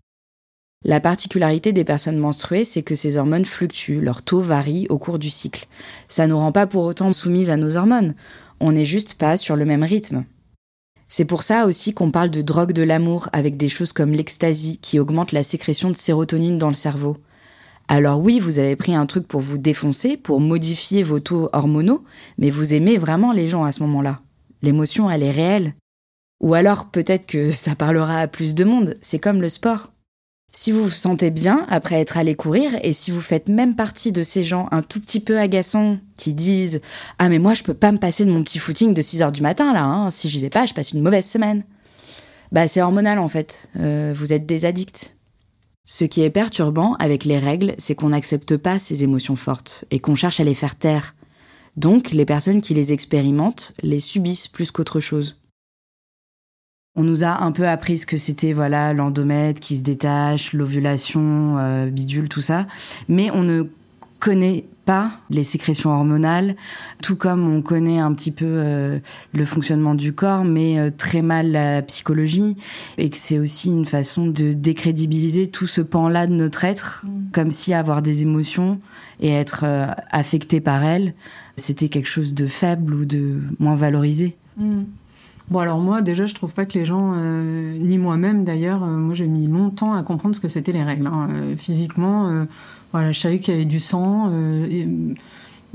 La 0.85 1.01
particularité 1.01 1.73
des 1.73 1.85
personnes 1.85 2.19
menstruées, 2.19 2.65
c'est 2.65 2.83
que 2.83 2.95
ces 2.95 3.17
hormones 3.17 3.45
fluctuent, 3.45 4.01
leur 4.01 4.23
taux 4.23 4.41
varie 4.41 4.87
au 4.91 4.99
cours 4.99 5.19
du 5.19 5.31
cycle. 5.31 5.67
Ça 6.09 6.27
ne 6.27 6.33
nous 6.33 6.39
rend 6.39 6.53
pas 6.53 6.69
pour 6.69 6.85
autant 6.85 7.13
soumises 7.13 7.51
à 7.51 7.57
nos 7.57 7.77
hormones. 7.77 8.15
On 8.61 8.73
n'est 8.73 8.85
juste 8.85 9.15
pas 9.15 9.37
sur 9.37 9.57
le 9.57 9.65
même 9.65 9.83
rythme. 9.83 10.25
C'est 11.09 11.25
pour 11.25 11.43
ça 11.43 11.67
aussi 11.67 11.95
qu'on 11.95 12.11
parle 12.11 12.31
de 12.31 12.43
drogue 12.43 12.73
de 12.73 12.83
l'amour 12.83 13.29
avec 13.33 13.57
des 13.57 13.71
choses 13.71 13.93
comme 13.93 14.13
l'ecstasy 14.13 14.79
qui 14.79 14.99
augmente 14.99 15.33
la 15.33 15.43
sécrétion 15.43 15.91
de 15.91 15.97
sérotonine 15.97 16.59
dans 16.59 16.69
le 16.69 16.75
cerveau. 16.75 17.17
Alors 17.89 18.21
oui, 18.21 18.39
vous 18.39 18.59
avez 18.59 18.77
pris 18.77 18.95
un 18.95 19.07
truc 19.07 19.27
pour 19.27 19.41
vous 19.41 19.57
défoncer, 19.57 20.19
pour 20.19 20.41
modifier 20.41 21.03
vos 21.03 21.21
taux 21.21 21.49
hormonaux, 21.55 22.05
mais 22.37 22.51
vous 22.51 22.75
aimez 22.75 22.99
vraiment 22.99 23.33
les 23.33 23.49
gens 23.49 23.65
à 23.65 23.73
ce 23.73 23.83
moment-là. 23.85 24.21
L'émotion, 24.61 25.11
elle 25.11 25.23
est 25.23 25.31
réelle. 25.31 25.75
Ou 26.41 26.53
alors 26.53 26.91
peut-être 26.91 27.27
que 27.27 27.51
ça 27.51 27.75
parlera 27.75 28.21
à 28.21 28.29
plus 28.29 28.55
de 28.55 28.65
monde, 28.65 28.97
c'est 29.01 29.19
comme 29.19 29.41
le 29.41 29.49
sport. 29.49 29.93
Si 30.51 30.73
vous 30.73 30.85
vous 30.85 30.91
sentez 30.91 31.31
bien 31.31 31.67
après 31.69 32.01
être 32.01 32.17
allé 32.17 32.35
courir 32.35 32.73
et 32.83 32.93
si 32.93 33.11
vous 33.11 33.21
faites 33.21 33.49
même 33.49 33.77
partie 33.77 34.13
de 34.13 34.23
ces 34.23 34.45
gens 34.45 34.67
un 34.71 34.83
tout 34.83 34.99
petit 34.99 35.21
peu 35.21 35.39
agaçants 35.39 35.99
qui 36.17 36.33
disent 36.33 36.81
Ah, 37.19 37.29
mais 37.29 37.39
moi 37.39 37.55
je 37.55 37.63
peux 37.63 37.75
pas 37.75 37.93
me 37.93 37.99
passer 37.99 38.25
de 38.25 38.31
mon 38.31 38.43
petit 38.43 38.59
footing 38.59 38.95
de 38.95 39.03
6 39.03 39.23
heures 39.23 39.33
du 39.33 39.43
matin 39.43 39.73
là, 39.73 39.85
hein. 39.85 40.11
si 40.11 40.29
j'y 40.29 40.41
vais 40.41 40.51
pas, 40.51 40.67
je 40.67 40.75
passe 40.75 40.93
une 40.93 41.03
mauvaise 41.03 41.27
semaine. 41.27 41.65
Bah, 42.51 42.67
c'est 42.67 42.81
hormonal 42.81 43.19
en 43.19 43.29
fait, 43.29 43.69
euh, 43.79 44.15
vous 44.17 44.33
êtes 44.33 44.47
des 44.47 44.65
addicts. 44.65 45.17
Ce 45.85 46.05
qui 46.05 46.23
est 46.23 46.31
perturbant 46.31 46.95
avec 46.95 47.25
les 47.25 47.39
règles, 47.39 47.75
c'est 47.79 47.95
qu'on 47.95 48.11
n'accepte 48.11 48.57
pas 48.57 48.79
ces 48.79 49.05
émotions 49.05 49.37
fortes 49.37 49.85
et 49.91 50.01
qu'on 50.01 50.15
cherche 50.15 50.41
à 50.41 50.45
les 50.45 50.55
faire 50.55 50.77
taire. 50.77 51.15
Donc, 51.79 52.11
les 52.11 52.27
personnes 52.27 52.61
qui 52.61 52.75
les 52.75 52.93
expérimentent 52.93 53.73
les 53.83 54.01
subissent 54.01 54.49
plus 54.49 54.71
qu'autre 54.71 55.01
chose. 55.01 55.38
On 56.99 57.05
nous 57.05 57.23
a 57.23 57.45
un 57.45 57.53
peu 57.53 57.69
appris 57.69 57.97
ce 57.97 58.07
que 58.07 58.17
c'était, 58.17 58.53
voilà, 58.53 58.93
l'endomètre 58.93 59.61
qui 59.61 59.77
se 59.77 59.85
détache, 59.85 60.53
l'ovulation, 60.53 61.57
euh, 61.57 61.87
bidule, 61.87 62.29
tout 62.29 62.41
ça. 62.41 62.67
Mais 63.09 63.31
on 63.31 63.45
ne 63.45 63.63
connaît 64.19 64.65
pas 64.85 65.13
les 65.31 65.45
sécrétions 65.45 65.91
hormonales, 65.91 66.57
tout 67.01 67.15
comme 67.15 67.49
on 67.49 67.63
connaît 67.63 68.01
un 68.01 68.13
petit 68.15 68.33
peu 68.33 68.47
euh, 68.49 68.99
le 69.33 69.45
fonctionnement 69.45 69.95
du 69.95 70.13
corps, 70.13 70.43
mais 70.43 70.81
euh, 70.81 70.91
très 70.91 71.23
mal 71.23 71.53
la 71.53 71.83
psychologie, 71.83 72.57
et 72.97 73.11
que 73.11 73.17
c'est 73.17 73.39
aussi 73.39 73.69
une 73.69 73.87
façon 73.87 74.27
de 74.27 74.51
décrédibiliser 74.51 75.47
tout 75.47 75.69
ce 75.69 75.83
pan-là 75.83 76.27
de 76.27 76.33
notre 76.33 76.65
être, 76.65 77.07
mm. 77.07 77.31
comme 77.33 77.53
si 77.53 77.75
avoir 77.75 78.03
des 78.03 78.23
émotions 78.23 78.81
et 79.21 79.31
être 79.31 79.65
affecté 80.11 80.61
par 80.61 80.83
elles, 80.83 81.15
c'était 81.55 81.91
quelque 81.91 82.09
chose 82.09 82.35
de 82.35 82.47
faible 82.47 82.93
ou 82.93 83.05
de 83.05 83.41
moins 83.61 83.77
valorisé. 83.77 84.37
Mm. 84.57 84.83
Bon 85.51 85.61
alors 85.61 85.79
moi 85.79 86.03
déjà 86.03 86.27
je 86.27 86.35
trouve 86.35 86.53
pas 86.53 86.67
que 86.67 86.79
les 86.79 86.85
gens, 86.85 87.13
euh, 87.15 87.79
ni 87.79 87.97
moi-même 87.97 88.45
d'ailleurs, 88.45 88.83
euh, 88.83 88.99
moi 88.99 89.15
j'ai 89.15 89.27
mis 89.27 89.47
longtemps 89.47 89.95
à 89.95 90.03
comprendre 90.03 90.37
ce 90.37 90.41
que 90.41 90.49
c'était 90.49 90.73
les 90.73 90.83
règles. 90.83 91.07
Hein. 91.07 91.29
Euh, 91.31 91.57
physiquement, 91.57 92.47
voilà, 92.93 93.13
je 93.13 93.19
savais 93.19 93.39
qu'il 93.39 93.55
y 93.55 93.57
avait 93.57 93.67
du 93.67 93.81
sang. 93.81 94.33
Et, 94.71 94.87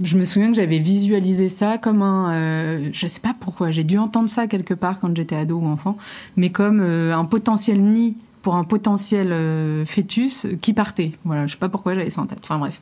je 0.04 0.18
me 0.18 0.26
souviens 0.26 0.50
que 0.50 0.56
j'avais 0.56 0.80
visualisé 0.80 1.50
ça 1.50 1.78
comme 1.78 2.02
un, 2.02 2.92
je 2.92 3.08
sais 3.08 3.20
pas 3.20 3.36
pourquoi, 3.40 3.70
j'ai 3.70 3.84
dû 3.84 4.00
entendre 4.00 4.28
ça 4.28 4.48
quelque 4.48 4.74
part 4.74 5.00
quand 5.00 5.16
j'étais 5.16 5.36
ado 5.36 5.60
ou 5.60 5.68
enfant, 5.68 5.98
mais 6.36 6.50
comme 6.50 6.82
un 6.82 7.26
potentiel 7.26 7.80
nid 7.80 8.18
pour 8.42 8.56
un 8.56 8.64
potentiel 8.64 9.86
fœtus 9.86 10.48
qui 10.62 10.74
partait. 10.74 11.12
Voilà, 11.26 11.46
je 11.46 11.54
sais 11.54 11.60
pas 11.60 11.70
pourquoi 11.70 11.94
j'avais 11.94 12.10
ça 12.10 12.22
en 12.22 12.26
tête. 12.26 12.40
Enfin 12.44 12.58
bref, 12.58 12.82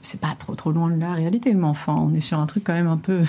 c'est 0.00 0.20
pas 0.20 0.36
trop 0.38 0.54
trop 0.54 0.70
loin 0.70 0.90
de 0.90 1.00
la 1.00 1.12
réalité, 1.12 1.54
mais 1.54 1.66
enfin 1.66 1.94
on 1.98 2.14
est 2.14 2.20
sur 2.20 2.38
un 2.38 2.46
truc 2.46 2.62
quand 2.64 2.72
même 2.72 2.86
un 2.86 2.98
peu 2.98 3.22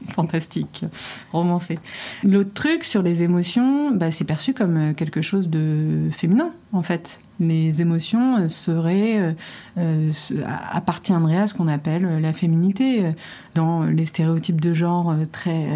fantastique, 0.08 0.84
romancé. 1.32 1.78
L'autre 2.24 2.52
truc 2.52 2.84
sur 2.84 3.02
les 3.02 3.22
émotions, 3.22 3.90
bah, 3.90 4.10
c'est 4.10 4.24
perçu 4.24 4.54
comme 4.54 4.76
euh, 4.76 4.94
quelque 4.94 5.22
chose 5.22 5.48
de 5.48 6.08
féminin, 6.12 6.52
en 6.72 6.82
fait. 6.82 7.20
Les 7.40 7.80
émotions 7.80 8.36
euh, 8.36 8.48
seraient, 8.48 9.34
euh, 9.78 10.10
appartiendraient 10.72 11.38
à 11.38 11.46
ce 11.46 11.54
qu'on 11.54 11.68
appelle 11.68 12.20
la 12.20 12.32
féminité. 12.32 13.12
Dans 13.54 13.82
les 13.82 14.06
stéréotypes 14.06 14.60
de 14.60 14.74
genre 14.74 15.14
très 15.32 15.66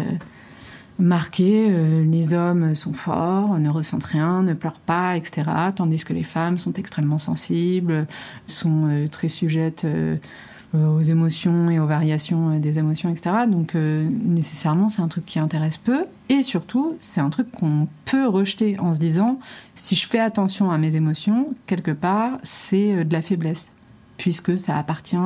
marqués, 0.99 1.69
les 2.03 2.33
hommes 2.33 2.75
sont 2.75 2.93
forts, 2.93 3.59
ne 3.59 3.69
ressentent 3.69 4.03
rien, 4.03 4.43
ne 4.43 4.53
pleurent 4.53 4.79
pas, 4.79 5.17
etc. 5.17 5.43
Tandis 5.75 6.03
que 6.03 6.13
les 6.13 6.23
femmes 6.23 6.57
sont 6.57 6.73
extrêmement 6.73 7.17
sensibles, 7.17 8.07
sont 8.47 9.07
très 9.11 9.27
sujettes 9.27 9.85
aux 10.73 11.01
émotions 11.01 11.69
et 11.69 11.79
aux 11.79 11.85
variations 11.85 12.51
euh, 12.51 12.59
des 12.59 12.79
émotions, 12.79 13.09
etc. 13.09 13.35
Donc 13.47 13.75
euh, 13.75 14.09
nécessairement, 14.09 14.89
c'est 14.89 15.01
un 15.01 15.07
truc 15.07 15.25
qui 15.25 15.39
intéresse 15.39 15.77
peu. 15.77 16.05
Et 16.29 16.41
surtout, 16.41 16.95
c'est 16.99 17.21
un 17.21 17.29
truc 17.29 17.51
qu'on 17.51 17.87
peut 18.05 18.27
rejeter 18.27 18.79
en 18.79 18.93
se 18.93 18.99
disant, 18.99 19.39
si 19.75 19.95
je 19.95 20.07
fais 20.07 20.19
attention 20.19 20.71
à 20.71 20.77
mes 20.77 20.95
émotions, 20.95 21.53
quelque 21.67 21.91
part, 21.91 22.39
c'est 22.43 23.05
de 23.05 23.13
la 23.13 23.21
faiblesse, 23.21 23.71
puisque 24.17 24.57
ça 24.57 24.77
appartient 24.77 25.17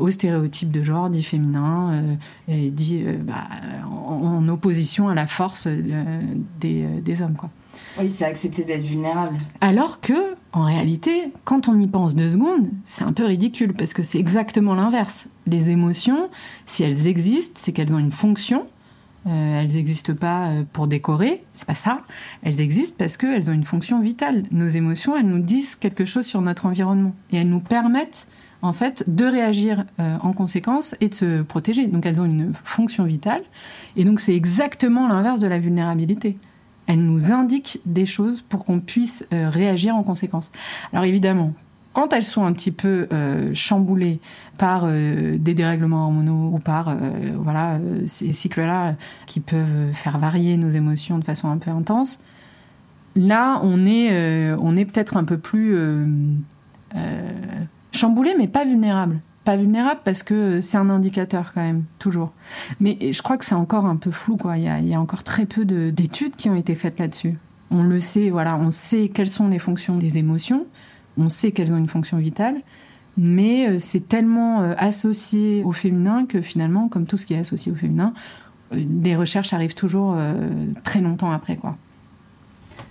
au 0.00 0.10
stéréotype 0.10 0.70
de 0.70 0.82
genre 0.82 1.10
dit 1.10 1.22
féminin, 1.22 2.02
et 2.48 2.70
dit 2.70 3.04
bah, 3.20 3.46
en, 3.86 4.48
opposition 4.48 5.08
à 5.08 5.14
la 5.14 5.26
force 5.26 5.68
des, 5.68 6.86
des 7.02 7.22
hommes. 7.22 7.34
Quoi. 7.34 7.50
Oui, 7.98 8.10
c'est 8.10 8.24
accepter 8.24 8.64
d'être 8.64 8.82
vulnérable. 8.82 9.36
Alors 9.60 10.00
que, 10.00 10.35
en 10.56 10.64
réalité, 10.64 11.30
quand 11.44 11.68
on 11.68 11.78
y 11.78 11.86
pense 11.86 12.14
deux 12.14 12.30
secondes, 12.30 12.70
c'est 12.86 13.04
un 13.04 13.12
peu 13.12 13.26
ridicule 13.26 13.74
parce 13.74 13.92
que 13.92 14.02
c'est 14.02 14.18
exactement 14.18 14.74
l'inverse. 14.74 15.26
Les 15.46 15.70
émotions, 15.70 16.30
si 16.64 16.82
elles 16.82 17.08
existent, 17.08 17.60
c'est 17.62 17.72
qu'elles 17.72 17.94
ont 17.94 17.98
une 17.98 18.10
fonction. 18.10 18.66
Euh, 19.26 19.60
elles 19.60 19.74
n'existent 19.74 20.14
pas 20.14 20.46
euh, 20.46 20.62
pour 20.72 20.86
décorer, 20.86 21.44
c'est 21.52 21.66
pas 21.66 21.74
ça. 21.74 22.00
Elles 22.42 22.62
existent 22.62 22.96
parce 22.98 23.18
qu'elles 23.18 23.50
ont 23.50 23.52
une 23.52 23.64
fonction 23.64 24.00
vitale. 24.00 24.44
Nos 24.50 24.68
émotions, 24.68 25.14
elles 25.14 25.28
nous 25.28 25.42
disent 25.42 25.76
quelque 25.76 26.06
chose 26.06 26.24
sur 26.24 26.40
notre 26.40 26.64
environnement 26.64 27.14
et 27.32 27.36
elles 27.36 27.50
nous 27.50 27.60
permettent 27.60 28.26
en 28.62 28.72
fait 28.72 29.04
de 29.08 29.26
réagir 29.26 29.84
euh, 30.00 30.16
en 30.22 30.32
conséquence 30.32 30.94
et 31.02 31.10
de 31.10 31.14
se 31.14 31.42
protéger. 31.42 31.86
Donc 31.86 32.06
elles 32.06 32.18
ont 32.18 32.24
une 32.24 32.54
fonction 32.64 33.04
vitale 33.04 33.42
et 33.96 34.04
donc 34.04 34.20
c'est 34.20 34.34
exactement 34.34 35.06
l'inverse 35.06 35.38
de 35.38 35.48
la 35.48 35.58
vulnérabilité. 35.58 36.38
Elles 36.86 37.02
nous 37.02 37.32
indiquent 37.32 37.80
des 37.84 38.06
choses 38.06 38.40
pour 38.40 38.64
qu'on 38.64 38.80
puisse 38.80 39.26
réagir 39.30 39.96
en 39.96 40.02
conséquence. 40.02 40.52
Alors 40.92 41.04
évidemment, 41.04 41.52
quand 41.96 42.12
elles 42.12 42.22
sont 42.22 42.44
un 42.44 42.52
petit 42.52 42.72
peu 42.72 43.08
euh, 43.10 43.54
chamboulées 43.54 44.20
par 44.58 44.82
euh, 44.84 45.38
des 45.38 45.54
dérèglements 45.54 46.04
hormonaux 46.04 46.50
ou 46.52 46.58
par 46.58 46.90
euh, 46.90 46.94
voilà 47.36 47.78
ces 48.06 48.34
cycles-là 48.34 48.96
qui 49.24 49.40
peuvent 49.40 49.94
faire 49.94 50.18
varier 50.18 50.58
nos 50.58 50.68
émotions 50.68 51.16
de 51.18 51.24
façon 51.24 51.48
un 51.48 51.56
peu 51.56 51.70
intense, 51.70 52.18
là 53.14 53.60
on 53.62 53.86
est 53.86 54.52
on 54.60 54.76
est 54.76 54.84
peut-être 54.84 55.16
un 55.16 55.24
peu 55.24 55.38
plus 55.38 55.74
chamboulé, 57.92 58.34
mais 58.36 58.46
pas 58.46 58.66
vulnérable. 58.66 59.20
Pas 59.46 59.56
vulnérable 59.56 60.00
parce 60.02 60.24
que 60.24 60.60
c'est 60.60 60.76
un 60.76 60.90
indicateur 60.90 61.52
quand 61.54 61.60
même, 61.60 61.84
toujours. 62.00 62.32
Mais 62.80 62.98
je 63.12 63.22
crois 63.22 63.36
que 63.36 63.44
c'est 63.44 63.54
encore 63.54 63.86
un 63.86 63.94
peu 63.94 64.10
flou, 64.10 64.36
quoi. 64.36 64.58
Il 64.58 64.64
y 64.64 64.68
a, 64.68 64.80
il 64.80 64.88
y 64.88 64.94
a 64.94 65.00
encore 65.00 65.22
très 65.22 65.46
peu 65.46 65.64
d'études 65.64 66.34
qui 66.34 66.50
ont 66.50 66.56
été 66.56 66.74
faites 66.74 66.98
là-dessus. 66.98 67.38
On 67.70 67.84
le 67.84 68.00
sait, 68.00 68.30
voilà, 68.30 68.56
on 68.56 68.72
sait 68.72 69.08
quelles 69.08 69.28
sont 69.28 69.46
les 69.46 69.60
fonctions 69.60 69.98
des 69.98 70.18
émotions, 70.18 70.66
on 71.16 71.28
sait 71.28 71.52
qu'elles 71.52 71.72
ont 71.72 71.76
une 71.76 71.86
fonction 71.86 72.18
vitale, 72.18 72.56
mais 73.16 73.68
euh, 73.68 73.78
c'est 73.78 74.08
tellement 74.08 74.62
euh, 74.62 74.74
associé 74.78 75.62
au 75.62 75.70
féminin 75.70 76.26
que 76.26 76.42
finalement, 76.42 76.88
comme 76.88 77.06
tout 77.06 77.16
ce 77.16 77.24
qui 77.24 77.34
est 77.34 77.38
associé 77.38 77.70
au 77.70 77.76
féminin, 77.76 78.14
euh, 78.72 78.84
les 79.02 79.14
recherches 79.14 79.52
arrivent 79.52 79.76
toujours 79.76 80.16
très 80.82 81.00
longtemps 81.00 81.30
après, 81.30 81.54
quoi. 81.54 81.76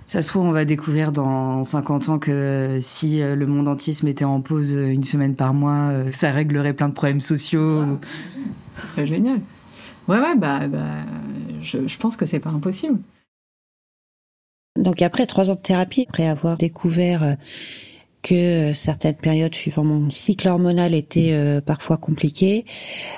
Ça 0.08 0.22
se 0.22 0.30
trouve, 0.30 0.44
on 0.44 0.52
va 0.52 0.66
découvrir 0.66 1.12
dans 1.12 1.64
50 1.64 2.10
ans 2.10 2.20
que 2.20 2.78
si 2.80 3.22
le 3.22 3.46
monde 3.48 3.68
entier 3.68 3.92
se 3.94 4.06
mettait 4.06 4.26
en 4.26 4.40
pause 4.40 4.72
une 4.72 5.04
semaine 5.04 5.36
par 5.36 5.54
mois, 5.54 5.92
ça 6.12 6.32
réglerait 6.32 6.74
plein 6.74 6.90
de 6.90 6.94
problèmes 6.94 7.22
sociaux. 7.22 7.98
Ça 8.74 8.88
serait 8.88 9.08
génial. 9.08 9.42
Ouais, 10.08 10.20
ouais, 10.20 10.36
bah, 10.36 10.68
bah 10.68 11.06
je, 11.64 11.88
je 11.88 11.98
pense 11.98 12.18
que 12.18 12.28
c'est 12.28 12.40
pas 12.40 12.52
impossible. 12.52 13.00
Donc 14.80 15.02
après 15.02 15.26
trois 15.26 15.50
ans 15.50 15.56
de 15.56 15.62
thérapie, 15.62 16.06
après 16.08 16.28
avoir 16.28 16.58
découvert 16.58 17.38
que 18.26 18.74
certaines 18.74 19.14
périodes 19.14 19.54
suivant 19.54 19.84
mon 19.84 20.10
cycle 20.10 20.48
hormonal 20.48 20.96
étaient 20.96 21.30
euh, 21.34 21.62
parfois 21.62 21.98
compliquées. 21.98 22.66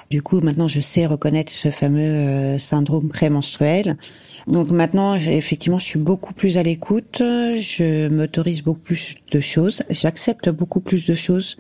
Du 0.10 0.22
coup, 0.22 0.42
maintenant, 0.42 0.68
je 0.68 0.82
sais 0.82 1.06
reconnaître 1.06 1.52
ce 1.54 1.72
fameux 1.72 2.02
euh, 2.02 2.58
syndrome 2.58 3.08
prémenstruel. 3.08 3.96
Donc 4.48 4.70
maintenant, 4.70 5.16
effectivement, 5.16 5.80
je 5.80 5.86
suis 5.86 6.00
beaucoup 6.00 6.34
plus 6.34 6.58
à 6.58 6.64
l'écoute. 6.64 7.20
Je 7.20 8.10
m'autorise 8.10 8.64
beaucoup 8.64 8.82
plus 8.82 9.16
de 9.32 9.40
choses. 9.40 9.82
J'accepte 9.90 10.50
beaucoup 10.50 10.82
plus 10.82 11.08
de 11.08 11.16
choses 11.16 11.56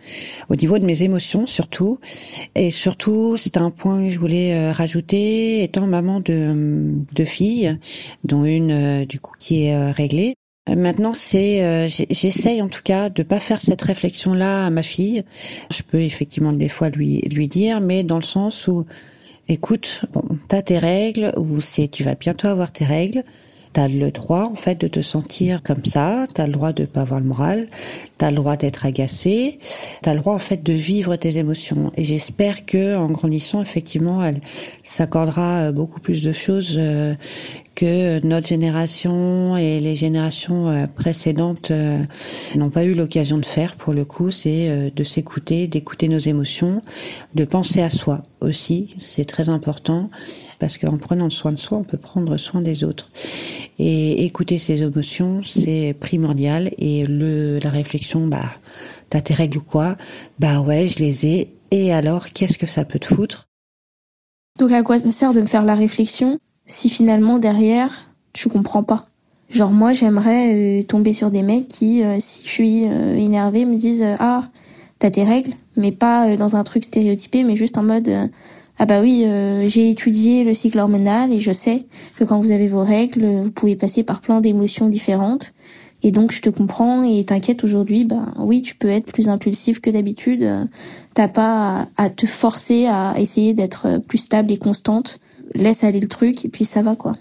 au 0.50 0.56
niveau 0.56 0.78
de 0.78 0.86
mes 0.86 1.04
émotions, 1.04 1.46
surtout. 1.46 2.00
Et 2.54 2.70
surtout, 2.70 3.38
c'est 3.38 3.56
un 3.56 3.72
point 3.72 4.02
que 4.04 4.10
je 4.10 4.20
voulais 4.20 4.56
euh, 4.56 4.74
rajouter, 4.74 5.64
étant 5.64 5.88
maman 5.88 6.20
de 6.20 6.94
deux 7.14 7.26
filles, 7.26 7.80
dont 8.26 8.44
une 8.44 9.06
du 9.06 9.22
coup 9.22 9.36
qui 9.40 9.68
est 9.68 9.92
réglée. 9.92 10.36
Maintenant, 10.76 11.14
c'est, 11.14 11.64
euh, 11.64 11.88
j'essaye 11.88 12.62
en 12.62 12.68
tout 12.68 12.82
cas 12.84 13.10
de 13.10 13.24
pas 13.24 13.40
faire 13.40 13.62
cette 13.62 13.82
réflexion-là 13.82 14.66
à 14.66 14.70
ma 14.70 14.84
fille. 14.84 15.24
Je 15.72 15.82
peux 15.84 16.02
effectivement 16.02 16.54
des 16.54 16.70
fois 16.70 16.90
lui 16.90 17.22
lui 17.32 17.48
dire, 17.48 17.80
mais 17.80 18.04
dans 18.04 18.18
le 18.18 18.24
sens 18.24 18.68
où, 18.68 18.86
écoute, 19.48 20.06
bon, 20.12 20.24
t'as 20.48 20.62
tes 20.62 20.78
règles 20.78 21.34
ou 21.38 21.62
c'est, 21.62 21.88
tu 21.88 22.04
vas 22.04 22.16
bientôt 22.16 22.48
avoir 22.48 22.72
tes 22.72 22.86
règles. 22.86 23.24
T'as 23.74 23.88
le 23.88 24.12
droit 24.12 24.44
en 24.44 24.56
fait 24.56 24.80
de 24.80 24.88
te 24.88 25.02
sentir 25.02 25.62
comme 25.64 25.86
ça, 25.86 26.26
t'as 26.34 26.48
le 26.48 26.54
droit 26.54 26.74
de 26.74 26.86
pas 26.86 27.02
avoir 27.02 27.20
le 27.20 27.26
moral, 27.26 27.68
t'as 28.18 28.32
le 28.32 28.38
droit 28.38 28.58
d'être 28.58 28.86
agacé, 28.86 29.60
t'as 30.02 30.14
le 30.14 30.20
droit 30.20 30.34
en 30.34 30.40
fait 30.40 30.64
de 30.64 30.74
vivre 30.74 31.16
tes 31.16 31.38
émotions. 31.38 31.92
Et 31.96 32.04
j'espère 32.04 32.66
que 32.66 32.96
en 32.96 33.10
grandissant 33.10 33.62
effectivement, 33.62 34.24
elle 34.24 34.42
s'accordera 34.84 35.72
beaucoup 35.72 36.00
plus 36.00 36.22
de 36.22 36.32
choses 36.32 36.76
euh, 36.78 37.14
que 37.78 38.26
notre 38.26 38.48
génération 38.48 39.56
et 39.56 39.80
les 39.80 39.96
générations 39.96 40.68
euh, 40.68 40.88
précédentes 40.88 41.70
euh, 41.70 42.04
n'ont 42.56 42.72
pas 42.72 42.84
eu 42.86 42.96
l'occasion 42.96 43.38
de 43.38 43.46
faire 43.46 43.76
pour 43.76 43.94
le 43.94 44.04
coup, 44.04 44.32
c'est 44.32 44.68
euh, 44.68 44.90
de 44.90 45.04
s'écouter, 45.04 45.68
d'écouter 45.68 46.08
nos 46.08 46.18
émotions, 46.18 46.82
de 47.36 47.46
penser 47.46 47.84
à 47.84 47.92
soi 47.92 48.24
aussi, 48.42 48.96
c'est 48.98 49.26
très 49.26 49.50
important 49.50 50.10
parce 50.60 50.78
qu'en 50.78 50.98
prenant 50.98 51.30
soin 51.30 51.52
de 51.52 51.58
soi, 51.58 51.78
on 51.78 51.84
peut 51.84 51.98
prendre 51.98 52.38
soin 52.38 52.62
des 52.62 52.84
autres. 52.84 53.12
Et 53.80 54.26
écouter 54.26 54.58
ses 54.58 54.84
émotions, 54.84 55.41
c'est 55.43 55.96
primordial. 56.00 56.72
Et 56.78 57.06
le, 57.06 57.60
la 57.60 57.70
réflexion, 57.70 58.28
bah, 58.28 58.46
t'as 59.10 59.22
tes 59.22 59.34
règles 59.34 59.60
ou 59.60 59.63
quoi? 59.63 59.98
Bah 60.39 60.62
ouais, 60.62 60.88
je 60.88 61.00
les 61.00 61.26
ai. 61.26 61.54
Et 61.72 61.93
alors, 61.93 62.30
qu'est-ce 62.30 62.58
que 62.58 62.67
ça 62.67 62.86
peut 62.86 63.00
te 63.00 63.13
foutre? 63.13 63.48
Donc 64.58 64.72
à 64.72 64.82
quoi 64.82 64.98
ça 64.98 65.12
sert 65.12 65.34
de 65.34 65.41
me 65.41 65.46
faire 65.46 65.65
la 65.65 65.76
réflexion 65.76 66.39
si 66.65 66.89
finalement 66.89 67.38
derrière 67.38 68.12
tu 68.34 68.50
comprends 68.50 68.84
pas? 68.84 69.06
Genre 69.50 69.72
moi 69.72 69.93
j'aimerais 69.93 70.82
euh, 70.82 70.84
tomber 70.84 71.13
sur 71.13 71.32
des 71.32 71.43
mecs 71.43 71.67
qui, 71.67 72.04
euh, 72.04 72.17
si 72.20 72.46
je 72.46 72.52
suis 72.52 72.86
euh, 72.88 73.15
énervée, 73.15 73.65
me 73.65 73.78
disent 73.78 74.04
ah 74.20 74.50
t'as 75.00 75.12
tes 75.12 75.24
règles, 75.24 75.54
mais 75.76 75.91
pas 75.91 76.36
dans 76.38 76.56
un 76.56 76.63
truc 76.63 76.84
stéréotypé, 76.84 77.43
mais 77.43 77.56
juste 77.56 77.78
en 77.78 77.84
mode 77.84 78.10
ah 78.80 78.86
bah 78.86 79.02
oui 79.02 79.26
j'ai 79.68 79.90
étudié 79.90 80.44
le 80.44 80.54
cycle 80.54 80.78
hormonal 80.80 81.34
et 81.34 81.40
je 81.40 81.52
sais 81.52 81.86
que 82.18 82.24
quand 82.24 82.40
vous 82.40 82.52
avez 82.52 82.68
vos 82.68 82.84
règles 82.84 83.26
vous 83.26 83.52
pouvez 83.52 83.76
passer 83.76 84.04
par 84.04 84.22
plein 84.22 84.40
d'émotions 84.40 84.88
différentes. 84.88 85.54
Et 86.04 86.12
donc 86.12 86.32
je 86.32 86.42
te 86.42 86.50
comprends 86.50 87.04
et 87.04 87.24
t'inquiète 87.24 87.63
aujourd'hui 87.63 88.04
bah 88.04 88.28
oui 88.38 88.62
tu 88.62 88.76
peux 88.76 88.90
être 88.90 89.12
plus 89.12 89.30
impulsif 89.30 89.80
que 89.80 89.90
d'habitude. 89.90 90.48
T'as 91.16 91.28
pas 91.28 91.88
à 91.98 92.10
te 92.12 92.28
forcer 92.28 92.86
à 92.86 93.16
essayer 93.18 93.56
d'être 93.56 94.00
plus 94.08 94.20
stable 94.20 94.52
et 94.52 94.58
constante. 94.58 95.20
Laisse 95.56 95.84
aller 95.84 96.00
le 96.00 96.08
truc 96.08 96.46
et 96.46 96.50
puis 96.50 96.66
ça 96.66 96.84
va 96.84 96.96
quoi. 96.96 97.16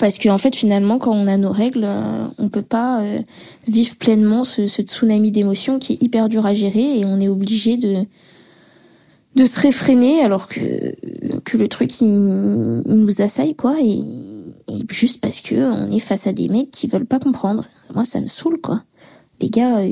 Parce 0.00 0.18
qu'en 0.18 0.34
en 0.34 0.38
fait 0.38 0.56
finalement 0.56 0.98
quand 0.98 1.12
on 1.12 1.26
a 1.26 1.36
nos 1.36 1.52
règles, 1.52 1.84
euh, 1.84 2.26
on 2.38 2.48
peut 2.48 2.62
pas 2.62 3.02
euh, 3.02 3.20
vivre 3.68 3.96
pleinement 3.96 4.44
ce 4.44 4.66
tsunami 4.66 5.30
d'émotions 5.30 5.78
qui 5.78 5.92
est 5.92 6.02
hyper 6.02 6.30
dur 6.30 6.46
à 6.46 6.54
gérer 6.54 6.98
et 6.98 7.04
on 7.04 7.20
est 7.20 7.28
obligé 7.28 7.76
de 7.76 8.06
de 9.36 9.44
se 9.44 9.60
réfréner 9.60 10.22
alors 10.22 10.48
que 10.48 10.94
que 11.44 11.56
le 11.56 11.68
truc 11.68 12.00
il, 12.00 12.08
nous 12.08 13.22
assaille 13.22 13.54
quoi 13.54 13.80
et, 13.80 14.00
et, 14.68 14.84
juste 14.90 15.20
parce 15.20 15.40
que 15.40 15.54
on 15.54 15.90
est 15.90 16.00
face 16.00 16.26
à 16.26 16.32
des 16.32 16.48
mecs 16.48 16.70
qui 16.70 16.88
veulent 16.88 17.06
pas 17.06 17.20
comprendre. 17.20 17.66
Moi 17.94 18.04
ça 18.04 18.20
me 18.20 18.26
saoule 18.26 18.60
quoi 18.60 18.82
les 19.40 19.48
gars, 19.48 19.78
euh, 19.78 19.88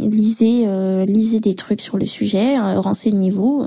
lisez, 0.00 0.62
euh, 0.66 1.04
lisez 1.06 1.40
des 1.40 1.54
trucs 1.54 1.80
sur 1.80 1.98
le 1.98 2.06
sujet, 2.06 2.58
euh, 2.58 2.80
renseignez-vous 2.80 3.66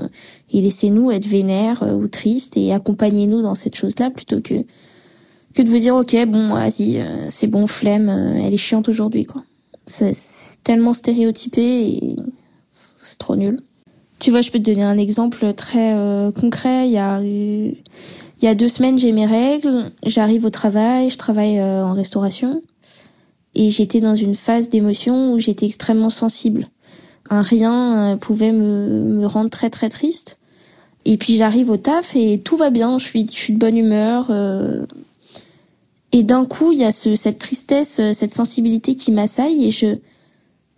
et 0.52 0.60
laissez-nous 0.60 1.10
être 1.10 1.26
vénères 1.26 1.82
ou 1.82 2.08
tristes 2.08 2.56
et 2.56 2.72
accompagnez-nous 2.72 3.42
dans 3.42 3.54
cette 3.54 3.76
chose-là 3.76 4.10
plutôt 4.10 4.40
que 4.40 4.54
que 5.52 5.62
de 5.62 5.68
vous 5.68 5.78
dire 5.78 5.96
ok 5.96 6.16
bon 6.26 6.54
vas-y 6.54 7.04
c'est 7.28 7.48
bon 7.48 7.66
flemme, 7.66 8.08
elle 8.08 8.54
est 8.54 8.58
chiante 8.58 8.88
aujourd'hui 8.88 9.24
quoi. 9.26 9.42
C'est 9.84 10.16
tellement 10.62 10.94
stéréotypé 10.94 11.88
et 11.88 12.16
c'est 12.96 13.18
trop 13.18 13.36
nul. 13.36 13.60
Tu 14.20 14.30
vois, 14.30 14.42
je 14.42 14.50
peux 14.50 14.58
te 14.58 14.64
donner 14.64 14.82
un 14.84 14.98
exemple 14.98 15.52
très 15.54 15.94
concret. 16.38 16.86
Il 16.86 16.92
y 16.92 16.98
a 16.98 17.20
il 17.22 18.46
y 18.46 18.48
a 18.48 18.54
deux 18.54 18.68
semaines 18.68 18.98
j'ai 18.98 19.12
mes 19.12 19.26
règles, 19.26 19.92
j'arrive 20.06 20.46
au 20.46 20.50
travail, 20.50 21.10
je 21.10 21.18
travaille 21.18 21.60
en 21.60 21.92
restauration 21.92 22.62
et 23.54 23.70
j'étais 23.70 24.00
dans 24.00 24.14
une 24.14 24.34
phase 24.34 24.70
d'émotion 24.70 25.32
où 25.32 25.38
j'étais 25.38 25.66
extrêmement 25.66 26.10
sensible. 26.10 26.68
Un 27.28 27.42
rien 27.42 28.12
euh, 28.12 28.16
pouvait 28.16 28.52
me, 28.52 28.88
me 28.88 29.26
rendre 29.26 29.50
très 29.50 29.70
très 29.70 29.88
triste. 29.88 30.38
Et 31.04 31.16
puis 31.16 31.36
j'arrive 31.36 31.70
au 31.70 31.76
taf 31.76 32.14
et 32.14 32.40
tout 32.40 32.56
va 32.56 32.70
bien, 32.70 32.98
je 32.98 33.06
suis, 33.06 33.26
je 33.32 33.38
suis 33.38 33.52
de 33.54 33.58
bonne 33.58 33.76
humeur. 33.76 34.26
Euh, 34.30 34.84
et 36.12 36.22
d'un 36.22 36.44
coup, 36.44 36.72
il 36.72 36.78
y 36.78 36.84
a 36.84 36.92
ce, 36.92 37.16
cette 37.16 37.38
tristesse, 37.38 38.00
euh, 38.00 38.12
cette 38.12 38.34
sensibilité 38.34 38.94
qui 38.94 39.12
m'assaille 39.12 39.66
et 39.66 39.70
je 39.70 39.96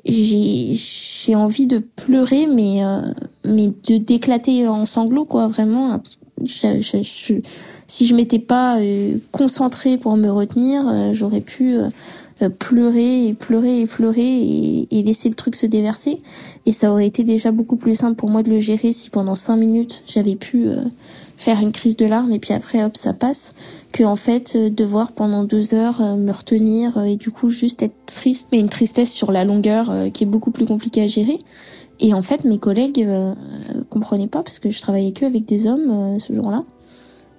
j'ai 0.04 1.34
envie 1.34 1.66
de 1.66 1.78
pleurer, 1.78 2.46
mais 2.46 2.80
mais 3.44 3.68
de 3.68 3.98
d'éclater 3.98 4.66
en 4.66 4.86
sanglots 4.86 5.24
quoi, 5.24 5.48
vraiment. 5.48 6.02
Je, 6.44 7.40
si 7.86 8.06
je 8.06 8.14
m'étais 8.14 8.38
pas 8.38 8.78
concentrée 9.30 9.98
pour 9.98 10.16
me 10.16 10.28
retenir, 10.30 11.12
j'aurais 11.12 11.40
pu 11.40 11.78
euh, 12.42 12.48
pleurer 12.48 13.28
et 13.28 13.34
pleurer 13.34 13.80
et 13.80 13.86
pleurer 13.86 14.86
et, 14.90 15.02
laisser 15.02 15.28
le 15.28 15.34
truc 15.34 15.54
se 15.54 15.66
déverser. 15.66 16.18
Et 16.66 16.72
ça 16.72 16.90
aurait 16.90 17.06
été 17.06 17.24
déjà 17.24 17.52
beaucoup 17.52 17.76
plus 17.76 17.94
simple 17.94 18.16
pour 18.16 18.30
moi 18.30 18.42
de 18.42 18.50
le 18.50 18.60
gérer 18.60 18.92
si 18.92 19.10
pendant 19.10 19.34
cinq 19.34 19.56
minutes 19.56 20.02
j'avais 20.06 20.34
pu 20.34 20.66
euh, 20.66 20.80
faire 21.36 21.60
une 21.60 21.72
crise 21.72 21.96
de 21.96 22.06
larmes 22.06 22.32
et 22.32 22.38
puis 22.38 22.52
après 22.54 22.84
hop 22.84 22.96
ça 22.96 23.12
passe 23.12 23.54
que 23.92 24.04
en 24.04 24.16
fait 24.16 24.54
euh, 24.56 24.70
devoir 24.70 25.12
pendant 25.12 25.44
deux 25.44 25.74
heures 25.74 26.00
me 26.16 26.32
retenir 26.32 27.02
et 27.04 27.16
du 27.16 27.30
coup 27.30 27.50
juste 27.50 27.82
être 27.82 27.94
triste 28.06 28.48
mais 28.52 28.58
une 28.58 28.68
tristesse 28.68 29.10
sur 29.10 29.32
la 29.32 29.44
longueur 29.44 29.92
qui 30.12 30.24
est 30.24 30.26
beaucoup 30.26 30.50
plus 30.50 30.66
compliquée 30.66 31.02
à 31.02 31.06
gérer 31.06 31.38
et 32.00 32.14
en 32.14 32.22
fait 32.22 32.44
mes 32.44 32.58
collègues 32.58 33.06
comprenaient 33.90 34.26
pas 34.26 34.42
parce 34.42 34.58
que 34.58 34.70
je 34.70 34.80
travaillais 34.80 35.12
que 35.12 35.24
avec 35.24 35.44
des 35.44 35.66
hommes 35.66 36.18
ce 36.18 36.34
jour-là 36.34 36.64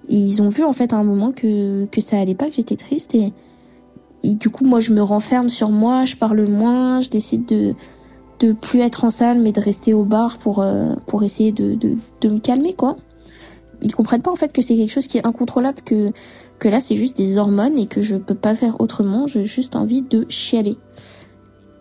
ils 0.08 0.42
ont 0.42 0.48
vu 0.48 0.64
en 0.64 0.72
fait 0.72 0.92
à 0.92 0.96
un 0.96 1.04
moment 1.04 1.32
que, 1.32 1.86
que 1.86 2.00
ça 2.00 2.18
allait 2.18 2.34
pas, 2.34 2.48
que 2.48 2.56
j'étais 2.56 2.76
triste 2.76 3.14
et, 3.14 3.32
et 4.22 4.34
du 4.34 4.50
coup 4.50 4.64
moi 4.64 4.80
je 4.80 4.92
me 4.92 5.02
renferme 5.02 5.50
sur 5.50 5.70
moi, 5.70 6.04
je 6.04 6.16
parle 6.16 6.46
moins, 6.46 7.00
je 7.00 7.10
décide 7.10 7.46
de 7.46 7.74
de 8.40 8.52
plus 8.52 8.80
être 8.80 9.04
en 9.04 9.10
salle 9.10 9.40
mais 9.40 9.52
de 9.52 9.60
rester 9.60 9.94
au 9.94 10.04
bar 10.04 10.38
pour 10.38 10.60
euh, 10.60 10.94
pour 11.06 11.22
essayer 11.22 11.52
de, 11.52 11.74
de, 11.74 11.94
de 12.20 12.28
me 12.28 12.40
calmer 12.40 12.74
quoi. 12.74 12.96
Ils 13.84 13.94
comprennent 13.94 14.22
pas 14.22 14.32
en 14.32 14.36
fait 14.36 14.52
que 14.52 14.62
c'est 14.62 14.76
quelque 14.76 14.90
chose 14.90 15.06
qui 15.06 15.18
est 15.18 15.26
incontrôlable 15.26 15.82
que 15.84 16.10
que 16.58 16.68
là 16.68 16.80
c'est 16.80 16.96
juste 16.96 17.16
des 17.16 17.36
hormones 17.36 17.78
et 17.78 17.86
que 17.86 18.00
je 18.00 18.16
peux 18.16 18.34
pas 18.34 18.54
faire 18.54 18.80
autrement, 18.80 19.26
j'ai 19.26 19.44
juste 19.44 19.76
envie 19.76 20.02
de 20.02 20.26
chialer. 20.28 20.78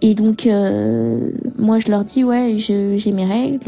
Et 0.01 0.15
donc 0.15 0.45
euh, 0.45 1.31
moi 1.57 1.79
je 1.79 1.89
leur 1.89 2.03
dis 2.03 2.25
ouais 2.25 2.55
j'ai 2.57 3.11
mes 3.13 3.25
règles. 3.25 3.61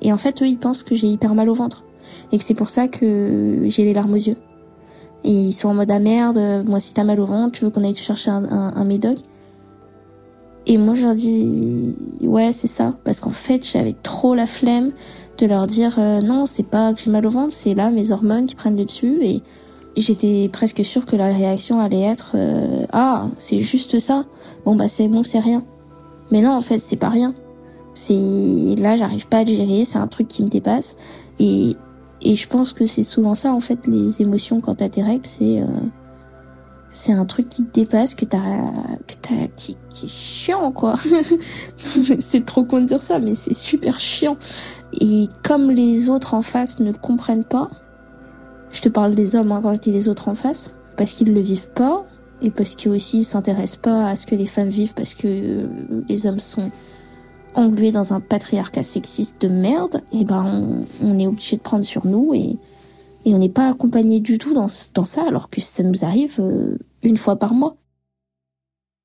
Et 0.00 0.12
en 0.12 0.18
fait 0.18 0.40
eux 0.40 0.46
ils 0.46 0.58
pensent 0.58 0.84
que 0.84 0.94
j'ai 0.94 1.08
hyper 1.08 1.34
mal 1.34 1.48
au 1.48 1.54
ventre. 1.54 1.82
Et 2.32 2.38
que 2.38 2.44
c'est 2.44 2.54
pour 2.54 2.70
ça 2.70 2.86
que 2.86 3.62
j'ai 3.64 3.84
les 3.84 3.92
larmes 3.92 4.12
aux 4.12 4.16
yeux. 4.16 4.36
Et 5.24 5.32
ils 5.32 5.52
sont 5.52 5.68
en 5.68 5.74
mode 5.74 5.90
ah 5.90 5.98
merde, 5.98 6.64
moi 6.66 6.78
si 6.78 6.94
t'as 6.94 7.04
mal 7.04 7.18
au 7.18 7.26
ventre, 7.26 7.58
tu 7.58 7.64
veux 7.64 7.70
qu'on 7.70 7.82
aille 7.82 7.94
te 7.94 7.98
chercher 7.98 8.30
un, 8.30 8.44
un, 8.44 8.84
médoc? 8.84 9.18
Et 10.66 10.78
moi 10.78 10.94
je 10.94 11.02
leur 11.02 11.14
dis 11.14 11.94
ouais 12.22 12.52
c'est 12.52 12.68
ça, 12.68 12.94
parce 13.02 13.18
qu'en 13.18 13.32
fait 13.32 13.66
j'avais 13.66 13.96
trop 14.00 14.36
la 14.36 14.46
flemme 14.46 14.92
de 15.40 15.46
leur 15.46 15.66
dire 15.66 15.96
euh, 15.98 16.20
non 16.20 16.46
c'est 16.46 16.66
pas 16.66 16.92
que 16.94 17.00
j'ai 17.00 17.10
mal 17.10 17.26
au 17.26 17.30
ventre, 17.30 17.52
c'est 17.52 17.74
là 17.74 17.90
mes 17.90 18.12
hormones 18.12 18.46
qui 18.46 18.54
prennent 18.54 18.76
le 18.76 18.84
dessus 18.84 19.18
et 19.22 19.42
j'étais 19.96 20.48
presque 20.52 20.84
sûre 20.84 21.06
que 21.06 21.16
la 21.16 21.26
réaction 21.26 21.80
allait 21.80 22.02
être 22.02 22.32
euh, 22.34 22.84
ah 22.92 23.28
c'est 23.38 23.60
juste 23.60 23.98
ça, 23.98 24.24
bon 24.64 24.76
bah 24.76 24.88
c'est 24.88 25.08
bon 25.08 25.22
c'est 25.22 25.40
rien. 25.40 25.64
Mais 26.30 26.40
non 26.40 26.52
en 26.52 26.62
fait 26.62 26.78
c'est 26.78 26.96
pas 26.96 27.08
rien. 27.08 27.34
C'est 27.94 28.76
là 28.78 28.96
j'arrive 28.96 29.26
pas 29.26 29.38
à 29.38 29.44
le 29.44 29.52
gérer, 29.52 29.84
c'est 29.84 29.98
un 29.98 30.06
truc 30.06 30.28
qui 30.28 30.44
me 30.44 30.48
dépasse 30.48 30.96
et 31.38 31.76
et 32.22 32.36
je 32.36 32.48
pense 32.48 32.72
que 32.72 32.86
c'est 32.86 33.02
souvent 33.02 33.34
ça, 33.34 33.52
en 33.52 33.60
fait, 33.60 33.86
les 33.86 34.20
émotions 34.20 34.60
quand 34.60 34.76
t'as 34.76 34.88
tes 34.88 35.02
règles, 35.02 35.26
c'est 35.26 35.62
euh, 35.62 35.66
c'est 36.90 37.12
un 37.12 37.24
truc 37.24 37.48
qui 37.48 37.64
te 37.64 37.72
dépasse, 37.72 38.14
que 38.14 38.24
t'as 38.24 38.38
que 39.06 39.14
t'as 39.22 39.46
qui, 39.56 39.76
qui 39.90 40.06
est 40.06 40.08
chiant 40.08 40.72
quoi. 40.72 40.96
c'est 42.20 42.44
trop 42.44 42.64
con 42.64 42.80
de 42.80 42.86
dire 42.86 43.00
ça, 43.00 43.18
mais 43.20 43.34
c'est 43.34 43.54
super 43.54 44.00
chiant. 44.00 44.36
Et 44.92 45.28
comme 45.42 45.70
les 45.70 46.08
autres 46.08 46.34
en 46.34 46.42
face 46.42 46.80
ne 46.80 46.92
comprennent 46.92 47.44
pas, 47.44 47.70
je 48.72 48.80
te 48.80 48.88
parle 48.88 49.14
des 49.14 49.36
hommes 49.36 49.52
hein, 49.52 49.60
quand 49.62 49.74
je 49.74 49.80
dis 49.80 49.92
les 49.92 50.08
autres 50.08 50.28
en 50.28 50.34
face, 50.34 50.74
parce 50.96 51.12
qu'ils 51.12 51.32
le 51.32 51.40
vivent 51.40 51.70
pas 51.70 52.04
et 52.42 52.50
parce 52.50 52.74
qu'ils 52.74 52.90
aussi 52.90 53.24
s'intéressent 53.24 53.78
pas 53.78 54.06
à 54.06 54.16
ce 54.16 54.26
que 54.26 54.34
les 54.34 54.46
femmes 54.46 54.68
vivent, 54.68 54.94
parce 54.94 55.14
que 55.14 55.26
euh, 55.26 55.66
les 56.08 56.26
hommes 56.26 56.40
sont 56.40 56.70
englué 57.54 57.92
dans 57.92 58.12
un 58.12 58.20
patriarcat 58.20 58.82
sexiste 58.82 59.40
de 59.40 59.48
merde, 59.48 60.02
et 60.12 60.24
ben 60.24 60.86
on, 61.02 61.18
est 61.18 61.26
obligé 61.26 61.56
de 61.56 61.62
prendre 61.62 61.84
sur 61.84 62.06
nous 62.06 62.32
et, 62.34 62.56
on 63.26 63.38
n'est 63.38 63.48
pas 63.48 63.68
accompagné 63.68 64.20
du 64.20 64.38
tout 64.38 64.54
dans, 64.54 64.68
dans 64.94 65.04
ça 65.04 65.22
alors 65.26 65.50
que 65.50 65.60
ça 65.60 65.82
nous 65.82 66.04
arrive 66.04 66.36
euh, 66.40 66.78
une 67.02 67.16
fois 67.16 67.36
par 67.36 67.54
mois. 67.54 67.76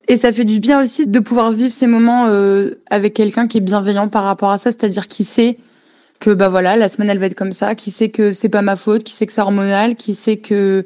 Et 0.08 0.16
ça 0.16 0.32
fait 0.32 0.44
du 0.44 0.58
bien 0.58 0.82
aussi 0.82 1.06
de 1.06 1.20
pouvoir 1.20 1.52
vivre 1.52 1.70
ces 1.70 1.86
moments 1.86 2.26
euh, 2.26 2.70
avec 2.88 3.14
quelqu'un 3.14 3.46
qui 3.46 3.58
est 3.58 3.60
bienveillant 3.60 4.08
par 4.08 4.24
rapport 4.24 4.50
à 4.50 4.58
ça, 4.58 4.70
c'est-à-dire 4.70 5.06
qui 5.06 5.24
sait 5.24 5.58
que 6.18 6.30
bah 6.30 6.48
voilà 6.48 6.76
la 6.76 6.88
semaine 6.88 7.10
elle 7.10 7.18
va 7.18 7.26
être 7.26 7.34
comme 7.34 7.52
ça, 7.52 7.74
qui 7.74 7.90
sait 7.90 8.08
que 8.08 8.32
c'est 8.32 8.48
pas 8.48 8.62
ma 8.62 8.76
faute, 8.76 9.04
qui 9.04 9.12
sait 9.12 9.26
que 9.26 9.32
c'est 9.32 9.40
hormonal, 9.40 9.96
qui 9.96 10.14
sait 10.14 10.36
que 10.36 10.84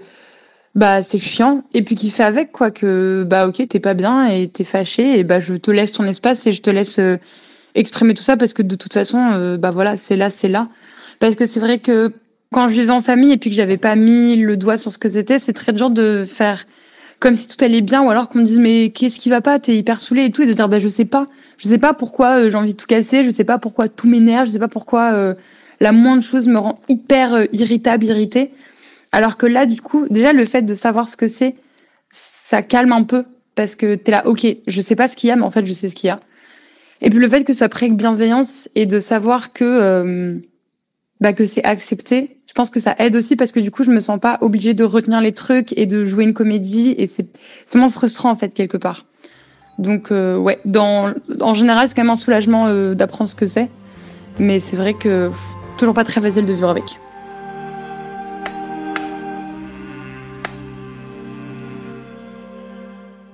bah 0.74 1.02
c'est 1.02 1.18
chiant 1.18 1.64
et 1.74 1.82
puis 1.82 1.94
qui 1.94 2.10
fait 2.10 2.22
avec 2.22 2.52
quoi 2.52 2.70
que 2.70 3.24
bah 3.28 3.48
ok 3.48 3.66
t'es 3.68 3.80
pas 3.80 3.94
bien 3.94 4.28
et 4.28 4.48
t'es 4.48 4.64
fâché 4.64 5.18
et 5.18 5.24
bah 5.24 5.40
je 5.40 5.54
te 5.54 5.70
laisse 5.70 5.92
ton 5.92 6.04
espace 6.04 6.46
et 6.46 6.52
je 6.52 6.62
te 6.62 6.70
laisse 6.70 6.98
euh, 6.98 7.16
exprimer 7.74 8.14
tout 8.14 8.22
ça 8.22 8.36
parce 8.36 8.52
que 8.52 8.62
de 8.62 8.74
toute 8.74 8.92
façon, 8.92 9.18
euh, 9.32 9.56
bah 9.56 9.70
voilà, 9.70 9.96
c'est 9.96 10.16
là, 10.16 10.30
c'est 10.30 10.48
là. 10.48 10.68
Parce 11.18 11.36
que 11.36 11.46
c'est 11.46 11.60
vrai 11.60 11.78
que 11.78 12.12
quand 12.52 12.68
je 12.68 12.74
vivais 12.74 12.90
en 12.90 13.02
famille 13.02 13.32
et 13.32 13.36
puis 13.36 13.50
que 13.50 13.56
j'avais 13.56 13.76
pas 13.76 13.94
mis 13.96 14.36
le 14.36 14.56
doigt 14.56 14.78
sur 14.78 14.90
ce 14.92 14.98
que 14.98 15.08
c'était, 15.08 15.38
c'est 15.38 15.52
très 15.52 15.72
dur 15.72 15.90
de 15.90 16.24
faire 16.28 16.64
comme 17.20 17.34
si 17.34 17.46
tout 17.46 17.62
allait 17.62 17.82
bien 17.82 18.02
ou 18.02 18.10
alors 18.10 18.28
qu'on 18.28 18.38
me 18.38 18.44
dise 18.44 18.58
mais 18.58 18.90
qu'est-ce 18.90 19.20
qui 19.20 19.28
va 19.28 19.40
pas, 19.40 19.58
t'es 19.58 19.76
hyper 19.76 20.00
saoulé 20.00 20.24
et 20.24 20.30
tout 20.32 20.42
et 20.42 20.46
de 20.46 20.52
dire 20.52 20.68
bah 20.68 20.78
je 20.78 20.88
sais 20.88 21.04
pas, 21.04 21.28
je 21.58 21.68
sais 21.68 21.78
pas 21.78 21.94
pourquoi 21.94 22.38
euh, 22.40 22.50
j'ai 22.50 22.56
envie 22.56 22.72
de 22.72 22.78
tout 22.78 22.86
casser, 22.86 23.22
je 23.22 23.30
sais 23.30 23.44
pas 23.44 23.58
pourquoi 23.58 23.88
tout 23.88 24.08
m'énerve, 24.08 24.46
je 24.46 24.52
sais 24.52 24.58
pas 24.58 24.68
pourquoi 24.68 25.12
euh, 25.12 25.34
la 25.80 25.92
moindre 25.92 26.22
chose 26.22 26.48
me 26.48 26.58
rend 26.58 26.80
hyper 26.88 27.46
irritable, 27.52 28.06
irritée. 28.06 28.50
Alors 29.12 29.36
que 29.36 29.46
là 29.46 29.66
du 29.66 29.80
coup, 29.80 30.06
déjà 30.08 30.32
le 30.32 30.44
fait 30.46 30.62
de 30.62 30.74
savoir 30.74 31.08
ce 31.08 31.16
que 31.16 31.28
c'est, 31.28 31.56
ça 32.10 32.62
calme 32.62 32.92
un 32.92 33.02
peu 33.02 33.24
parce 33.54 33.76
que 33.76 33.94
t'es 33.94 34.12
là 34.12 34.26
ok, 34.26 34.46
je 34.66 34.80
sais 34.80 34.96
pas 34.96 35.06
ce 35.06 35.14
qu'il 35.14 35.28
y 35.28 35.30
a 35.30 35.36
mais 35.36 35.42
en 35.42 35.50
fait 35.50 35.66
je 35.66 35.72
sais 35.74 35.90
ce 35.90 35.94
qu'il 35.94 36.08
y 36.08 36.10
a. 36.10 36.20
Et 37.02 37.10
puis 37.10 37.18
le 37.18 37.28
fait 37.28 37.44
que 37.44 37.52
ce 37.52 37.58
soit 37.58 37.68
pris 37.68 37.86
avec 37.86 37.96
bienveillance 37.96 38.68
et 38.74 38.86
de 38.86 38.98
savoir 38.98 39.52
que 39.52 39.64
euh, 39.64 40.38
bah, 41.20 41.34
que 41.34 41.44
c'est 41.44 41.64
accepté, 41.64 42.39
je 42.50 42.52
pense 42.52 42.68
que 42.68 42.80
ça 42.80 42.96
aide 42.98 43.14
aussi 43.14 43.36
parce 43.36 43.52
que 43.52 43.60
du 43.60 43.70
coup 43.70 43.84
je 43.84 43.92
me 43.92 44.00
sens 44.00 44.18
pas 44.18 44.38
obligée 44.40 44.74
de 44.74 44.82
retenir 44.82 45.20
les 45.20 45.30
trucs 45.30 45.72
et 45.78 45.86
de 45.86 46.04
jouer 46.04 46.24
une 46.24 46.34
comédie 46.34 46.96
et 46.98 47.06
c'est 47.06 47.28
moins 47.76 47.88
frustrant 47.88 48.28
en 48.28 48.34
fait 48.34 48.52
quelque 48.54 48.76
part. 48.76 49.06
Donc 49.78 50.10
euh, 50.10 50.36
ouais, 50.36 50.58
dans 50.64 51.14
en 51.40 51.54
général 51.54 51.86
c'est 51.86 51.94
quand 51.94 52.02
même 52.02 52.10
un 52.10 52.16
soulagement 52.16 52.66
euh, 52.66 52.94
d'apprendre 52.94 53.30
ce 53.30 53.36
que 53.36 53.46
c'est, 53.46 53.70
mais 54.40 54.58
c'est 54.58 54.74
vrai 54.74 54.94
que 54.94 55.30
toujours 55.78 55.94
pas 55.94 56.02
très 56.02 56.20
facile 56.20 56.44
de 56.44 56.52
vivre 56.52 56.68
avec. 56.68 56.98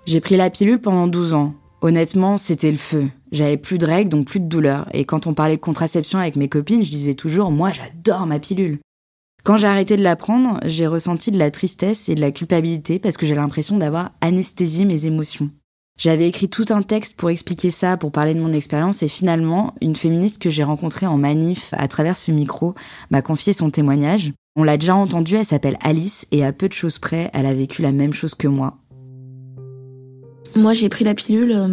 J'ai 0.05 0.21
pris 0.21 0.37
la 0.37 0.51
pilule 0.51 0.79
pendant 0.79 1.07
12 1.07 1.33
ans. 1.33 1.55
Honnêtement, 1.81 2.37
c'était 2.37 2.71
le 2.71 2.77
feu. 2.77 3.07
J'avais 3.33 3.57
plus 3.57 3.79
de 3.79 3.87
règles, 3.87 4.11
donc 4.11 4.27
plus 4.27 4.41
de 4.41 4.47
douleur. 4.47 4.87
Et 4.93 5.07
quand 5.07 5.27
on 5.27 5.33
parlait 5.33 5.57
de 5.57 5.61
contraception 5.61 6.19
avec 6.19 6.37
mes 6.37 6.51
copines, 6.51 6.83
je 6.83 6.91
disais 6.91 7.15
toujours, 7.15 7.51
moi 7.51 7.73
j'adore 7.73 8.27
ma 8.27 8.39
pilule. 8.39 8.79
Quand 9.47 9.57
j'ai 9.57 9.69
arrêté 9.69 9.97
de 9.97 10.03
la 10.03 10.17
prendre, 10.17 10.59
j'ai 10.65 10.89
ressenti 10.89 11.31
de 11.31 11.39
la 11.39 11.53
tristesse 11.53 12.09
et 12.09 12.17
de 12.17 12.21
la 12.21 12.33
culpabilité 12.33 12.99
parce 12.99 13.17
que 13.17 13.27
j'ai 13.27 13.37
l'impression 13.37 13.77
d'avoir 13.77 14.11
anesthésié 14.21 14.85
mes 14.85 15.07
émotions. 15.07 15.51
J'avais 15.97 16.27
écrit 16.27 16.49
tout 16.49 16.65
un 16.71 16.83
texte 16.83 17.17
pour 17.17 17.31
expliquer 17.31 17.71
ça, 17.71 17.97
pour 17.97 18.11
parler 18.11 18.35
de 18.35 18.41
mon 18.41 18.53
expérience, 18.53 19.05
et 19.05 19.09
finalement, 19.09 19.73
une 19.81 19.95
féministe 19.95 20.43
que 20.43 20.51
j'ai 20.51 20.65
rencontrée 20.65 21.07
en 21.07 21.17
manif 21.17 21.73
à 21.75 21.87
travers 21.87 22.17
ce 22.17 22.33
micro 22.33 22.75
m'a 23.13 23.23
confié 23.23 23.53
son 23.53 23.71
témoignage. 23.71 24.33
On 24.57 24.65
l'a 24.65 24.79
déjà 24.79 24.97
entendu, 24.97 25.37
elle 25.37 25.45
s'appelle 25.45 25.79
Alice, 25.81 26.27
et 26.33 26.45
à 26.45 26.53
peu 26.53 26.67
de 26.67 26.73
choses 26.73 26.99
près, 26.99 27.31
elle 27.33 27.47
a 27.47 27.55
vécu 27.55 27.83
la 27.83 27.93
même 27.93 28.13
chose 28.13 28.35
que 28.35 28.49
moi. 28.49 28.79
Moi, 30.57 30.75
j'ai 30.75 30.89
pris 30.89 31.05
la 31.05 31.15
pilule 31.15 31.53
euh, 31.53 31.69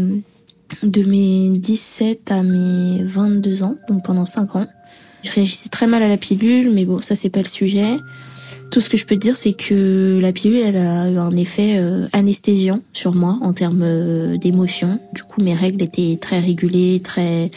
de 0.83 1.03
mes 1.03 1.57
17 1.57 2.31
à 2.31 2.43
mes 2.43 3.01
22 3.03 3.63
ans, 3.63 3.77
donc 3.89 4.05
pendant 4.05 4.27
5 4.27 4.57
ans. 4.57 4.67
Je 5.23 5.31
réagissais 5.31 5.69
très 5.69 5.87
mal 5.87 6.03
à 6.03 6.07
la 6.07 6.17
pilule, 6.17 6.71
mais 6.71 6.85
bon, 6.85 7.01
ça 7.01 7.15
c'est 7.15 7.29
pas 7.29 7.41
le 7.41 7.47
sujet. 7.47 7.97
Tout 8.71 8.81
ce 8.81 8.89
que 8.89 8.97
je 8.97 9.05
peux 9.05 9.15
te 9.15 9.21
dire, 9.21 9.37
c'est 9.37 9.53
que 9.53 10.19
la 10.21 10.31
pilule, 10.31 10.61
elle 10.63 10.77
a 10.77 11.09
eu 11.09 11.17
un 11.17 11.35
effet 11.35 11.77
euh, 11.77 12.07
anesthésiant 12.11 12.81
sur 12.91 13.13
moi 13.13 13.37
en 13.41 13.53
termes 13.53 13.83
euh, 13.83 14.37
d'émotion. 14.37 14.99
Du 15.13 15.23
coup, 15.23 15.41
mes 15.41 15.53
règles 15.53 15.81
étaient 15.81 16.17
très 16.19 16.39
régulées, 16.39 17.01
très 17.03 17.51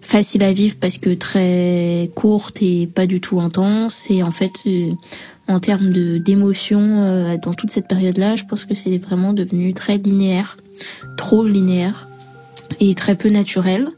faciles 0.00 0.42
à 0.42 0.52
vivre 0.52 0.76
parce 0.80 0.98
que 0.98 1.10
très 1.10 2.10
courtes 2.14 2.60
et 2.60 2.86
pas 2.86 3.06
du 3.06 3.20
tout 3.20 3.40
intenses. 3.40 4.06
Et 4.10 4.22
en 4.22 4.32
fait, 4.32 4.52
en 5.48 5.60
termes 5.60 5.90
de 5.90 6.18
d'émotion 6.18 7.02
euh, 7.02 7.36
dans 7.38 7.54
toute 7.54 7.70
cette 7.70 7.88
période-là, 7.88 8.36
je 8.36 8.44
pense 8.44 8.64
que 8.64 8.74
c'est 8.74 8.98
vraiment 8.98 9.32
devenu 9.32 9.72
très 9.72 9.96
linéaire, 9.96 10.58
trop 11.16 11.46
linéaire 11.46 12.08
et 12.80 12.94
très 12.94 13.16
peu 13.16 13.30
naturel. 13.30 13.88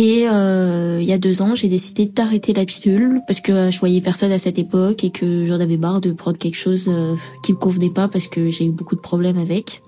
Et 0.00 0.28
euh, 0.28 0.98
il 1.00 1.08
y 1.08 1.12
a 1.12 1.18
deux 1.18 1.42
ans, 1.42 1.56
j'ai 1.56 1.66
décidé 1.66 2.06
d'arrêter 2.06 2.54
la 2.54 2.64
pilule 2.64 3.20
parce 3.26 3.40
que 3.40 3.72
je 3.72 3.80
voyais 3.80 4.00
personne 4.00 4.30
à 4.30 4.38
cette 4.38 4.56
époque 4.56 5.02
et 5.02 5.10
que 5.10 5.44
j'en 5.44 5.58
avais 5.58 5.76
marre 5.76 6.00
de 6.00 6.12
prendre 6.12 6.38
quelque 6.38 6.54
chose 6.54 6.86
euh, 6.86 7.16
qui 7.42 7.52
me 7.52 7.58
convenait 7.58 7.90
pas 7.90 8.06
parce 8.06 8.28
que 8.28 8.48
j'ai 8.48 8.66
eu 8.66 8.70
beaucoup 8.70 8.94
de 8.94 9.00
problèmes 9.00 9.38
avec. 9.38 9.82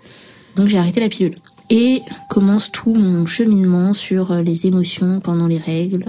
Donc 0.56 0.66
j'ai 0.66 0.78
arrêté 0.78 0.98
la 0.98 1.08
pilule. 1.08 1.36
Et 1.70 2.02
commence 2.28 2.72
tout 2.72 2.92
mon 2.92 3.24
cheminement 3.24 3.94
sur 3.94 4.34
les 4.34 4.66
émotions 4.66 5.20
pendant 5.20 5.46
les 5.46 5.58
règles 5.58 6.06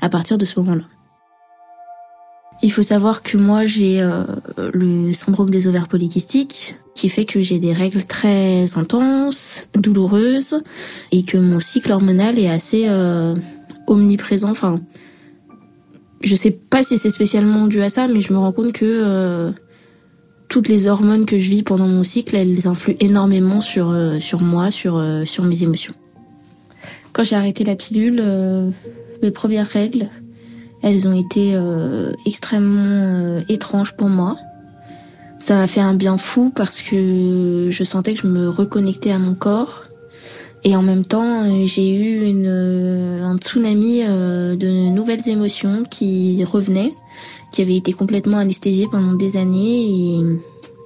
à 0.00 0.08
partir 0.08 0.38
de 0.38 0.46
ce 0.46 0.58
moment-là. 0.60 0.84
Il 2.60 2.72
faut 2.72 2.82
savoir 2.82 3.22
que 3.22 3.36
moi 3.36 3.66
j'ai 3.66 4.00
euh, 4.00 4.24
le 4.72 5.12
syndrome 5.12 5.50
des 5.50 5.68
ovaires 5.68 5.86
polykystiques 5.86 6.74
qui 6.94 7.08
fait 7.08 7.24
que 7.24 7.40
j'ai 7.40 7.60
des 7.60 7.72
règles 7.72 8.02
très 8.02 8.76
intenses, 8.76 9.68
douloureuses 9.74 10.60
et 11.12 11.22
que 11.22 11.38
mon 11.38 11.60
cycle 11.60 11.92
hormonal 11.92 12.36
est 12.38 12.48
assez 12.48 12.88
euh, 12.88 13.36
omniprésent. 13.86 14.50
Enfin, 14.50 14.80
je 16.20 16.34
sais 16.34 16.50
pas 16.50 16.82
si 16.82 16.98
c'est 16.98 17.10
spécialement 17.10 17.68
dû 17.68 17.80
à 17.80 17.88
ça, 17.88 18.08
mais 18.08 18.20
je 18.20 18.32
me 18.32 18.38
rends 18.38 18.50
compte 18.50 18.72
que 18.72 18.84
euh, 18.84 19.52
toutes 20.48 20.68
les 20.68 20.88
hormones 20.88 21.26
que 21.26 21.38
je 21.38 21.50
vis 21.50 21.62
pendant 21.62 21.86
mon 21.86 22.02
cycle, 22.02 22.34
elles 22.34 22.66
influent 22.66 22.96
énormément 22.98 23.60
sur 23.60 23.94
sur 24.20 24.40
moi, 24.40 24.72
sur 24.72 25.00
sur 25.26 25.44
mes 25.44 25.62
émotions. 25.62 25.94
Quand 27.12 27.22
j'ai 27.22 27.36
arrêté 27.36 27.62
la 27.64 27.76
pilule, 27.76 28.24
mes 29.22 29.30
premières 29.30 29.66
règles, 29.66 30.08
elles 30.82 31.08
ont 31.08 31.12
été 31.12 31.52
euh, 31.54 32.12
extrêmement 32.26 32.84
euh, 32.84 33.40
étranges 33.48 33.92
pour 33.92 34.08
moi. 34.08 34.36
Ça 35.40 35.56
m'a 35.56 35.66
fait 35.66 35.80
un 35.80 35.94
bien 35.94 36.18
fou 36.18 36.52
parce 36.54 36.82
que 36.82 37.68
je 37.70 37.84
sentais 37.84 38.14
que 38.14 38.22
je 38.22 38.26
me 38.26 38.48
reconnectais 38.48 39.12
à 39.12 39.18
mon 39.18 39.34
corps. 39.34 39.84
Et 40.64 40.74
en 40.74 40.82
même 40.82 41.04
temps, 41.04 41.66
j'ai 41.66 41.88
eu 41.94 42.26
une, 42.26 42.48
un 42.48 43.38
tsunami 43.38 44.02
euh, 44.02 44.56
de 44.56 44.88
nouvelles 44.88 45.28
émotions 45.28 45.84
qui 45.88 46.42
revenaient 46.44 46.92
qui 47.50 47.62
avait 47.62 47.76
été 47.76 47.94
complètement 47.94 48.36
anesthésiée 48.36 48.88
pendant 48.90 49.14
des 49.14 49.38
années 49.38 49.86
et 49.86 50.22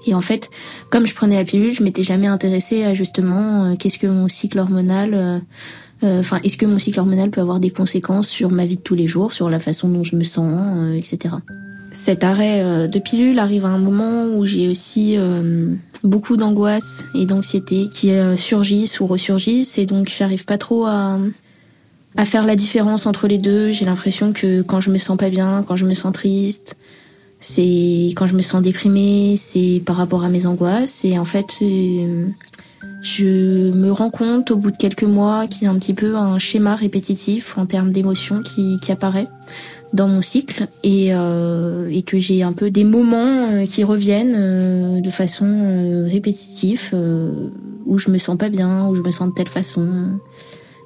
et 0.07 0.14
en 0.14 0.20
fait, 0.20 0.51
comme 0.90 1.07
je 1.07 1.14
prenais 1.14 1.36
la 1.36 1.45
pilule, 1.45 1.72
je 1.72 1.82
m'étais 1.82 2.03
jamais 2.03 2.26
intéressée 2.26 2.82
à 2.84 2.95
justement 2.95 3.64
euh, 3.64 3.76
qu'est-ce 3.76 3.99
que 3.99 4.07
mon 4.07 4.28
cycle 4.28 4.59
hormonal, 4.59 5.14
euh, 5.14 5.38
euh, 5.38 5.40
enfin, 6.03 6.41
est-ce 6.45 6.57
que 6.57 6.67
mon 6.67 6.79
cycle 6.79 7.01
hormonal 7.01 7.31
peut 7.31 7.41
avoir 7.41 7.61
des 7.61 7.71
conséquences 7.71 8.29
sur 8.29 8.51
ma 8.51 8.67
vie 8.67 8.77
de 8.77 8.83
tous 8.83 8.95
les 8.95 9.07
jours, 9.07 9.33
sur 9.33 9.51
la 9.51 9.61
façon 9.61 9.89
dont 9.89 10.05
je 10.05 10.17
me 10.17 10.25
sens, 10.25 10.95
etc. 10.95 11.37
Cet 11.93 12.25
arrêt 12.25 12.89
de 12.89 12.99
pilule 12.99 13.39
arrive 13.39 13.67
à 13.67 13.69
un 13.69 13.79
moment 13.79 14.25
où 14.27 14.47
j'ai 14.47 14.69
aussi 14.69 15.17
beaucoup 16.03 16.37
d'angoisse 16.37 17.05
et 17.15 17.27
d'anxiété 17.27 17.89
qui 17.93 18.13
surgissent 18.37 19.01
ou 19.01 19.07
ressurgissent, 19.07 19.79
et 19.79 19.87
donc 19.87 20.11
j'arrive 20.17 20.45
pas 20.45 20.59
trop 20.59 20.87
à 20.87 21.19
à 22.17 22.25
faire 22.25 22.45
la 22.45 22.57
différence 22.57 23.07
entre 23.07 23.27
les 23.27 23.39
deux. 23.39 23.71
J'ai 23.71 23.85
l'impression 23.85 24.33
que 24.33 24.63
quand 24.63 24.81
je 24.81 24.91
me 24.91 24.99
sens 24.99 25.17
pas 25.17 25.31
bien, 25.31 25.65
quand 25.67 25.77
je 25.77 25.87
me 25.87 25.95
sens 25.95 26.13
triste, 26.13 26.79
c'est 27.41 28.13
quand 28.15 28.27
je 28.27 28.37
me 28.37 28.43
sens 28.43 28.63
déprimée, 28.63 29.37
c'est 29.39 29.83
par 29.85 29.97
rapport 29.97 30.25
à 30.25 30.29
mes 30.29 30.47
angoisses. 30.47 31.05
Et 31.05 31.19
en 31.19 31.25
fait, 31.25 31.59
euh, 31.63 32.27
je 33.01 33.70
me 33.72 33.91
rends 33.91 34.11
compte 34.11 34.51
au 34.51 34.57
bout 34.57 34.70
de 34.70 34.76
quelques 34.76 35.03
mois 35.03 35.47
qu'il 35.47 35.64
y 35.64 35.66
a 35.66 35.70
un 35.70 35.78
petit 35.78 35.95
peu 35.95 36.16
un 36.16 36.39
schéma 36.39 36.74
répétitif 36.74 37.59
en 37.59 37.66
termes 37.66 37.93
d'émotions 37.93 38.43
qui, 38.43 38.78
qui 38.80 38.93
apparaît 38.93 39.28
dans 39.93 40.09
mon 40.09 40.22
cycle 40.22 40.68
et, 40.83 41.14
euh, 41.14 41.89
et 41.91 42.03
que 42.03 42.18
j'ai 42.18 42.43
un 42.43 42.53
peu 42.53 42.70
des 42.70 42.85
moments 42.85 43.51
euh, 43.51 43.66
qui 43.66 43.85
reviennent 43.85 44.35
euh, 44.37 45.01
de 45.01 45.11
façon 45.11 46.07
répétitive 46.11 46.95
où 47.87 47.99
je 47.99 48.11
me 48.11 48.18
sens 48.18 48.39
pas 48.39 48.49
bien, 48.49 48.89
où 48.89 48.95
je 48.95 49.03
me 49.03 49.11
sens 49.11 49.28
de 49.30 49.35
telle 49.35 49.49
façon. 49.49 50.18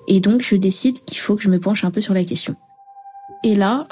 Et 0.09 0.21
donc 0.21 0.43
je 0.43 0.57
décide 0.57 1.05
qu'il 1.05 1.19
faut 1.19 1.37
que 1.37 1.43
je 1.43 1.49
me 1.49 1.61
penche 1.61 1.85
un 1.85 1.91
peu 1.91 2.01
sur 2.01 2.15
la 2.15 2.25
question. 2.25 2.57
Et 3.45 3.55
là, 3.55 3.87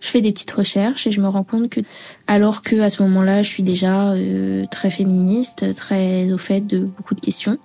je 0.00 0.08
fais 0.08 0.20
des 0.20 0.32
petites 0.32 0.50
recherches 0.50 1.06
et 1.06 1.12
je 1.12 1.20
me 1.20 1.28
rends 1.28 1.44
compte 1.44 1.68
que, 1.68 1.80
alors 2.26 2.62
que 2.62 2.80
à 2.80 2.90
ce 2.90 3.02
moment-là, 3.02 3.42
je 3.42 3.48
suis 3.48 3.62
déjà 3.62 4.12
euh, 4.12 4.64
très 4.70 4.90
féministe, 4.90 5.74
très 5.74 6.32
au 6.32 6.38
fait 6.38 6.60
de 6.62 6.80
beaucoup 6.80 7.14
de 7.14 7.20
questions, 7.20 7.58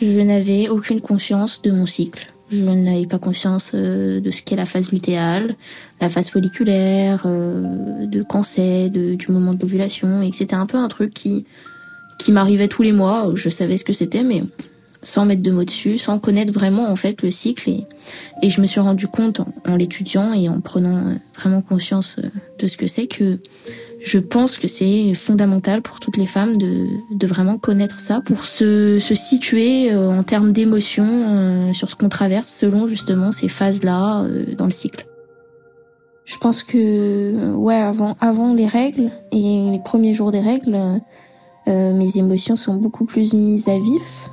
je 0.00 0.20
n'avais 0.20 0.68
aucune 0.68 1.00
conscience 1.00 1.62
de 1.62 1.70
mon 1.70 1.86
cycle. 1.86 2.32
Je 2.50 2.64
n'avais 2.64 3.06
pas 3.06 3.18
conscience 3.18 3.72
euh, 3.74 4.20
de 4.20 4.30
ce 4.32 4.42
qu'est 4.42 4.56
la 4.56 4.66
phase 4.66 4.90
lutéale, 4.90 5.54
la 6.00 6.08
phase 6.08 6.30
folliculaire, 6.30 7.22
euh, 7.26 8.06
de 8.06 8.22
quand 8.22 8.42
c'est, 8.42 8.88
du 8.90 9.26
moment 9.28 9.54
de 9.54 9.60
l'ovulation, 9.60 10.22
et 10.22 10.30
c'était 10.32 10.56
un 10.56 10.66
peu 10.66 10.78
un 10.78 10.88
truc 10.88 11.12
qui 11.14 11.46
qui 12.18 12.32
m'arrivait 12.32 12.68
tous 12.68 12.82
les 12.82 12.92
mois. 12.92 13.30
Je 13.34 13.48
savais 13.48 13.78
ce 13.78 13.84
que 13.84 13.94
c'était, 13.94 14.22
mais 14.22 14.42
sans 15.02 15.24
mettre 15.24 15.42
de 15.42 15.50
mots 15.50 15.64
dessus, 15.64 15.98
sans 15.98 16.18
connaître 16.18 16.52
vraiment 16.52 16.90
en 16.90 16.96
fait 16.96 17.22
le 17.22 17.30
cycle 17.30 17.70
et, 17.70 17.86
et 18.42 18.50
je 18.50 18.60
me 18.60 18.66
suis 18.66 18.80
rendu 18.80 19.08
compte 19.08 19.40
en, 19.66 19.76
l'étudiant 19.76 20.32
et 20.32 20.48
en 20.48 20.60
prenant 20.60 20.96
euh, 20.96 21.14
vraiment 21.36 21.62
conscience 21.62 22.16
euh, 22.18 22.28
de 22.58 22.66
ce 22.66 22.76
que 22.76 22.86
c'est 22.86 23.06
que 23.06 23.38
je 24.02 24.18
pense 24.18 24.58
que 24.58 24.66
c'est 24.66 25.12
fondamental 25.14 25.82
pour 25.82 26.00
toutes 26.00 26.16
les 26.16 26.26
femmes 26.26 26.56
de, 26.56 26.86
de 27.10 27.26
vraiment 27.26 27.58
connaître 27.58 28.00
ça 28.00 28.22
pour 28.24 28.46
se, 28.46 28.98
se 28.98 29.14
situer 29.14 29.92
euh, 29.92 30.10
en 30.10 30.22
termes 30.22 30.52
d'émotions 30.52 31.72
sur 31.74 31.90
ce 31.90 31.96
qu'on 31.96 32.08
traverse 32.08 32.50
selon 32.50 32.86
justement 32.88 33.30
ces 33.32 33.48
phases-là 33.48 34.26
dans 34.56 34.64
le 34.64 34.70
cycle. 34.70 35.06
Je 36.24 36.36
pense 36.38 36.62
que 36.62 37.52
ouais 37.54 37.76
avant 37.76 38.16
avant 38.20 38.54
les 38.54 38.66
règles 38.66 39.10
et 39.32 39.70
les 39.70 39.80
premiers 39.84 40.14
jours 40.14 40.30
des 40.30 40.40
règles, 40.40 40.78
mes 41.66 42.16
émotions 42.16 42.56
sont 42.56 42.74
beaucoup 42.74 43.04
plus 43.04 43.34
mises 43.34 43.68
à 43.68 43.78
vif 43.78 44.30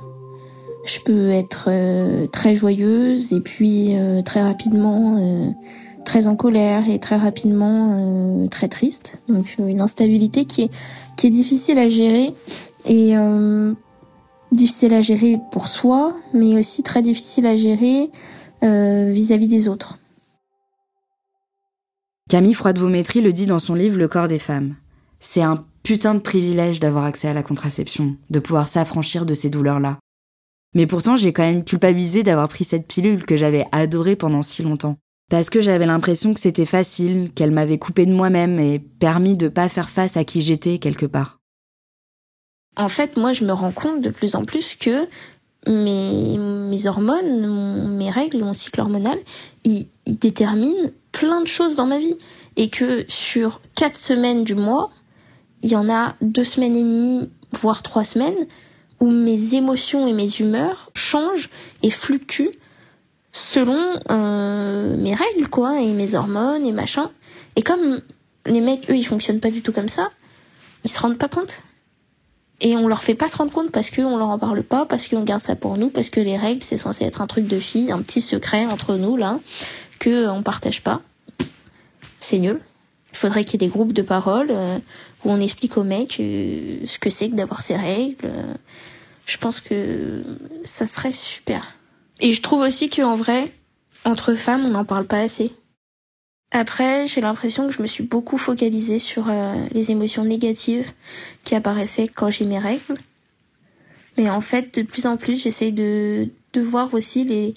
je 0.88 1.00
peux 1.00 1.28
être 1.28 1.68
euh, 1.70 2.26
très 2.26 2.54
joyeuse 2.54 3.32
et 3.32 3.40
puis 3.40 3.94
euh, 3.94 4.22
très 4.22 4.42
rapidement 4.42 5.18
euh, 5.18 5.50
très 6.04 6.26
en 6.26 6.36
colère 6.36 6.88
et 6.88 6.98
très 6.98 7.16
rapidement 7.16 8.48
très 8.50 8.68
triste. 8.68 9.20
Donc 9.28 9.56
une 9.58 9.82
instabilité 9.82 10.46
qui 10.46 10.62
est 10.62 11.30
difficile 11.30 11.78
à 11.78 11.90
gérer 11.90 12.32
et 12.86 13.14
difficile 14.50 14.94
à 14.94 15.02
gérer 15.02 15.36
pour 15.52 15.68
soi, 15.68 16.16
mais 16.32 16.58
aussi 16.58 16.82
très 16.82 17.02
difficile 17.02 17.44
à 17.44 17.58
gérer 17.58 18.10
vis-à-vis 18.62 19.48
des 19.48 19.68
autres. 19.68 19.98
Camille 22.30 22.54
Froide-Vaumétry 22.54 23.20
le 23.20 23.34
dit 23.34 23.44
dans 23.44 23.58
son 23.58 23.74
livre 23.74 23.98
Le 23.98 24.08
corps 24.08 24.28
des 24.28 24.38
femmes. 24.38 24.76
C'est 25.20 25.42
un 25.42 25.66
putain 25.82 26.14
de 26.14 26.20
privilège 26.20 26.80
d'avoir 26.80 27.04
accès 27.04 27.28
à 27.28 27.34
la 27.34 27.42
contraception, 27.42 28.16
de 28.30 28.38
pouvoir 28.38 28.66
s'affranchir 28.66 29.26
de 29.26 29.34
ces 29.34 29.50
douleurs-là. 29.50 29.98
Mais 30.74 30.86
pourtant, 30.86 31.16
j'ai 31.16 31.32
quand 31.32 31.42
même 31.42 31.64
culpabilisé 31.64 32.22
d'avoir 32.22 32.48
pris 32.48 32.64
cette 32.64 32.86
pilule 32.86 33.24
que 33.24 33.36
j'avais 33.36 33.66
adorée 33.72 34.16
pendant 34.16 34.42
si 34.42 34.62
longtemps. 34.62 34.96
Parce 35.30 35.50
que 35.50 35.60
j'avais 35.60 35.86
l'impression 35.86 36.32
que 36.32 36.40
c'était 36.40 36.66
facile, 36.66 37.30
qu'elle 37.34 37.50
m'avait 37.50 37.78
coupé 37.78 38.06
de 38.06 38.12
moi-même 38.12 38.58
et 38.58 38.78
permis 38.78 39.36
de 39.36 39.48
pas 39.48 39.68
faire 39.68 39.90
face 39.90 40.16
à 40.16 40.24
qui 40.24 40.40
j'étais 40.40 40.78
quelque 40.78 41.06
part. 41.06 41.38
En 42.76 42.88
fait, 42.88 43.16
moi, 43.16 43.32
je 43.32 43.44
me 43.44 43.52
rends 43.52 43.72
compte 43.72 44.00
de 44.00 44.10
plus 44.10 44.34
en 44.36 44.44
plus 44.44 44.74
que 44.74 45.06
mes, 45.66 46.38
mes 46.38 46.86
hormones, 46.86 47.96
mes 47.96 48.10
règles, 48.10 48.38
mon 48.38 48.54
cycle 48.54 48.80
hormonal, 48.80 49.18
ils, 49.64 49.88
ils 50.06 50.18
déterminent 50.18 50.90
plein 51.12 51.42
de 51.42 51.46
choses 51.46 51.76
dans 51.76 51.86
ma 51.86 51.98
vie. 51.98 52.16
Et 52.56 52.70
que 52.70 53.04
sur 53.08 53.60
quatre 53.74 53.96
semaines 53.96 54.44
du 54.44 54.54
mois, 54.54 54.90
il 55.62 55.70
y 55.70 55.76
en 55.76 55.90
a 55.90 56.14
deux 56.22 56.44
semaines 56.44 56.76
et 56.76 56.84
demie, 56.84 57.30
voire 57.52 57.82
trois 57.82 58.04
semaines, 58.04 58.46
où 59.00 59.10
mes 59.10 59.54
émotions 59.54 60.06
et 60.06 60.12
mes 60.12 60.28
humeurs 60.38 60.90
changent 60.94 61.50
et 61.82 61.90
fluctuent 61.90 62.58
selon 63.32 64.00
euh, 64.10 64.96
mes 64.96 65.14
règles 65.14 65.48
quoi 65.48 65.80
et 65.80 65.92
mes 65.92 66.14
hormones 66.14 66.66
et 66.66 66.72
machin. 66.72 67.10
Et 67.56 67.62
comme 67.62 68.00
les 68.46 68.60
mecs 68.60 68.90
eux 68.90 68.96
ils 68.96 69.06
fonctionnent 69.06 69.40
pas 69.40 69.50
du 69.50 69.62
tout 69.62 69.72
comme 69.72 69.88
ça 69.88 70.10
ils 70.84 70.90
se 70.90 71.00
rendent 71.00 71.18
pas 71.18 71.28
compte. 71.28 71.62
Et 72.60 72.76
on 72.76 72.88
leur 72.88 73.02
fait 73.02 73.14
pas 73.14 73.28
se 73.28 73.36
rendre 73.36 73.52
compte 73.52 73.70
parce 73.70 73.90
qu'on 73.90 74.16
leur 74.16 74.30
en 74.30 74.38
parle 74.38 74.62
pas 74.62 74.84
parce 74.84 75.06
qu'on 75.06 75.22
garde 75.22 75.42
ça 75.42 75.54
pour 75.54 75.76
nous 75.76 75.90
parce 75.90 76.10
que 76.10 76.20
les 76.20 76.36
règles 76.36 76.64
c'est 76.64 76.76
censé 76.76 77.04
être 77.04 77.20
un 77.20 77.26
truc 77.26 77.46
de 77.46 77.60
fille 77.60 77.92
un 77.92 78.02
petit 78.02 78.20
secret 78.20 78.66
entre 78.66 78.96
nous 78.96 79.16
là 79.16 79.38
que 79.98 80.10
euh, 80.10 80.32
on 80.32 80.42
partage 80.42 80.82
pas. 80.82 81.02
C'est 82.20 82.38
nul. 82.38 82.60
Il 83.12 83.18
faudrait 83.18 83.44
qu'il 83.44 83.60
y 83.60 83.64
ait 83.64 83.68
des 83.68 83.72
groupes 83.72 83.92
de 83.92 84.02
parole 84.02 84.48
euh, 84.50 84.78
où 85.24 85.30
on 85.30 85.40
explique 85.40 85.76
aux 85.76 85.84
mecs 85.84 86.18
euh, 86.20 86.78
ce 86.86 86.98
que 86.98 87.10
c'est 87.10 87.30
que 87.30 87.34
d'avoir 87.34 87.62
ces 87.62 87.76
règles. 87.76 88.30
Je 89.28 89.36
pense 89.36 89.60
que 89.60 90.24
ça 90.64 90.86
serait 90.86 91.12
super. 91.12 91.74
Et 92.18 92.32
je 92.32 92.40
trouve 92.40 92.62
aussi 92.62 92.88
qu'en 92.88 93.14
vrai, 93.14 93.52
entre 94.04 94.34
femmes, 94.34 94.64
on 94.64 94.70
n'en 94.70 94.86
parle 94.86 95.06
pas 95.06 95.20
assez. 95.20 95.52
Après, 96.50 97.06
j'ai 97.06 97.20
l'impression 97.20 97.68
que 97.68 97.74
je 97.74 97.82
me 97.82 97.86
suis 97.86 98.04
beaucoup 98.04 98.38
focalisée 98.38 98.98
sur 98.98 99.28
euh, 99.28 99.54
les 99.72 99.90
émotions 99.90 100.24
négatives 100.24 100.90
qui 101.44 101.54
apparaissaient 101.54 102.08
quand 102.08 102.30
j'ai 102.30 102.46
mes 102.46 102.58
règles. 102.58 102.96
Mais 104.16 104.30
en 104.30 104.40
fait, 104.40 104.74
de 104.74 104.82
plus 104.82 105.06
en 105.06 105.18
plus, 105.18 105.42
j'essaie 105.42 105.72
de, 105.72 106.30
de 106.54 106.60
voir 106.62 106.94
aussi 106.94 107.24
les, 107.24 107.54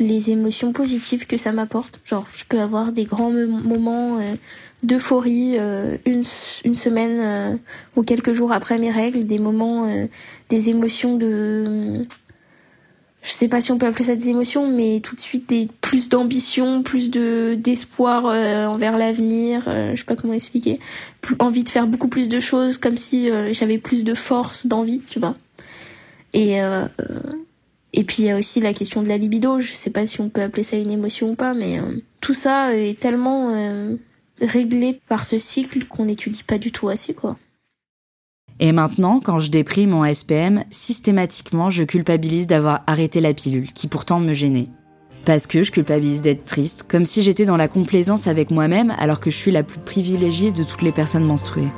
les 0.00 0.30
émotions 0.30 0.72
positives 0.72 1.28
que 1.28 1.38
ça 1.38 1.52
m'apporte. 1.52 2.00
Genre, 2.04 2.26
je 2.34 2.42
peux 2.44 2.60
avoir 2.60 2.90
des 2.90 3.04
grands 3.04 3.30
moments 3.30 4.18
euh, 4.18 4.34
d'euphorie 4.82 5.56
euh, 5.58 5.96
une, 6.06 6.22
une 6.64 6.74
semaine 6.74 7.18
euh, 7.20 7.56
ou 7.96 8.02
quelques 8.02 8.32
jours 8.32 8.52
après 8.52 8.78
mes 8.78 8.90
règles, 8.90 9.26
des 9.26 9.38
moments, 9.38 9.86
des 10.48 10.68
émotions 10.68 11.16
de... 11.16 12.04
Je 13.20 13.32
sais 13.32 13.48
pas 13.48 13.60
si 13.60 13.72
on 13.72 13.78
peut 13.78 13.86
appeler 13.86 14.04
ça 14.04 14.14
des 14.14 14.28
émotions, 14.28 14.70
mais 14.70 15.00
tout 15.00 15.16
de 15.16 15.20
suite 15.20 15.48
des 15.48 15.68
plus 15.80 16.08
d'ambition, 16.08 16.82
plus 16.84 17.10
de 17.10 17.56
d'espoir 17.56 18.26
envers 18.70 18.96
l'avenir. 18.96 19.64
je 19.66 19.96
sais 19.96 20.04
pas 20.04 20.14
comment 20.14 20.32
expliquer. 20.32 20.78
Plus, 21.20 21.34
envie 21.40 21.64
de 21.64 21.68
faire 21.68 21.88
beaucoup 21.88 22.06
plus 22.06 22.28
de 22.28 22.38
choses, 22.38 22.78
comme 22.78 22.96
si 22.96 23.28
j'avais 23.50 23.78
plus 23.78 24.04
de 24.04 24.14
force, 24.14 24.66
d'envie, 24.66 25.02
tu 25.10 25.18
vois. 25.18 25.36
Et 26.32 26.60
et 27.92 28.04
puis 28.04 28.22
il 28.22 28.26
y 28.26 28.30
a 28.30 28.36
aussi 28.36 28.60
la 28.60 28.74
question 28.74 29.02
de 29.02 29.08
la 29.08 29.16
libido, 29.16 29.60
je 29.60 29.72
sais 29.72 29.90
pas 29.90 30.06
si 30.06 30.20
on 30.20 30.28
peut 30.28 30.42
appeler 30.42 30.62
ça 30.62 30.76
une 30.76 30.90
émotion 30.90 31.30
ou 31.30 31.34
pas, 31.34 31.54
mais 31.54 31.78
euh, 31.78 32.00
tout 32.20 32.34
ça 32.34 32.76
est 32.76 32.98
tellement 32.98 33.50
euh, 33.54 33.96
réglé 34.40 35.00
par 35.08 35.24
ce 35.24 35.38
cycle 35.38 35.84
qu'on 35.86 36.06
n'étudie 36.06 36.42
pas 36.42 36.58
du 36.58 36.72
tout 36.72 36.88
assez 36.88 37.14
quoi. 37.14 37.36
Et 38.60 38.72
maintenant, 38.72 39.20
quand 39.20 39.38
je 39.38 39.50
déprime 39.50 39.94
en 39.94 40.04
SPM, 40.12 40.64
systématiquement 40.70 41.70
je 41.70 41.84
culpabilise 41.84 42.46
d'avoir 42.46 42.82
arrêté 42.86 43.20
la 43.20 43.34
pilule, 43.34 43.72
qui 43.72 43.86
pourtant 43.86 44.18
me 44.18 44.34
gênait. 44.34 44.68
Parce 45.24 45.46
que 45.46 45.62
je 45.62 45.70
culpabilise 45.70 46.22
d'être 46.22 46.44
triste, 46.44 46.86
comme 46.88 47.04
si 47.04 47.22
j'étais 47.22 47.44
dans 47.44 47.56
la 47.56 47.68
complaisance 47.68 48.26
avec 48.26 48.50
moi-même 48.50 48.94
alors 48.98 49.20
que 49.20 49.30
je 49.30 49.36
suis 49.36 49.52
la 49.52 49.62
plus 49.62 49.78
privilégiée 49.78 50.52
de 50.52 50.64
toutes 50.64 50.82
les 50.82 50.92
personnes 50.92 51.24
menstruées. 51.24 51.68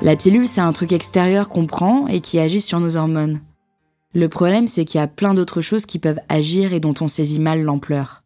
La 0.00 0.16
pilule, 0.16 0.48
c'est 0.48 0.60
un 0.60 0.72
truc 0.72 0.90
extérieur 0.90 1.48
qu'on 1.48 1.66
prend 1.66 2.08
et 2.08 2.20
qui 2.20 2.40
agit 2.40 2.60
sur 2.60 2.80
nos 2.80 2.96
hormones. 2.96 3.40
Le 4.14 4.28
problème, 4.28 4.68
c'est 4.68 4.84
qu'il 4.84 5.00
y 5.00 5.04
a 5.04 5.08
plein 5.08 5.32
d'autres 5.32 5.62
choses 5.62 5.86
qui 5.86 5.98
peuvent 5.98 6.20
agir 6.28 6.72
et 6.72 6.80
dont 6.80 6.94
on 7.00 7.08
saisit 7.08 7.40
mal 7.40 7.62
l'ampleur. 7.62 8.22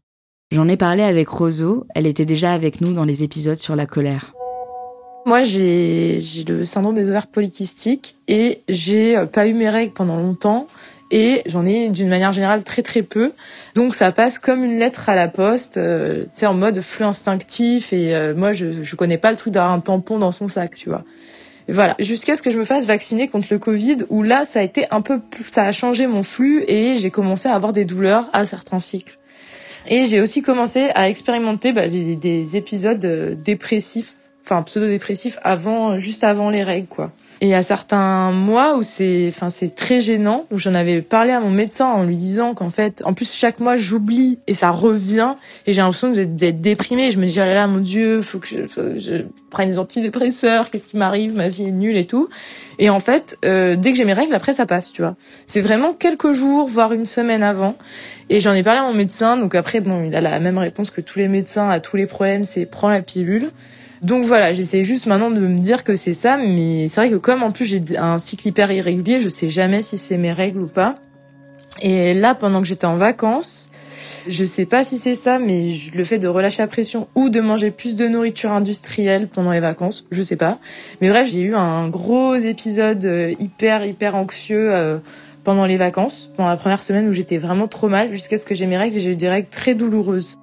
J'en 0.50 0.68
ai 0.68 0.76
parlé 0.76 1.02
avec 1.02 1.28
Roseau, 1.28 1.86
elle 1.94 2.06
était 2.06 2.24
déjà 2.24 2.52
avec 2.52 2.80
nous 2.80 2.92
dans 2.92 3.04
les 3.04 3.22
épisodes 3.22 3.58
sur 3.58 3.76
la 3.76 3.86
colère. 3.86 4.32
Moi, 5.26 5.42
j'ai 5.42 6.20
le 6.46 6.64
syndrome 6.64 6.94
des 6.94 7.08
ovaires 7.08 7.26
polykystiques 7.26 8.16
et 8.28 8.62
j'ai 8.68 9.16
pas 9.32 9.48
eu 9.48 9.54
mes 9.54 9.68
règles 9.68 9.92
pendant 9.92 10.18
longtemps 10.18 10.68
et 11.10 11.42
j'en 11.46 11.66
ai 11.66 11.88
d'une 11.88 12.08
manière 12.08 12.32
générale 12.32 12.64
très 12.64 12.82
très 12.82 13.02
peu. 13.02 13.32
Donc 13.74 13.94
ça 13.94 14.12
passe 14.12 14.38
comme 14.38 14.64
une 14.64 14.78
lettre 14.78 15.08
à 15.08 15.14
la 15.14 15.28
poste, 15.28 15.76
euh, 15.76 16.24
tu 16.24 16.30
sais 16.34 16.46
en 16.46 16.54
mode 16.54 16.80
flux 16.80 17.04
instinctif 17.04 17.92
et 17.92 18.14
euh, 18.14 18.34
moi 18.34 18.52
je 18.52 18.82
je 18.82 18.96
connais 18.96 19.18
pas 19.18 19.30
le 19.30 19.36
truc 19.36 19.52
d'avoir 19.52 19.72
un 19.72 19.80
tampon 19.80 20.18
dans 20.18 20.32
son 20.32 20.48
sac, 20.48 20.74
tu 20.74 20.88
vois. 20.88 21.04
Voilà, 21.68 21.96
jusqu'à 21.98 22.36
ce 22.36 22.42
que 22.42 22.50
je 22.50 22.58
me 22.58 22.64
fasse 22.64 22.86
vacciner 22.86 23.26
contre 23.26 23.48
le 23.50 23.58
Covid 23.58 23.98
où 24.08 24.22
là 24.22 24.44
ça 24.44 24.60
a 24.60 24.62
été 24.62 24.86
un 24.92 25.00
peu 25.00 25.20
ça 25.50 25.64
a 25.64 25.72
changé 25.72 26.06
mon 26.06 26.22
flux 26.22 26.64
et 26.68 26.96
j'ai 26.96 27.10
commencé 27.10 27.48
à 27.48 27.54
avoir 27.54 27.72
des 27.72 27.84
douleurs 27.84 28.30
à 28.32 28.46
certains 28.46 28.80
cycles. 28.80 29.18
Et 29.88 30.04
j'ai 30.04 30.20
aussi 30.20 30.42
commencé 30.42 30.90
à 30.94 31.08
expérimenter 31.08 31.72
bah, 31.72 31.88
des, 31.88 32.16
des 32.16 32.56
épisodes 32.56 33.04
euh, 33.04 33.34
dépressifs, 33.34 34.14
enfin 34.46 34.62
pseudo-dépressifs 34.62 35.38
avant 35.42 35.98
juste 35.98 36.24
avant 36.24 36.50
les 36.50 36.62
règles 36.62 36.86
quoi. 36.86 37.12
Et 37.42 37.54
à 37.54 37.62
certains 37.62 38.32
mois 38.32 38.76
où 38.76 38.82
c'est, 38.82 39.26
enfin, 39.28 39.50
c'est 39.50 39.74
très 39.74 40.00
gênant. 40.00 40.46
Donc 40.50 40.58
j'en 40.58 40.74
avais 40.74 41.02
parlé 41.02 41.32
à 41.32 41.40
mon 41.40 41.50
médecin 41.50 41.86
en 41.86 42.02
lui 42.02 42.16
disant 42.16 42.54
qu'en 42.54 42.70
fait, 42.70 43.02
en 43.04 43.12
plus 43.12 43.30
chaque 43.30 43.60
mois 43.60 43.76
j'oublie 43.76 44.38
et 44.46 44.54
ça 44.54 44.70
revient 44.70 45.34
et 45.66 45.74
j'ai 45.74 45.82
l'impression 45.82 46.12
d'être 46.12 46.60
déprimée. 46.62 47.10
Je 47.10 47.18
me 47.18 47.26
dis 47.26 47.34
oh 47.36 47.44
là 47.44 47.52
là 47.54 47.66
mon 47.66 47.80
Dieu, 47.80 48.22
faut 48.22 48.38
que 48.38 48.46
je, 48.46 48.66
faut 48.66 48.80
que 48.80 48.98
je 48.98 49.24
prenne 49.50 49.68
des 49.68 49.78
antidépresseurs. 49.78 50.70
Qu'est-ce 50.70 50.86
qui 50.86 50.96
m'arrive 50.96 51.34
Ma 51.34 51.48
vie 51.48 51.64
est 51.64 51.72
nulle 51.72 51.98
et 51.98 52.06
tout. 52.06 52.30
Et 52.78 52.88
en 52.88 53.00
fait, 53.00 53.36
euh, 53.44 53.76
dès 53.76 53.92
que 53.92 53.98
j'ai 53.98 54.06
mes 54.06 54.14
règles, 54.14 54.34
après 54.34 54.54
ça 54.54 54.64
passe, 54.64 54.90
tu 54.92 55.02
vois. 55.02 55.14
C'est 55.46 55.60
vraiment 55.60 55.92
quelques 55.92 56.32
jours, 56.32 56.68
voire 56.68 56.94
une 56.94 57.06
semaine 57.06 57.42
avant. 57.42 57.76
Et 58.30 58.40
j'en 58.40 58.54
ai 58.54 58.62
parlé 58.62 58.80
à 58.80 58.84
mon 58.84 58.94
médecin. 58.94 59.36
Donc 59.36 59.54
après, 59.54 59.80
bon, 59.80 60.04
il 60.04 60.14
a 60.14 60.22
la 60.22 60.40
même 60.40 60.58
réponse 60.58 60.90
que 60.90 61.02
tous 61.02 61.18
les 61.18 61.28
médecins 61.28 61.68
à 61.68 61.80
tous 61.80 61.96
les 61.98 62.06
problèmes, 62.06 62.46
c'est 62.46 62.64
prends 62.64 62.88
la 62.88 63.02
pilule. 63.02 63.50
Donc 64.02 64.24
voilà, 64.24 64.52
j'essaie 64.52 64.84
juste 64.84 65.06
maintenant 65.06 65.30
de 65.30 65.40
me 65.40 65.58
dire 65.58 65.84
que 65.84 65.96
c'est 65.96 66.14
ça, 66.14 66.36
mais 66.36 66.88
c'est 66.88 67.00
vrai 67.00 67.10
que 67.10 67.16
comme 67.16 67.42
en 67.42 67.50
plus 67.50 67.64
j'ai 67.64 67.82
un 67.96 68.18
cycle 68.18 68.48
hyper 68.48 68.70
irrégulier, 68.70 69.20
je 69.20 69.28
sais 69.28 69.50
jamais 69.50 69.82
si 69.82 69.96
c'est 69.96 70.18
mes 70.18 70.32
règles 70.32 70.60
ou 70.60 70.66
pas. 70.66 70.96
Et 71.80 72.14
là, 72.14 72.34
pendant 72.34 72.60
que 72.60 72.66
j'étais 72.66 72.86
en 72.86 72.96
vacances, 72.96 73.70
je 74.28 74.44
sais 74.44 74.66
pas 74.66 74.84
si 74.84 74.98
c'est 74.98 75.14
ça, 75.14 75.38
mais 75.38 75.72
le 75.94 76.04
fait 76.04 76.18
de 76.18 76.28
relâcher 76.28 76.62
la 76.62 76.68
pression 76.68 77.08
ou 77.14 77.28
de 77.28 77.40
manger 77.40 77.70
plus 77.70 77.96
de 77.96 78.06
nourriture 78.06 78.52
industrielle 78.52 79.28
pendant 79.28 79.52
les 79.52 79.60
vacances, 79.60 80.06
je 80.10 80.22
sais 80.22 80.36
pas. 80.36 80.58
Mais 81.00 81.08
bref, 81.08 81.28
j'ai 81.28 81.40
eu 81.40 81.54
un 81.54 81.88
gros 81.88 82.36
épisode 82.36 83.04
euh, 83.04 83.34
hyper 83.38 83.84
hyper 83.84 84.14
anxieux 84.14 84.72
euh, 84.72 84.98
pendant 85.44 85.66
les 85.66 85.76
vacances, 85.76 86.30
pendant 86.36 86.48
la 86.48 86.56
première 86.56 86.82
semaine 86.82 87.08
où 87.08 87.12
j'étais 87.12 87.38
vraiment 87.38 87.68
trop 87.68 87.88
mal, 87.88 88.12
jusqu'à 88.12 88.36
ce 88.36 88.46
que 88.46 88.54
j'ai 88.54 88.66
mes 88.66 88.76
règles 88.76 88.96
et 88.96 89.00
j'ai 89.00 89.12
eu 89.12 89.16
des 89.16 89.28
règles 89.28 89.48
très 89.48 89.74
douloureuses. 89.74 90.38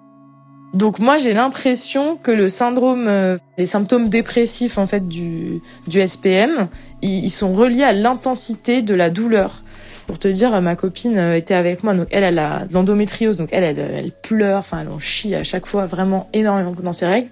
Donc 0.74 0.98
moi 0.98 1.20
j'ai 1.20 1.34
l'impression 1.34 2.18
que 2.18 2.32
le 2.32 2.50
syndrome, 2.50 3.06
euh, 3.08 3.38
les 3.60 3.68
symptômes 3.68 4.10
dépressifs 4.10 4.80
en 4.80 4.88
fait 4.88 5.08
du, 5.08 5.62
du 5.88 6.06
SPM, 6.06 6.68
ils, 7.04 7.30
sont 7.30 7.54
reliés 7.54 7.84
à 7.84 7.94
l'intensité 7.94 8.82
de 8.82 8.96
la 8.96 9.12
douleur. 9.12 9.62
Pour 10.08 10.20
te 10.20 10.28
dire, 10.28 10.60
ma 10.62 10.76
copine 10.76 11.18
euh, 11.18 11.38
était 11.38 11.54
avec 11.54 11.84
moi, 11.84 11.94
donc 11.94 12.08
elle, 12.12 12.24
elle 12.24 12.40
a 12.40 12.66
de 12.66 12.74
l'endométriose, 12.74 13.38
donc 13.38 13.50
elle, 13.52 13.64
elle, 13.64 13.80
elle 13.80 14.12
pleure, 14.12 14.60
enfin 14.60 14.80
elle 14.82 14.90
en 14.90 15.00
chie 15.00 15.36
à 15.36 15.44
chaque 15.44 15.68
fois 15.68 15.86
vraiment 15.86 16.28
énormément 16.34 16.74
dans 16.82 16.92
ses 16.92 17.06
règles. 17.06 17.30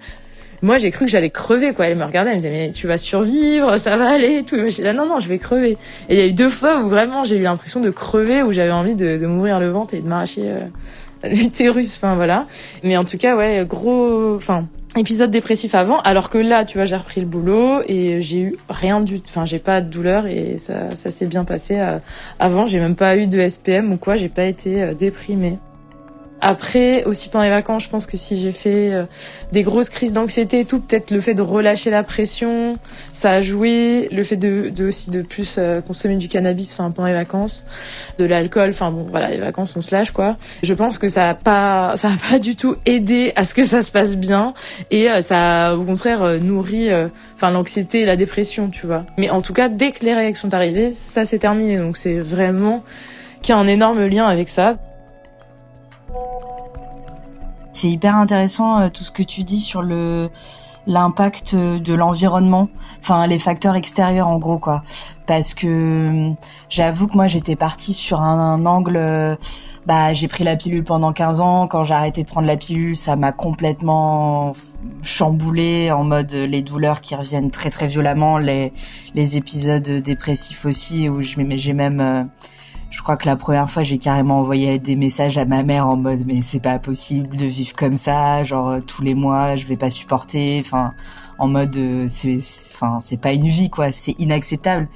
Moi 0.61 0.77
j'ai 0.77 0.91
cru 0.91 1.05
que 1.05 1.11
j'allais 1.11 1.31
crever 1.31 1.73
quoi. 1.73 1.87
Elle 1.87 1.97
me 1.97 2.03
regardait, 2.03 2.29
elle 2.29 2.37
me 2.37 2.41
disait 2.41 2.67
mais 2.67 2.71
tu 2.71 2.85
vas 2.85 2.99
survivre, 2.99 3.77
ça 3.77 3.97
va 3.97 4.07
aller, 4.07 4.37
et 4.37 4.43
tout. 4.43 4.55
Et 4.55 4.61
moi 4.61 4.69
j'ai 4.69 4.83
là 4.83 4.93
non 4.93 5.07
non 5.07 5.19
je 5.19 5.27
vais 5.27 5.39
crever. 5.39 5.79
Et 6.09 6.13
il 6.13 6.17
y 6.17 6.21
a 6.21 6.27
eu 6.27 6.33
deux 6.33 6.51
fois 6.51 6.83
où 6.83 6.89
vraiment 6.89 7.23
j'ai 7.23 7.37
eu 7.37 7.41
l'impression 7.41 7.79
de 7.79 7.89
crever, 7.89 8.43
où 8.43 8.51
j'avais 8.51 8.71
envie 8.71 8.93
de, 8.93 9.17
de 9.17 9.25
m'ouvrir 9.25 9.59
le 9.59 9.69
ventre 9.69 9.95
et 9.95 10.01
de 10.01 10.07
m'arracher. 10.07 10.43
Euh, 10.43 10.59
l'utérus, 11.23 11.95
enfin 11.95 12.15
voilà. 12.15 12.47
Mais 12.83 12.97
en 12.97 13.05
tout 13.05 13.17
cas, 13.17 13.35
ouais, 13.35 13.65
gros, 13.67 14.35
enfin 14.35 14.67
épisode 14.97 15.31
dépressif 15.31 15.73
avant, 15.73 16.01
alors 16.01 16.29
que 16.29 16.37
là, 16.37 16.65
tu 16.65 16.77
vois, 16.77 16.85
j'ai 16.85 16.97
repris 16.97 17.21
le 17.21 17.27
boulot 17.27 17.81
et 17.87 18.21
j'ai 18.21 18.41
eu 18.41 18.57
rien 18.69 18.99
du, 18.99 19.21
enfin 19.25 19.45
j'ai 19.45 19.59
pas 19.59 19.79
de 19.79 19.89
douleur 19.89 20.27
et 20.27 20.57
ça, 20.57 20.95
ça 20.95 21.09
s'est 21.09 21.27
bien 21.27 21.45
passé. 21.45 21.79
Euh, 21.79 21.99
avant, 22.39 22.65
j'ai 22.65 22.79
même 22.79 22.95
pas 22.95 23.15
eu 23.15 23.27
de 23.27 23.47
SPM 23.47 23.93
ou 23.93 23.97
quoi, 23.97 24.15
j'ai 24.17 24.29
pas 24.29 24.43
été 24.43 24.83
euh, 24.83 24.93
déprimée. 24.93 25.57
Après, 26.41 27.03
aussi 27.03 27.29
pendant 27.29 27.43
les 27.43 27.51
vacances, 27.51 27.83
je 27.83 27.89
pense 27.89 28.07
que 28.07 28.17
si 28.17 28.41
j'ai 28.41 28.51
fait 28.51 28.91
euh, 28.93 29.05
des 29.51 29.61
grosses 29.61 29.89
crises 29.89 30.13
d'anxiété 30.13 30.61
et 30.61 30.65
tout, 30.65 30.79
peut-être 30.79 31.11
le 31.11 31.21
fait 31.21 31.35
de 31.35 31.43
relâcher 31.43 31.91
la 31.91 32.01
pression, 32.03 32.79
ça 33.13 33.31
a 33.31 33.41
joué. 33.41 34.09
Le 34.11 34.23
fait 34.23 34.37
de, 34.37 34.69
de 34.69 34.87
aussi 34.87 35.11
de 35.11 35.21
plus 35.21 35.57
euh, 35.59 35.81
consommer 35.81 36.15
du 36.15 36.27
cannabis, 36.27 36.73
enfin 36.73 36.89
pendant 36.89 37.07
les 37.07 37.13
vacances, 37.13 37.63
de 38.17 38.25
l'alcool, 38.25 38.71
enfin 38.71 38.89
bon, 38.89 39.05
voilà, 39.09 39.29
les 39.29 39.37
vacances 39.37 39.75
on 39.75 39.81
se 39.81 39.93
lâche 39.93 40.11
quoi. 40.11 40.35
Je 40.63 40.73
pense 40.73 40.97
que 40.97 41.07
ça 41.07 41.29
a 41.29 41.33
pas, 41.35 41.93
ça 41.95 42.07
a 42.07 42.31
pas 42.31 42.39
du 42.39 42.55
tout 42.55 42.75
aidé 42.87 43.33
à 43.35 43.43
ce 43.43 43.53
que 43.53 43.63
ça 43.63 43.83
se 43.83 43.91
passe 43.91 44.17
bien 44.17 44.55
et 44.89 45.11
euh, 45.11 45.21
ça 45.21 45.67
a 45.67 45.75
au 45.75 45.83
contraire 45.83 46.39
nourri, 46.41 46.89
enfin 47.35 47.51
l'anxiété 47.51 48.01
et 48.01 48.05
la 48.05 48.15
dépression, 48.15 48.69
tu 48.69 48.87
vois. 48.87 49.05
Mais 49.17 49.29
en 49.29 49.41
tout 49.41 49.53
cas, 49.53 49.69
dès 49.69 49.91
que 49.91 50.03
les 50.03 50.13
réactions 50.15 50.49
sont 50.49 50.55
arrivées, 50.55 50.93
ça 50.93 51.23
s'est 51.23 51.39
terminé. 51.39 51.77
Donc 51.77 51.97
c'est 51.97 52.19
vraiment 52.19 52.83
qu'il 53.43 53.53
y 53.53 53.57
a 53.57 53.61
un 53.61 53.67
énorme 53.67 54.05
lien 54.07 54.25
avec 54.25 54.49
ça. 54.49 54.77
C'est 57.73 57.89
hyper 57.89 58.15
intéressant 58.15 58.79
euh, 58.79 58.89
tout 58.89 59.03
ce 59.03 59.11
que 59.11 59.23
tu 59.23 59.43
dis 59.43 59.59
sur 59.59 59.81
le 59.81 60.29
l'impact 60.87 61.53
de 61.55 61.93
l'environnement, 61.93 62.67
enfin 62.99 63.27
les 63.27 63.37
facteurs 63.37 63.75
extérieurs 63.75 64.27
en 64.27 64.39
gros 64.39 64.57
quoi. 64.57 64.81
Parce 65.27 65.53
que 65.53 65.67
euh, 65.67 66.29
j'avoue 66.69 67.07
que 67.07 67.15
moi 67.15 67.27
j'étais 67.27 67.55
partie 67.55 67.93
sur 67.93 68.19
un, 68.19 68.65
angle 68.65 68.97
euh, 68.97 69.35
bah 69.85 70.13
j'ai 70.13 70.27
pris 70.27 70.43
la 70.43 70.55
pilule 70.55 70.83
pendant 70.83 71.13
15 71.13 71.39
ans, 71.39 71.67
quand 71.67 71.83
j'ai 71.83 71.93
arrêté 71.93 72.23
de 72.23 72.27
prendre 72.27 72.47
la 72.47 72.57
pilule, 72.57 72.95
ça 72.95 73.15
m'a 73.15 73.31
complètement 73.31 74.53
chamboulé 75.03 75.91
en 75.91 76.03
mode 76.03 76.31
les 76.33 76.63
douleurs 76.63 77.01
qui 77.01 77.13
reviennent 77.15 77.51
très 77.51 77.69
très 77.69 77.87
violemment, 77.87 78.39
les 78.39 78.73
les 79.13 79.37
épisodes 79.37 79.83
dépressifs 79.83 80.65
aussi 80.65 81.09
où 81.09 81.21
j'ai 81.21 81.73
même 81.73 82.29
je 82.91 83.01
crois 83.01 83.15
que 83.15 83.25
la 83.25 83.37
première 83.37 83.69
fois, 83.69 83.83
j'ai 83.83 83.97
carrément 83.97 84.39
envoyé 84.39 84.77
des 84.77 84.97
messages 84.97 85.37
à 85.37 85.45
ma 85.45 85.63
mère 85.63 85.87
en 85.87 85.95
mode 85.95 86.23
mais 86.27 86.41
c'est 86.41 86.59
pas 86.59 86.77
possible 86.77 87.37
de 87.37 87.45
vivre 87.45 87.73
comme 87.75 87.95
ça, 87.95 88.43
genre 88.43 88.69
euh, 88.69 88.79
tous 88.81 89.01
les 89.01 89.15
mois, 89.15 89.55
je 89.55 89.65
vais 89.65 89.77
pas 89.77 89.89
supporter, 89.89 90.61
enfin 90.63 90.93
en 91.39 91.47
mode 91.47 91.75
euh, 91.77 92.05
c'est 92.07 92.35
enfin 92.73 92.99
c'est 92.99 93.19
pas 93.19 93.31
une 93.31 93.47
vie 93.47 93.69
quoi, 93.69 93.91
c'est 93.91 94.13
inacceptable. 94.19 94.89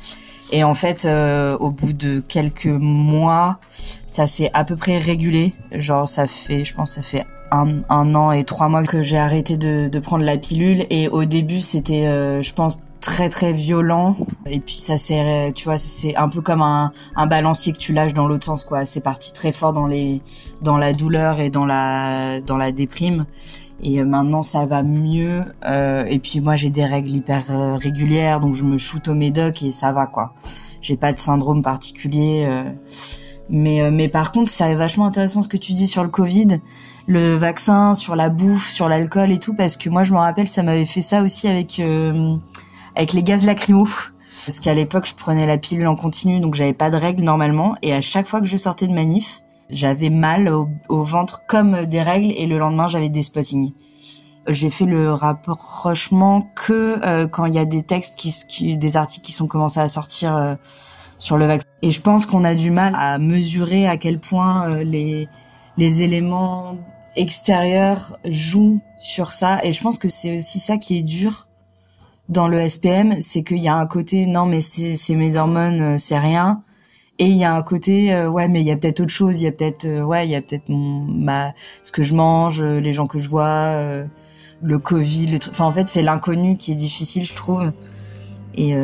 Et 0.52 0.64
en 0.64 0.76
fait, 0.76 1.06
euh, 1.06 1.58
au 1.58 1.72
bout 1.72 1.94
de 1.94 2.20
quelques 2.20 2.68
mois, 2.68 3.60
ça 4.06 4.28
s'est 4.28 4.52
à 4.54 4.64
peu 4.64 4.76
près 4.76 5.00
régulé. 5.00 5.54
Genre, 5.72 6.08
ça 6.08 6.28
fait, 6.28 6.64
je 6.64 6.76
pense, 6.76 6.92
ça 6.92 7.02
fait 7.02 7.24
un, 7.52 7.82
un 7.90 8.14
an 8.14 8.32
et 8.32 8.44
trois 8.44 8.70
mois 8.70 8.84
que 8.84 9.02
j'ai 9.02 9.18
arrêté 9.18 9.58
de, 9.58 9.88
de, 9.88 10.00
prendre 10.00 10.24
la 10.24 10.38
pilule. 10.38 10.86
Et 10.92 11.08
au 11.08 11.26
début, 11.26 11.62
c'était, 11.62 12.44
je 12.44 12.54
pense, 12.54 12.78
très 13.06 13.30
très 13.30 13.54
violent. 13.54 14.18
Et 14.48 14.60
puis 14.60 14.76
ça 14.76 14.98
c'est 14.98 15.54
tu 15.54 15.66
vois 15.66 15.78
c'est 15.78 16.16
un 16.16 16.28
peu 16.28 16.42
comme 16.42 16.64
un, 16.64 16.92
un 17.16 17.28
balancier 17.28 17.72
que 17.72 17.78
tu 17.78 17.94
lâches 17.94 18.16
dans 18.16 18.28
l'autre 18.28 18.46
sens 18.46 18.64
quoi. 18.64 18.86
C'est 18.86 19.02
parti 19.02 19.32
très 19.32 19.52
fort 19.52 19.74
dans 19.74 19.86
les 19.86 20.24
dans 20.64 20.78
la 20.78 20.92
douleur 20.92 21.40
et 21.40 21.52
dans 21.52 21.66
la 21.66 22.42
dans 22.42 22.58
la 22.58 22.72
déprime. 22.72 23.28
Et 23.84 24.02
euh, 24.02 24.06
maintenant 24.06 24.42
ça 24.42 24.66
va 24.66 24.82
mieux. 24.82 25.44
Euh, 25.68 26.06
et 26.06 26.18
puis 26.18 26.42
moi 26.42 26.56
j'ai 26.56 26.72
des 26.72 26.84
règles 26.84 27.12
hyper 27.12 27.44
euh, 27.52 27.76
régulières 27.76 28.40
donc 28.40 28.56
je 28.56 28.64
me 28.64 28.80
shoot 28.80 29.08
au 29.08 29.14
médoc 29.14 29.62
et 29.62 29.72
ça 29.72 29.92
va 29.92 30.08
quoi. 30.08 30.34
J'ai 30.82 30.98
pas 30.98 31.14
de 31.14 31.20
syndrome 31.20 31.62
particulier 31.62 32.46
euh, 32.48 32.64
mais 33.50 33.92
mais 33.92 34.10
par 34.10 34.32
contre 34.32 34.50
c'est 34.50 34.74
vachement 34.74 35.06
intéressant 35.06 35.44
ce 35.44 35.48
que 35.48 35.58
tu 35.58 35.74
dis 35.74 35.88
sur 35.88 36.02
le 36.02 36.10
Covid. 36.10 36.60
Le 37.08 37.36
vaccin 37.36 37.94
sur 37.94 38.16
la 38.16 38.30
bouffe 38.30 38.68
sur 38.68 38.90
l'alcool 38.90 39.32
et 39.32 39.38
tout 39.38 39.54
parce 39.54 39.78
que 39.78 39.90
moi 39.90 40.04
je 40.04 40.12
me 40.12 40.18
rappelle 40.18 40.48
ça 40.48 40.64
m'avait 40.64 40.86
fait 40.86 41.02
ça 41.02 41.22
aussi 41.22 41.48
avec 41.48 41.80
avec 42.96 43.14
les 43.14 43.24
gaz 43.24 43.46
lacrymaux. 43.46 43.88
Parce 44.46 44.60
qu'à 44.60 44.74
l'époque, 44.74 45.08
je 45.08 45.16
prenais 45.16 45.48
la 45.48 45.58
pilule 45.58 45.88
en 45.88 45.96
continu, 45.96 46.40
donc 46.40 46.56
j'avais 46.56 46.74
pas 46.74 46.90
de 46.90 46.98
règles 46.98 47.24
normalement. 47.24 47.76
Et 47.82 47.94
à 47.94 48.02
chaque 48.02 48.28
fois 48.28 48.42
que 48.42 48.46
je 48.46 48.58
sortais 48.58 48.86
de 48.86 48.94
manif, 48.94 49.42
j'avais 49.70 50.10
mal 50.12 50.50
au, 50.50 51.04
ventre 51.04 51.42
comme 51.48 51.86
des 51.86 52.02
règles 52.02 52.32
et 52.38 52.46
le 52.46 52.60
lendemain, 52.60 52.88
j'avais 52.88 53.10
des 53.10 53.24
spottings. 53.24 53.74
J'ai 54.48 54.70
fait 54.70 54.86
le 54.86 55.12
rapprochement 55.12 56.48
que 56.56 57.04
euh, 57.04 57.28
quand 57.28 57.46
il 57.46 57.56
y 57.56 57.60
a 57.60 57.66
des 57.66 57.82
textes, 57.82 58.16
qui, 58.20 58.78
des 58.78 58.98
articles 58.98 59.26
qui 59.26 59.32
sont 59.32 59.48
commencés 59.48 59.80
à 59.80 59.88
sortir 59.88 60.36
euh, 60.36 60.56
sur 61.18 61.38
le 61.38 61.48
vaccin. 61.48 61.68
Et 61.82 61.90
je 61.90 62.00
pense 62.00 62.28
qu'on 62.28 62.44
a 62.44 62.54
du 62.54 62.70
mal 62.70 62.94
à 62.96 63.18
mesurer 63.18 63.88
à 63.88 63.98
quel 63.98 64.20
point 64.20 64.70
euh, 64.70 64.84
les, 64.84 65.28
les 65.78 66.04
éléments 66.04 66.78
extérieurs 67.16 68.18
jouent 68.26 68.82
sur 68.98 69.32
ça. 69.32 69.60
Et 69.64 69.74
je 69.74 69.82
pense 69.82 69.98
que 69.98 70.10
c'est 70.10 70.38
aussi 70.38 70.60
ça 70.60 70.78
qui 70.78 71.00
est 71.00 71.04
dur 71.04 71.48
dans 72.30 72.48
le 72.48 72.68
SPM, 72.68 73.22
c'est 73.22 73.44
qu'il 73.44 73.60
y 73.60 73.68
a 73.68 73.76
un 73.76 73.86
côté 73.86 74.26
non 74.26 74.46
mais 74.46 74.62
c'est 74.62 75.16
mes 75.16 75.36
hormones, 75.36 75.82
euh, 75.82 75.98
c'est 75.98 76.18
rien. 76.18 76.62
Et 77.18 77.28
il 77.28 77.38
y 77.38 77.46
a 77.46 77.54
un 77.54 77.62
côté 77.62 78.14
euh, 78.14 78.30
ouais 78.30 78.48
mais 78.48 78.62
il 78.62 78.68
y 78.68 78.72
a 78.72 78.78
peut-être 78.78 79.02
autre 79.02 79.12
chose, 79.12 79.40
il 79.40 79.46
y 79.46 79.48
a 79.48 79.52
peut-être 79.52 79.86
euh, 79.86 80.04
ouais 80.04 80.26
il 80.28 80.32
y 80.32 80.36
a 80.36 80.42
peut-être 80.42 80.68
ma 80.68 81.54
ce 81.84 81.92
que 81.92 82.04
je 82.04 82.16
mange, 82.16 82.62
les 82.62 82.94
gens 82.94 83.08
que 83.08 83.20
je 83.20 83.30
vois, 83.30 84.06
le 84.62 84.80
Covid, 84.80 85.28
le. 85.28 85.40
Enfin 85.50 85.66
en 85.66 85.72
fait 85.72 85.88
c'est 85.88 86.02
l'inconnu 86.02 86.58
qui 86.58 86.72
est 86.72 86.76
difficile 86.76 87.24
je 87.26 87.36
trouve. 87.36 87.72
Et 88.58 88.76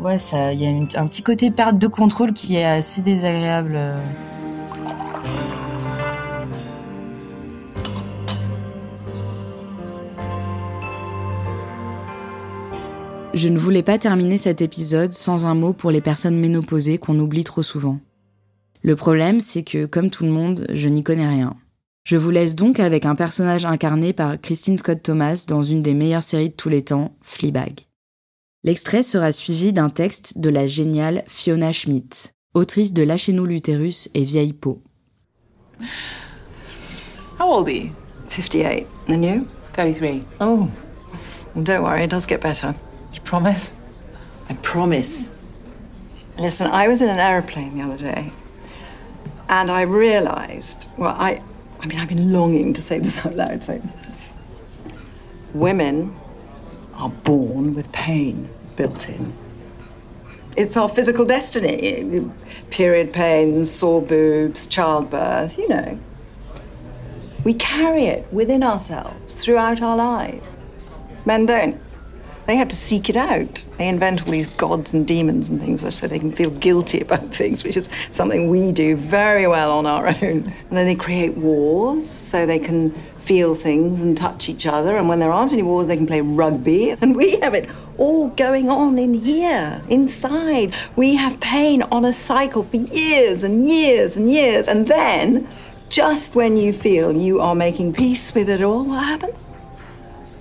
ouais 0.00 0.18
ça 0.18 0.52
il 0.52 0.60
y 0.60 0.66
a 0.66 1.00
un 1.00 1.06
petit 1.06 1.22
côté 1.22 1.50
perte 1.50 1.78
de 1.78 1.86
contrôle 1.86 2.32
qui 2.32 2.56
est 2.56 2.64
assez 2.64 3.02
désagréable. 3.02 3.78
Je 13.32 13.48
ne 13.48 13.58
voulais 13.58 13.84
pas 13.84 13.96
terminer 13.96 14.36
cet 14.38 14.60
épisode 14.60 15.12
sans 15.12 15.46
un 15.46 15.54
mot 15.54 15.72
pour 15.72 15.92
les 15.92 16.00
personnes 16.00 16.36
ménopausées 16.36 16.98
qu'on 16.98 17.18
oublie 17.20 17.44
trop 17.44 17.62
souvent. 17.62 18.00
Le 18.82 18.96
problème, 18.96 19.38
c'est 19.38 19.62
que, 19.62 19.86
comme 19.86 20.10
tout 20.10 20.24
le 20.24 20.30
monde, 20.30 20.66
je 20.72 20.88
n'y 20.88 21.04
connais 21.04 21.28
rien. 21.28 21.54
Je 22.02 22.16
vous 22.16 22.30
laisse 22.30 22.56
donc 22.56 22.80
avec 22.80 23.06
un 23.06 23.14
personnage 23.14 23.64
incarné 23.64 24.12
par 24.12 24.40
Christine 24.40 24.78
Scott 24.78 25.00
Thomas 25.02 25.44
dans 25.46 25.62
une 25.62 25.80
des 25.80 25.94
meilleures 25.94 26.24
séries 26.24 26.48
de 26.48 26.54
tous 26.54 26.70
les 26.70 26.82
temps, 26.82 27.14
Fleabag. 27.22 27.86
L'extrait 28.64 29.04
sera 29.04 29.30
suivi 29.30 29.72
d'un 29.72 29.90
texte 29.90 30.38
de 30.38 30.50
la 30.50 30.66
géniale 30.66 31.22
Fiona 31.28 31.72
Schmidt, 31.72 32.32
autrice 32.54 32.92
de 32.92 33.04
Lâchez-nous 33.04 33.46
l'utérus 33.46 34.10
et 34.14 34.24
Vieille 34.24 34.54
peau. 34.54 34.82
How 37.38 37.46
old 37.46 37.68
are 37.68 37.74
you? 37.74 37.90
58. 38.28 38.86
And 39.08 39.22
you? 39.22 39.46
33. 39.74 40.22
Oh. 40.40 40.68
Well, 41.54 41.64
don't 41.64 41.82
worry, 41.84 42.04
it 42.04 42.10
does 42.10 42.26
get 42.26 42.42
better. 42.42 42.74
Promise? 43.30 43.70
I 44.48 44.54
promise. 44.54 45.32
Listen, 46.36 46.66
I 46.66 46.88
was 46.88 47.00
in 47.00 47.08
an 47.08 47.20
aeroplane 47.20 47.76
the 47.76 47.82
other 47.82 47.96
day, 47.96 48.32
and 49.48 49.70
I 49.70 49.82
realized, 49.82 50.88
well, 50.98 51.14
I, 51.16 51.40
I 51.78 51.86
mean, 51.86 52.00
I've 52.00 52.08
been 52.08 52.32
longing 52.32 52.72
to 52.72 52.82
say 52.82 52.98
this 52.98 53.24
out 53.24 53.36
loud, 53.36 53.62
so. 53.62 53.80
Women 55.54 56.16
are 56.94 57.10
born 57.10 57.72
with 57.72 57.92
pain 57.92 58.48
built 58.74 59.08
in. 59.08 59.32
It's 60.56 60.76
our 60.76 60.88
physical 60.88 61.24
destiny. 61.24 62.28
Period 62.70 63.12
pains, 63.12 63.70
sore 63.70 64.02
boobs, 64.02 64.66
childbirth, 64.66 65.56
you 65.56 65.68
know. 65.68 65.96
We 67.44 67.54
carry 67.54 68.06
it 68.06 68.26
within 68.32 68.64
ourselves 68.64 69.40
throughout 69.40 69.82
our 69.82 69.96
lives. 69.96 70.56
Men 71.24 71.46
don't. 71.46 71.80
They 72.50 72.56
have 72.56 72.66
to 72.66 72.76
seek 72.76 73.08
it 73.08 73.14
out. 73.14 73.64
They 73.78 73.86
invent 73.86 74.26
all 74.26 74.32
these 74.32 74.48
gods 74.48 74.92
and 74.92 75.06
demons 75.06 75.48
and 75.48 75.60
things 75.60 75.82
so 75.94 76.08
they 76.08 76.18
can 76.18 76.32
feel 76.32 76.50
guilty 76.50 77.00
about 77.06 77.32
things, 77.32 77.62
which 77.62 77.76
is 77.76 77.88
something 78.10 78.50
we 78.50 78.72
do 78.72 78.96
very 78.96 79.46
well 79.46 79.70
on 79.70 79.86
our 79.86 80.08
own. 80.08 80.20
And 80.20 80.72
then 80.72 80.84
they 80.84 80.96
create 80.96 81.36
wars 81.36 82.10
so 82.10 82.46
they 82.46 82.58
can 82.58 82.90
feel 83.20 83.54
things 83.54 84.02
and 84.02 84.16
touch 84.16 84.48
each 84.48 84.66
other. 84.66 84.96
And 84.96 85.08
when 85.08 85.20
there 85.20 85.30
aren't 85.30 85.52
any 85.52 85.62
wars, 85.62 85.86
they 85.86 85.96
can 85.96 86.08
play 86.08 86.22
rugby. 86.22 86.96
And 87.00 87.14
we 87.14 87.38
have 87.38 87.54
it 87.54 87.70
all 87.98 88.26
going 88.30 88.68
on 88.68 88.98
in 88.98 89.14
here, 89.14 89.80
inside. 89.88 90.74
We 90.96 91.14
have 91.14 91.38
pain 91.38 91.82
on 91.82 92.04
a 92.04 92.12
cycle 92.12 92.64
for 92.64 92.78
years 92.78 93.44
and 93.44 93.68
years 93.68 94.16
and 94.16 94.28
years. 94.28 94.66
And 94.66 94.88
then, 94.88 95.46
just 95.88 96.34
when 96.34 96.56
you 96.56 96.72
feel 96.72 97.16
you 97.16 97.40
are 97.40 97.54
making 97.54 97.92
peace 97.92 98.34
with 98.34 98.50
it 98.50 98.60
all, 98.60 98.82
what 98.86 99.04
happens? 99.04 99.46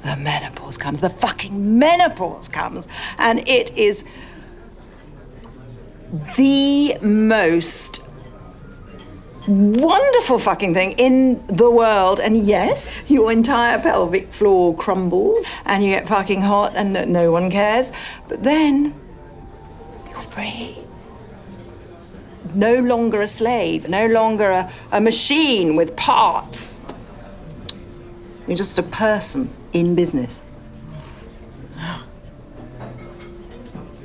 The 0.10 0.18
menopause 0.18 0.76
comes. 0.80 1.02
The 1.02 1.10
fucking 1.12 1.78
menopause 1.78 2.48
comes. 2.48 2.88
And 3.20 3.48
it 3.48 3.78
is 3.78 4.06
the 6.36 6.98
most 7.00 8.04
wonderful 9.48 10.40
fucking 10.40 10.74
thing 10.74 10.94
in 10.94 11.46
the 11.46 11.70
world. 11.70 12.20
And 12.20 12.36
yes, 12.36 12.98
your 13.08 13.32
entire 13.32 13.78
pelvic 13.78 14.34
floor 14.34 14.76
crumbles 14.76 15.48
and 15.66 15.84
you 15.84 15.92
get 15.92 16.08
fucking 16.08 16.42
hot 16.42 16.76
and 16.76 17.14
no, 17.14 17.32
one 17.32 17.52
cares. 17.52 17.92
But 18.28 18.42
then 18.42 18.96
you're 20.10 20.22
free. 20.22 20.76
No 22.56 22.80
longer 22.80 23.22
a 23.22 23.28
slave, 23.28 23.88
no 23.88 24.08
longer 24.08 24.50
a, 24.50 24.72
a 24.92 25.00
machine 25.00 25.76
with 25.76 25.96
parts. 25.96 26.82
You're 28.48 28.58
just 28.58 28.80
a 28.80 28.84
person 28.84 29.54
in 29.74 29.96
business. 29.96 30.42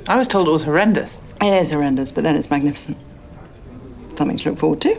I 0.07 0.17
was 0.17 0.27
told 0.27 0.47
it 0.47 0.51
was 0.51 0.63
horrendous. 0.63 1.21
It 1.41 1.53
is 1.61 1.71
horrendous, 1.71 2.11
but 2.11 2.23
then 2.23 2.35
it's 2.35 2.49
magnificent. 2.49 2.97
Something 4.15 4.37
to 4.37 4.49
look 4.49 4.59
forward 4.59 4.79
to. 4.81 4.95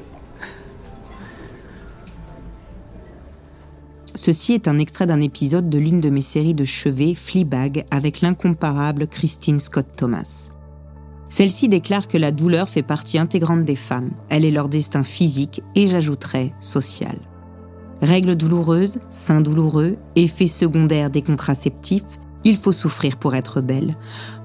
Ceci 4.15 4.55
est 4.55 4.67
un 4.67 4.79
extrait 4.79 5.07
d'un 5.07 5.21
épisode 5.21 5.69
de 5.69 5.79
l'une 5.79 6.01
de 6.01 6.11
mes 6.11 6.23
séries 6.23 6.55
de 6.55 6.65
chevet, 6.65 7.15
Fleabag, 7.15 7.85
avec 7.91 8.23
l'incomparable 8.23 9.07
Christine 9.07 9.61
Scott 9.61 9.87
Thomas. 9.95 10.51
Celle-ci 11.29 11.69
déclare 11.69 12.09
que 12.09 12.19
la 12.19 12.33
douleur 12.33 12.69
fait 12.69 12.83
partie 12.83 13.19
intégrante 13.19 13.65
des 13.65 13.77
femmes. 13.77 14.11
Elle 14.29 14.45
est 14.45 14.51
leur 14.51 14.69
destin 14.69 15.05
physique 15.05 15.63
et 15.75 15.87
j'ajouterais 15.87 16.53
social. 16.61 17.17
Règles 18.03 18.37
douloureuses, 18.37 18.99
seins 19.09 19.41
douloureux, 19.41 19.97
effets 20.17 20.47
secondaires 20.47 21.11
des 21.11 21.23
contraceptifs, 21.23 22.05
il 22.45 22.57
faut 22.57 22.73
souffrir 22.73 23.17
pour 23.17 23.35
être 23.35 23.61
belle. 23.61 23.97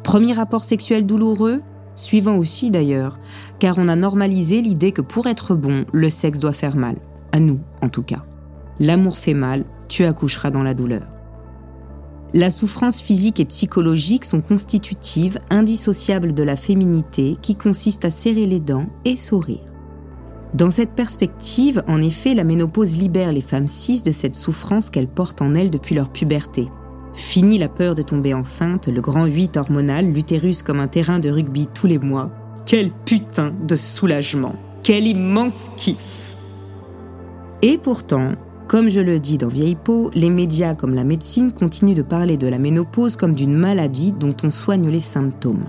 Premier 0.03 0.33
rapport 0.33 0.63
sexuel 0.63 1.05
douloureux, 1.05 1.61
suivant 1.95 2.37
aussi 2.37 2.71
d'ailleurs, 2.71 3.19
car 3.59 3.77
on 3.77 3.87
a 3.87 3.95
normalisé 3.95 4.61
l'idée 4.61 4.91
que 4.91 5.01
pour 5.01 5.27
être 5.27 5.55
bon, 5.55 5.85
le 5.93 6.09
sexe 6.09 6.39
doit 6.39 6.53
faire 6.53 6.75
mal. 6.75 6.95
À 7.31 7.39
nous, 7.39 7.59
en 7.81 7.89
tout 7.89 8.03
cas. 8.03 8.23
L'amour 8.79 9.17
fait 9.17 9.33
mal, 9.33 9.65
tu 9.87 10.05
accoucheras 10.05 10.49
dans 10.49 10.63
la 10.63 10.73
douleur. 10.73 11.07
La 12.33 12.49
souffrance 12.49 13.01
physique 13.01 13.41
et 13.41 13.45
psychologique 13.45 14.23
sont 14.23 14.41
constitutives, 14.41 15.37
indissociables 15.49 16.33
de 16.33 16.43
la 16.43 16.55
féminité 16.55 17.37
qui 17.41 17.55
consiste 17.55 18.05
à 18.05 18.11
serrer 18.11 18.45
les 18.45 18.61
dents 18.61 18.87
et 19.03 19.17
sourire. 19.17 19.70
Dans 20.53 20.69
cette 20.69 20.91
perspective, 20.91 21.81
en 21.87 22.01
effet, 22.01 22.33
la 22.33 22.43
ménopause 22.43 22.97
libère 22.97 23.31
les 23.31 23.41
femmes 23.41 23.69
cis 23.69 24.01
de 24.01 24.11
cette 24.11 24.33
souffrance 24.33 24.89
qu'elles 24.89 25.07
portent 25.07 25.41
en 25.41 25.55
elles 25.55 25.69
depuis 25.69 25.95
leur 25.95 26.09
puberté. 26.09 26.67
Fini 27.13 27.57
la 27.57 27.69
peur 27.69 27.95
de 27.95 28.01
tomber 28.01 28.33
enceinte, 28.33 28.87
le 28.87 28.99
grand 28.99 29.25
8 29.25 29.55
hormonal, 29.55 30.11
l'utérus 30.11 30.61
comme 30.61 30.81
un 30.81 30.87
terrain 30.87 31.19
de 31.19 31.29
rugby 31.29 31.67
tous 31.73 31.87
les 31.87 31.99
mois. 31.99 32.31
Quel 32.65 32.91
putain 33.05 33.53
de 33.65 33.75
soulagement 33.77 34.55
Quel 34.83 35.07
immense 35.07 35.71
kiff 35.77 36.35
Et 37.61 37.77
pourtant, 37.77 38.33
comme 38.67 38.89
je 38.89 38.99
le 38.99 39.19
dis 39.19 39.37
dans 39.37 39.47
Vieille 39.47 39.77
peau, 39.81 40.11
les 40.13 40.29
médias 40.29 40.75
comme 40.75 40.95
la 40.95 41.05
médecine 41.05 41.53
continuent 41.53 41.95
de 41.95 42.01
parler 42.01 42.35
de 42.35 42.47
la 42.47 42.59
ménopause 42.59 43.15
comme 43.15 43.33
d'une 43.33 43.55
maladie 43.55 44.11
dont 44.11 44.35
on 44.43 44.49
soigne 44.49 44.89
les 44.89 44.99
symptômes. 44.99 45.65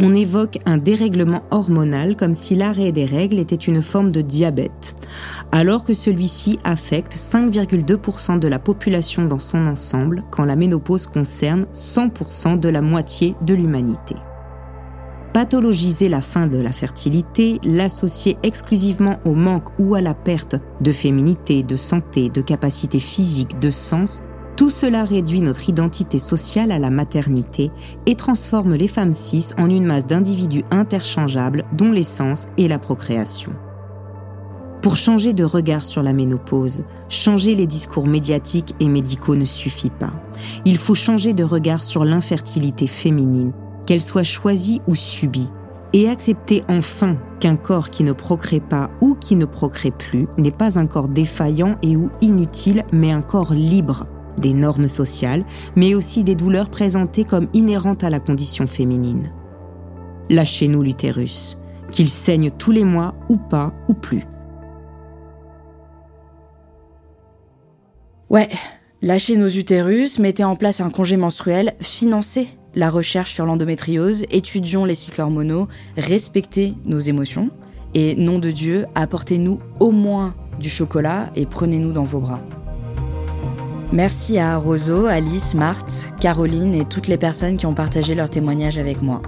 On 0.00 0.14
évoque 0.14 0.58
un 0.64 0.76
dérèglement 0.76 1.42
hormonal 1.50 2.14
comme 2.14 2.34
si 2.34 2.54
l'arrêt 2.54 2.92
des 2.92 3.04
règles 3.04 3.40
était 3.40 3.56
une 3.56 3.82
forme 3.82 4.12
de 4.12 4.20
diabète, 4.20 4.94
alors 5.50 5.82
que 5.82 5.92
celui-ci 5.92 6.60
affecte 6.62 7.16
5,2% 7.16 8.38
de 8.38 8.46
la 8.46 8.60
population 8.60 9.24
dans 9.24 9.40
son 9.40 9.66
ensemble 9.66 10.22
quand 10.30 10.44
la 10.44 10.54
ménopause 10.54 11.08
concerne 11.08 11.66
100% 11.74 12.60
de 12.60 12.68
la 12.68 12.80
moitié 12.80 13.34
de 13.42 13.54
l'humanité. 13.54 14.14
Pathologiser 15.32 16.08
la 16.08 16.20
fin 16.20 16.46
de 16.46 16.58
la 16.58 16.72
fertilité, 16.72 17.58
l'associer 17.64 18.38
exclusivement 18.44 19.18
au 19.24 19.34
manque 19.34 19.68
ou 19.80 19.96
à 19.96 20.00
la 20.00 20.14
perte 20.14 20.56
de 20.80 20.92
féminité, 20.92 21.64
de 21.64 21.76
santé, 21.76 22.30
de 22.30 22.40
capacité 22.40 23.00
physique, 23.00 23.58
de 23.58 23.70
sens, 23.70 24.22
tout 24.58 24.70
cela 24.70 25.04
réduit 25.04 25.40
notre 25.40 25.68
identité 25.68 26.18
sociale 26.18 26.72
à 26.72 26.80
la 26.80 26.90
maternité 26.90 27.70
et 28.06 28.16
transforme 28.16 28.74
les 28.74 28.88
femmes 28.88 29.12
cis 29.12 29.50
en 29.56 29.70
une 29.70 29.84
masse 29.84 30.04
d'individus 30.04 30.64
interchangeables 30.72 31.64
dont 31.72 31.92
l'essence 31.92 32.48
est 32.58 32.66
la 32.66 32.80
procréation. 32.80 33.52
Pour 34.82 34.96
changer 34.96 35.32
de 35.32 35.44
regard 35.44 35.84
sur 35.84 36.02
la 36.02 36.12
ménopause, 36.12 36.82
changer 37.08 37.54
les 37.54 37.68
discours 37.68 38.08
médiatiques 38.08 38.74
et 38.80 38.88
médicaux 38.88 39.36
ne 39.36 39.44
suffit 39.44 39.90
pas. 39.90 40.12
Il 40.64 40.76
faut 40.76 40.96
changer 40.96 41.34
de 41.34 41.44
regard 41.44 41.84
sur 41.84 42.04
l'infertilité 42.04 42.88
féminine, 42.88 43.52
qu'elle 43.86 44.02
soit 44.02 44.24
choisie 44.24 44.80
ou 44.88 44.96
subie, 44.96 45.52
et 45.92 46.08
accepter 46.08 46.64
enfin 46.68 47.16
qu'un 47.38 47.54
corps 47.54 47.90
qui 47.90 48.02
ne 48.02 48.12
procrée 48.12 48.60
pas 48.60 48.90
ou 49.00 49.14
qui 49.14 49.36
ne 49.36 49.44
procrée 49.44 49.92
plus 49.92 50.26
n'est 50.36 50.50
pas 50.50 50.80
un 50.80 50.86
corps 50.86 51.08
défaillant 51.08 51.76
et 51.82 51.96
ou 51.96 52.10
inutile, 52.22 52.82
mais 52.92 53.12
un 53.12 53.22
corps 53.22 53.54
libre 53.54 54.04
des 54.38 54.54
normes 54.54 54.88
sociales, 54.88 55.44
mais 55.76 55.94
aussi 55.94 56.24
des 56.24 56.34
douleurs 56.34 56.70
présentées 56.70 57.24
comme 57.24 57.48
inhérentes 57.52 58.04
à 58.04 58.10
la 58.10 58.20
condition 58.20 58.66
féminine. 58.66 59.32
Lâchez-nous 60.30 60.82
l'utérus, 60.82 61.58
qu'il 61.90 62.08
saigne 62.08 62.50
tous 62.50 62.70
les 62.70 62.84
mois 62.84 63.14
ou 63.28 63.36
pas 63.36 63.72
ou 63.88 63.94
plus. 63.94 64.24
Ouais, 68.30 68.50
lâchez 69.00 69.36
nos 69.36 69.48
utérus, 69.48 70.18
mettez 70.18 70.44
en 70.44 70.54
place 70.54 70.80
un 70.80 70.90
congé 70.90 71.16
menstruel, 71.16 71.74
financez 71.80 72.48
la 72.74 72.90
recherche 72.90 73.32
sur 73.32 73.46
l'endométriose, 73.46 74.24
étudions 74.30 74.84
les 74.84 74.94
cycles 74.94 75.22
hormonaux, 75.22 75.66
respectez 75.96 76.74
nos 76.84 76.98
émotions, 76.98 77.50
et 77.94 78.14
nom 78.16 78.38
de 78.38 78.50
Dieu, 78.50 78.86
apportez-nous 78.94 79.60
au 79.80 79.90
moins 79.90 80.34
du 80.60 80.68
chocolat 80.68 81.30
et 81.34 81.46
prenez-nous 81.46 81.92
dans 81.92 82.04
vos 82.04 82.20
bras. 82.20 82.42
Merci 83.92 84.38
à 84.38 84.58
Roso, 84.58 85.06
Alice, 85.06 85.54
Marthe, 85.54 86.12
Caroline 86.20 86.74
et 86.74 86.84
toutes 86.84 87.06
les 87.06 87.16
personnes 87.16 87.56
qui 87.56 87.64
ont 87.64 87.72
partagé 87.72 88.14
leur 88.14 88.28
témoignage 88.28 88.76
avec 88.76 89.00
moi. 89.00 89.22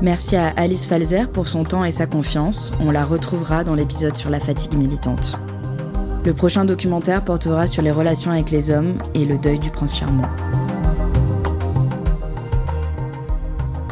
Merci 0.00 0.36
à 0.36 0.48
Alice 0.56 0.86
Falzer 0.86 1.30
pour 1.30 1.48
son 1.48 1.64
temps 1.64 1.84
et 1.84 1.92
sa 1.92 2.06
confiance. 2.06 2.72
On 2.80 2.90
la 2.90 3.04
retrouvera 3.04 3.62
dans 3.62 3.74
l'épisode 3.74 4.16
sur 4.16 4.30
la 4.30 4.40
fatigue 4.40 4.74
militante. 4.74 5.38
Le 6.24 6.32
prochain 6.32 6.64
documentaire 6.64 7.22
portera 7.22 7.66
sur 7.66 7.82
les 7.82 7.90
relations 7.90 8.30
avec 8.30 8.50
les 8.50 8.70
hommes 8.70 8.96
et 9.12 9.26
le 9.26 9.36
deuil 9.36 9.58
du 9.58 9.70
prince 9.70 9.96
charmant. 9.98 10.28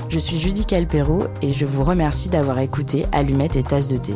Je 0.09 0.18
suis 0.18 0.40
Judy 0.40 0.64
Calpero 0.64 1.24
et 1.43 1.53
je 1.53 1.66
vous 1.66 1.84
remercie 1.84 2.30
d'avoir 2.30 2.59
écouté 2.61 3.05
Allumettes 3.12 3.57
et 3.57 3.62
Tasse 3.62 3.88
de 3.88 3.99
thé. 3.99 4.14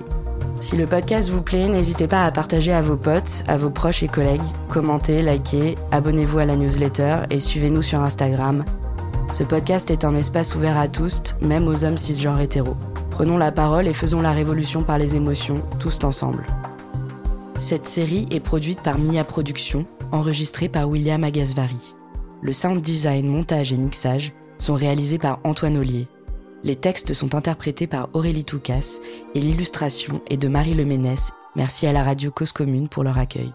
Si 0.67 0.77
le 0.77 0.89
podcast 0.89 1.29
vous 1.29 1.43
plaît, 1.43 1.69
n'hésitez 1.69 2.09
pas 2.09 2.25
à 2.25 2.33
partager 2.33 2.73
à 2.73 2.83
vos 2.83 2.97
potes, 2.97 3.45
à 3.47 3.57
vos 3.57 3.71
proches 3.71 4.03
et 4.03 4.09
collègues, 4.09 4.43
commentez, 4.69 5.23
likez, 5.23 5.77
abonnez-vous 5.93 6.41
à 6.41 6.45
la 6.45 6.57
newsletter 6.57 7.19
et 7.31 7.39
suivez-nous 7.39 7.83
sur 7.83 8.01
Instagram. 8.01 8.64
Ce 9.31 9.45
podcast 9.45 9.93
est 9.93 10.05
un 10.05 10.17
espace 10.17 10.57
ouvert 10.57 10.77
à 10.77 10.89
tous, 10.89 11.23
même 11.41 11.69
aux 11.69 11.85
hommes 11.85 11.97
cisgenres 11.97 12.41
hétéros. 12.41 12.77
Prenons 13.12 13.39
la 13.39 13.53
parole 13.53 13.87
et 13.87 13.93
faisons 13.93 14.21
la 14.21 14.33
révolution 14.33 14.83
par 14.83 14.99
les 14.99 15.14
émotions, 15.14 15.62
tous 15.79 16.03
ensemble. 16.03 16.45
Cette 17.59 17.87
série 17.87 18.27
est 18.33 18.41
produite 18.41 18.83
par 18.83 18.99
Mia 18.99 19.23
Productions, 19.23 19.87
enregistrée 20.11 20.69
par 20.69 20.89
William 20.89 21.23
Agasvari. 21.23 21.95
Le 22.43 22.53
sound 22.53 22.81
design, 22.81 23.29
montage 23.29 23.73
et 23.73 23.77
mixage 23.77 24.33
sont 24.59 24.75
réalisés 24.75 25.19
par 25.19 25.39
Antoine 25.45 25.77
Ollier. 25.77 26.09
Les 26.67 26.75
textes 26.75 27.14
sont 27.14 27.37
interprétés 27.37 27.87
par 27.87 28.09
Aurélie 28.12 28.45
Toucas 28.45 28.99
et 29.37 29.41
l'illustration 29.41 30.21
est 30.29 30.37
de 30.37 30.49
Marie 30.49 30.75
Leménès. 30.75 31.31
Merci 31.55 31.87
à 31.87 31.93
la 31.93 32.03
radio 32.03 32.33
Cause 32.33 32.51
Commune 32.51 32.89
pour 32.89 33.05
leur 33.05 33.19
accueil. 33.19 33.53